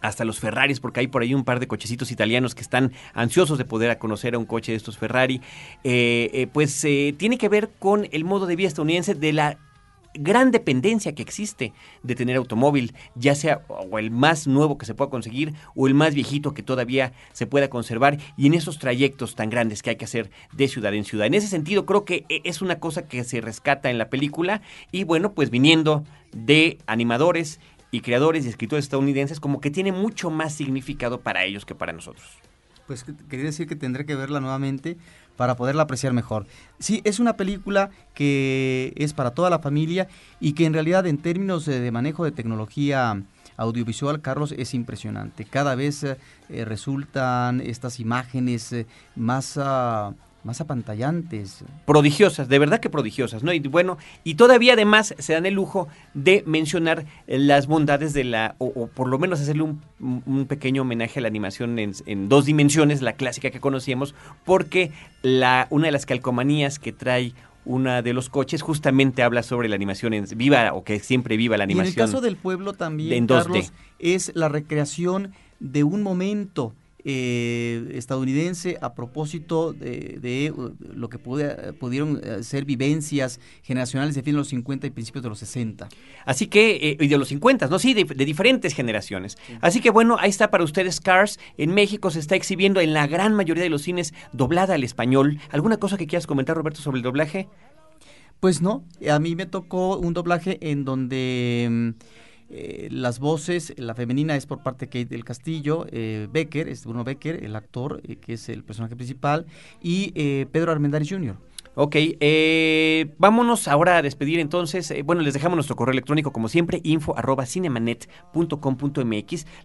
hasta 0.00 0.24
los 0.24 0.40
Ferraris, 0.40 0.80
porque 0.80 1.00
hay 1.00 1.06
por 1.06 1.22
ahí 1.22 1.34
un 1.34 1.44
par 1.44 1.60
de 1.60 1.68
cochecitos 1.68 2.10
italianos 2.10 2.54
que 2.54 2.62
están 2.62 2.92
ansiosos 3.14 3.58
de 3.58 3.64
poder 3.64 3.96
conocer 3.98 4.34
a 4.34 4.38
un 4.38 4.46
coche 4.46 4.72
de 4.72 4.76
estos 4.76 4.98
Ferrari, 4.98 5.40
eh, 5.84 6.30
eh, 6.32 6.46
pues 6.46 6.84
eh, 6.84 7.14
tiene 7.16 7.38
que 7.38 7.48
ver 7.48 7.70
con 7.78 8.08
el 8.10 8.24
modo 8.24 8.46
de 8.46 8.56
vida 8.56 8.68
estadounidense 8.68 9.14
de 9.14 9.32
la 9.32 9.58
gran 10.14 10.50
dependencia 10.50 11.14
que 11.14 11.22
existe 11.22 11.72
de 12.02 12.14
tener 12.14 12.36
automóvil, 12.36 12.94
ya 13.14 13.34
sea 13.34 13.62
el 13.98 14.10
más 14.10 14.46
nuevo 14.46 14.78
que 14.78 14.86
se 14.86 14.94
pueda 14.94 15.10
conseguir 15.10 15.54
o 15.74 15.86
el 15.86 15.94
más 15.94 16.14
viejito 16.14 16.54
que 16.54 16.62
todavía 16.62 17.12
se 17.32 17.46
pueda 17.46 17.70
conservar 17.70 18.18
y 18.36 18.46
en 18.46 18.54
esos 18.54 18.78
trayectos 18.78 19.34
tan 19.34 19.50
grandes 19.50 19.82
que 19.82 19.90
hay 19.90 19.96
que 19.96 20.04
hacer 20.04 20.30
de 20.52 20.68
ciudad 20.68 20.94
en 20.94 21.04
ciudad. 21.04 21.26
En 21.26 21.34
ese 21.34 21.48
sentido 21.48 21.86
creo 21.86 22.04
que 22.04 22.24
e, 22.28 22.40
es 22.44 22.62
una 22.62 22.80
cosa 22.80 23.06
que 23.06 23.24
se 23.24 23.40
rescata 23.40 23.90
en 23.90 23.98
la 23.98 24.10
película 24.10 24.62
y 24.92 25.04
bueno, 25.04 25.32
pues 25.32 25.50
viniendo 25.50 26.04
de 26.32 26.78
animadores 26.86 27.60
y 27.90 28.00
creadores 28.00 28.44
y 28.44 28.48
escritores 28.48 28.84
estadounidenses 28.84 29.40
como 29.40 29.60
que 29.60 29.70
tiene 29.70 29.92
mucho 29.92 30.30
más 30.30 30.54
significado 30.54 31.20
para 31.20 31.44
ellos 31.44 31.64
que 31.64 31.74
para 31.74 31.92
nosotros. 31.92 32.39
Pues 32.90 33.04
quería 33.28 33.46
decir 33.46 33.68
que 33.68 33.76
tendré 33.76 34.04
que 34.04 34.16
verla 34.16 34.40
nuevamente 34.40 34.96
para 35.36 35.54
poderla 35.54 35.84
apreciar 35.84 36.12
mejor. 36.12 36.48
Sí, 36.80 37.02
es 37.04 37.20
una 37.20 37.36
película 37.36 37.90
que 38.14 38.92
es 38.96 39.12
para 39.12 39.30
toda 39.30 39.48
la 39.48 39.60
familia 39.60 40.08
y 40.40 40.54
que 40.54 40.64
en 40.64 40.72
realidad 40.72 41.06
en 41.06 41.18
términos 41.18 41.66
de, 41.66 41.88
manejo 41.92 42.24
de 42.24 42.32
tecnología 42.32 43.22
audiovisual, 43.56 44.20
Carlos, 44.22 44.52
es 44.58 44.74
impresionante. 44.74 45.44
Cada 45.44 45.76
vez 45.76 46.02
eh, 46.02 46.16
resultan 46.64 47.60
estas 47.60 48.00
imágenes 48.00 48.72
eh, 48.72 48.88
más... 49.14 49.56
Ah, 49.56 50.12
más 50.44 50.60
apantallantes. 50.60 51.64
Prodigiosas, 51.86 52.48
de 52.48 52.58
verdad 52.58 52.80
que 52.80 52.90
prodigiosas, 52.90 53.42
¿no? 53.42 53.52
Y 53.52 53.60
bueno, 53.60 53.98
y 54.24 54.34
todavía 54.34 54.72
además 54.72 55.14
se 55.18 55.32
dan 55.32 55.46
el 55.46 55.54
lujo 55.54 55.88
de 56.14 56.42
mencionar 56.46 57.04
las 57.26 57.66
bondades 57.66 58.12
de 58.12 58.24
la, 58.24 58.54
o, 58.58 58.86
por 58.86 59.08
lo 59.08 59.18
menos 59.18 59.40
hacerle 59.40 59.62
un, 59.62 60.46
pequeño 60.46 60.82
homenaje 60.82 61.18
a 61.18 61.22
la 61.22 61.28
animación 61.28 61.78
en, 61.78 62.28
dos 62.28 62.46
dimensiones, 62.46 63.02
la 63.02 63.12
clásica 63.14 63.50
que 63.50 63.60
conocíamos, 63.60 64.14
porque 64.44 64.92
la, 65.22 65.66
una 65.70 65.86
de 65.86 65.92
las 65.92 66.06
calcomanías 66.06 66.78
que 66.78 66.92
trae 66.92 67.34
una 67.66 68.00
de 68.00 68.14
los 68.14 68.30
coches 68.30 68.62
justamente 68.62 69.22
habla 69.22 69.42
sobre 69.42 69.68
la 69.68 69.74
animación 69.74 70.14
en 70.14 70.24
viva 70.34 70.72
o 70.72 70.82
que 70.82 70.98
siempre 70.98 71.36
viva 71.36 71.58
la 71.58 71.64
animación. 71.64 71.92
en 71.92 72.00
el 72.00 72.06
caso 72.06 72.20
del 72.22 72.36
pueblo 72.36 72.72
también, 72.72 73.26
Carlos, 73.26 73.72
es 73.98 74.32
la 74.34 74.48
recreación 74.48 75.32
de 75.60 75.84
un 75.84 76.02
momento 76.02 76.74
eh, 77.04 77.92
estadounidense 77.94 78.78
a 78.80 78.94
propósito 78.94 79.72
de, 79.72 80.52
uh, 80.54 80.74
lo 80.94 81.08
que 81.08 81.18
pudieron 81.18 82.20
eh, 82.22 82.42
ser 82.42 82.64
vivencias 82.64 83.40
generacionales 83.62 84.14
de 84.14 84.22
fin 84.22 84.34
de 84.34 84.38
los 84.38 84.48
50 84.48 84.86
y 84.86 84.90
principios 84.90 85.22
de 85.22 85.28
los 85.28 85.38
60. 85.38 85.88
Así 86.24 86.46
que, 86.46 86.76
eh, 86.76 86.96
y 87.00 87.08
de 87.08 87.18
los 87.18 87.28
50, 87.28 87.68
¿no? 87.68 87.78
Sí, 87.78 87.94
de, 87.94 88.04
diferentes 88.24 88.74
generaciones. 88.74 89.38
Así 89.60 89.80
que 89.80 89.90
bueno, 89.90 90.16
ahí 90.18 90.30
está 90.30 90.50
para 90.50 90.64
ustedes 90.64 91.00
Cars. 91.00 91.38
En 91.56 91.72
México 91.72 92.10
se 92.10 92.18
está 92.18 92.36
exhibiendo 92.36 92.80
en 92.80 92.92
la 92.92 93.06
gran 93.06 93.34
mayoría 93.34 93.64
de 93.64 93.70
los 93.70 93.82
cines 93.82 94.14
doblada 94.32 94.74
al 94.74 94.84
español. 94.84 95.38
¿Alguna 95.50 95.78
cosa 95.78 95.96
que 95.96 96.06
quieras 96.06 96.26
comentar, 96.26 96.56
Roberto, 96.56 96.80
sobre 96.80 96.98
el 96.98 97.02
doblaje? 97.02 97.48
Pues 98.40 98.62
no, 98.62 98.84
a 99.10 99.18
mí 99.18 99.36
me 99.36 99.46
tocó 99.46 99.98
un 99.98 100.14
doblaje 100.14 100.58
en 100.60 100.84
donde... 100.84 101.68
Mm, 101.70 101.90
eh, 102.52 102.88
las 102.90 103.20
voces, 103.20 103.72
la 103.76 103.94
femenina 103.94 104.34
es 104.34 104.44
por 104.44 104.62
parte 104.62 104.86
de 104.86 104.88
Kate 104.88 105.14
del 105.14 105.24
Castillo, 105.24 105.86
eh, 105.92 106.26
Becker, 106.32 106.68
es 106.68 106.84
Bruno 106.84 107.04
Becker, 107.04 107.44
el 107.44 107.54
actor, 107.54 108.00
eh, 108.04 108.16
que 108.16 108.32
es 108.32 108.48
el 108.48 108.64
personaje 108.64 108.96
principal, 108.96 109.46
y 109.80 110.10
Pedro 110.46 110.72
Armendáriz 110.72 111.08
Jr. 111.08 111.36
Ok, 111.76 111.96
vámonos 113.18 113.68
ahora 113.68 113.98
a 113.98 114.02
despedir 114.02 114.40
entonces. 114.40 114.92
bueno, 115.04 115.22
les 115.22 115.34
dejamos 115.34 115.56
nuestro 115.56 115.76
correo 115.76 115.92
electrónico 115.92 116.32
como 116.32 116.48
siempre, 116.48 116.80
info. 116.82 117.14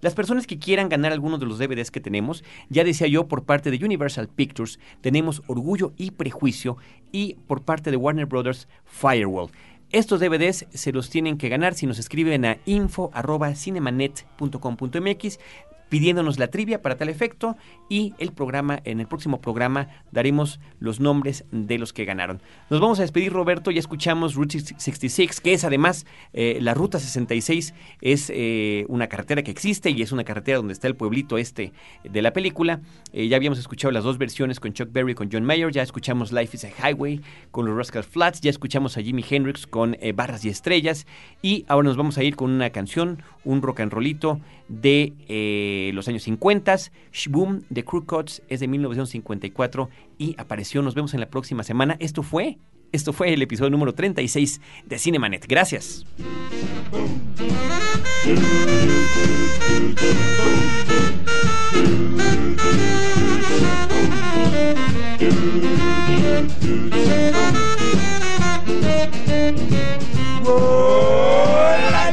Las 0.02 0.14
personas 0.14 0.46
que 0.46 0.60
quieran 0.60 0.88
ganar 0.88 1.12
algunos 1.12 1.40
de 1.40 1.48
los 1.48 1.58
DVDs 1.58 1.90
que 1.90 2.00
tenemos, 2.00 2.44
ya 2.70 2.84
decía 2.84 3.08
yo, 3.08 3.28
por 3.28 3.44
parte 3.44 3.72
de 3.72 3.84
Universal 3.84 4.30
Pictures, 4.30 4.80
tenemos 5.02 5.42
Orgullo 5.48 5.94
y 5.98 6.12
Prejuicio 6.12 6.78
y 7.12 7.38
por 7.48 7.64
parte 7.64 7.90
de 7.90 7.98
Warner 7.98 8.28
Brothers, 8.28 8.68
Firewall. 8.86 9.50
Estos 9.96 10.20
DVDs 10.20 10.68
se 10.74 10.92
los 10.92 11.10
tienen 11.10 11.38
que 11.38 11.48
ganar 11.48 11.74
si 11.74 11.88
nos 11.88 12.00
escriben 12.00 12.44
a 12.44 12.58
info.cinemanet.com.mx 12.66 15.40
pidiéndonos 15.88 16.38
la 16.38 16.50
trivia 16.50 16.82
para 16.82 16.98
tal 16.98 17.08
efecto 17.08 17.56
y 17.90 18.14
el 18.18 18.32
programa, 18.32 18.80
en 18.84 19.00
el 19.00 19.08
próximo 19.08 19.42
programa 19.42 19.90
daremos 20.12 20.60
los 20.80 21.00
nombres 21.00 21.46
de 21.52 21.78
los 21.78 21.94
que 21.94 22.06
ganaron. 22.06 22.42
Nos 22.70 22.80
vamos 22.80 23.00
a 23.00 23.04
despedir 23.04 23.32
Roberto, 23.32 23.72
ya 23.72 23.80
escuchamos 23.80 24.36
Route 24.36 24.60
66, 24.60 25.42
que 25.42 25.54
es 25.54 25.64
además 25.64 26.06
eh, 26.34 26.58
la 26.62 26.74
Ruta 26.74 27.00
66, 27.00 27.74
es 28.02 28.32
eh, 28.34 28.86
una 28.88 29.08
carretera 29.08 29.44
que 29.44 29.52
existe 29.52 29.92
y 29.92 30.02
es 30.02 30.12
una 30.12 30.24
carretera 30.24 30.58
donde 30.58 30.74
está 30.74 30.88
el 30.88 30.96
pueblito 30.96 31.38
este 31.38 31.74
de 32.04 32.22
la 32.22 32.34
película. 32.34 32.82
Eh, 33.14 33.28
ya 33.28 33.38
habíamos 33.38 33.60
escuchado 33.60 33.92
las 33.92 34.04
dos 34.04 34.18
versiones 34.18 34.60
con 34.60 34.74
Chuck 34.74 34.92
Berry 34.92 35.12
y 35.12 35.16
con 35.16 35.30
John 35.32 35.44
Mayer, 35.46 35.72
ya 35.72 35.84
escuchamos 35.84 36.32
Life 36.32 36.58
is 36.58 36.66
a 36.66 36.70
Highway 36.90 37.22
con 37.52 37.66
los 37.66 37.76
Rascal 37.76 38.04
Flats, 38.04 38.42
ya 38.42 38.50
escuchamos 38.50 38.98
a 38.98 39.02
Jimi 39.02 39.24
Hendrix 39.28 39.68
con 39.68 39.96
Barras 40.16 40.44
y 40.46 40.50
Estrellas 40.50 41.06
y 41.42 41.66
ahora 41.68 41.86
nos 41.86 41.98
vamos 41.98 42.18
a 42.18 42.24
ir 42.24 42.36
con 42.36 42.52
una 42.52 42.72
canción, 42.72 43.22
un 43.44 43.62
rock 43.62 43.82
and 43.82 43.92
rollito 43.92 44.40
de 44.68 45.92
los 45.94 46.08
años 46.08 46.24
50. 46.24 46.66
Shboom 47.12 47.62
de 47.76 47.84
Crew 47.84 48.06
Cuts 48.06 48.42
es 48.48 48.62
de 48.62 48.68
1954 48.68 49.90
y 50.18 50.36
apareció. 50.40 50.82
Nos 50.82 50.96
vemos 50.96 51.14
en 51.14 51.20
la 51.20 51.30
próxima 51.30 51.62
semana. 51.62 51.98
Esto 52.00 52.24
fue, 52.24 52.58
esto 52.92 53.14
fue 53.14 53.34
el 53.34 53.42
episodio 53.44 53.70
número 53.70 53.94
36 53.94 54.62
de 54.86 54.98
Cinemanet. 54.98 55.46
Gracias. 55.48 56.06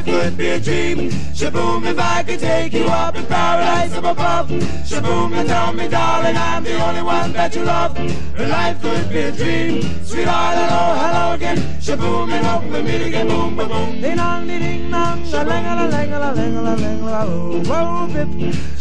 Could 0.05 0.37
be 0.37 0.49
a 0.49 0.59
dream. 0.59 1.09
Shaboom, 1.33 1.85
if 1.85 1.99
I 1.99 2.23
could 2.23 2.39
take 2.39 2.73
you 2.73 2.85
up 2.85 3.15
in 3.15 3.25
paradise 3.25 3.93
up 3.93 4.05
above. 4.05 4.49
Shaboom, 4.89 5.33
and 5.33 5.47
tell 5.47 5.73
me, 5.73 5.87
darling, 5.87 6.37
I'm 6.37 6.63
the 6.63 6.81
only 6.81 7.01
one 7.01 7.33
that 7.33 7.55
you 7.55 7.63
love. 7.63 7.97
Life 8.37 8.81
could 8.81 9.09
be 9.09 9.19
a 9.19 9.31
dream. 9.31 9.81
Sweetheart, 10.03 10.57
hello, 10.57 10.83
hello 11.01 11.33
again. 11.33 11.57
Shaboom, 11.79 12.31
and 12.31 12.45
hope 12.45 12.63
we 12.63 12.81
meet 12.81 13.07
again. 13.07 13.27
Boom, 13.27 13.55
boom, 13.55 13.67
boom. 13.67 14.01
Ding 14.01 14.17
dong, 14.17 14.47
ding 14.47 14.91
dong, 14.91 15.19
a 15.33 15.43
lang 15.45 15.65
a 15.65 15.87
lang 15.87 16.13
a 16.13 16.19
lang 16.19 16.57
a 16.57 16.61
lang 16.61 17.03
a 17.03 17.25
oh, 17.25 17.61
lang 17.61 17.63
whoa, 17.65 18.07
bip, 18.07 18.27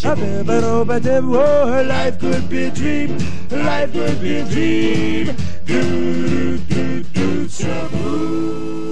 a 0.04 0.16
bip, 0.16 0.48
a 0.48 0.92
a 0.92 1.00
dip, 1.00 1.24
whoa. 1.24 1.78
Oh, 1.78 1.82
life 1.82 2.18
could 2.18 2.48
be 2.48 2.64
a 2.64 2.70
dream. 2.70 3.18
Life 3.50 3.92
could 3.92 4.20
be 4.20 4.36
a 4.36 4.44
dream. 4.44 5.36
Do, 5.66 6.58
do, 6.58 7.02
do, 7.02 7.46
shaboom. 7.46 8.91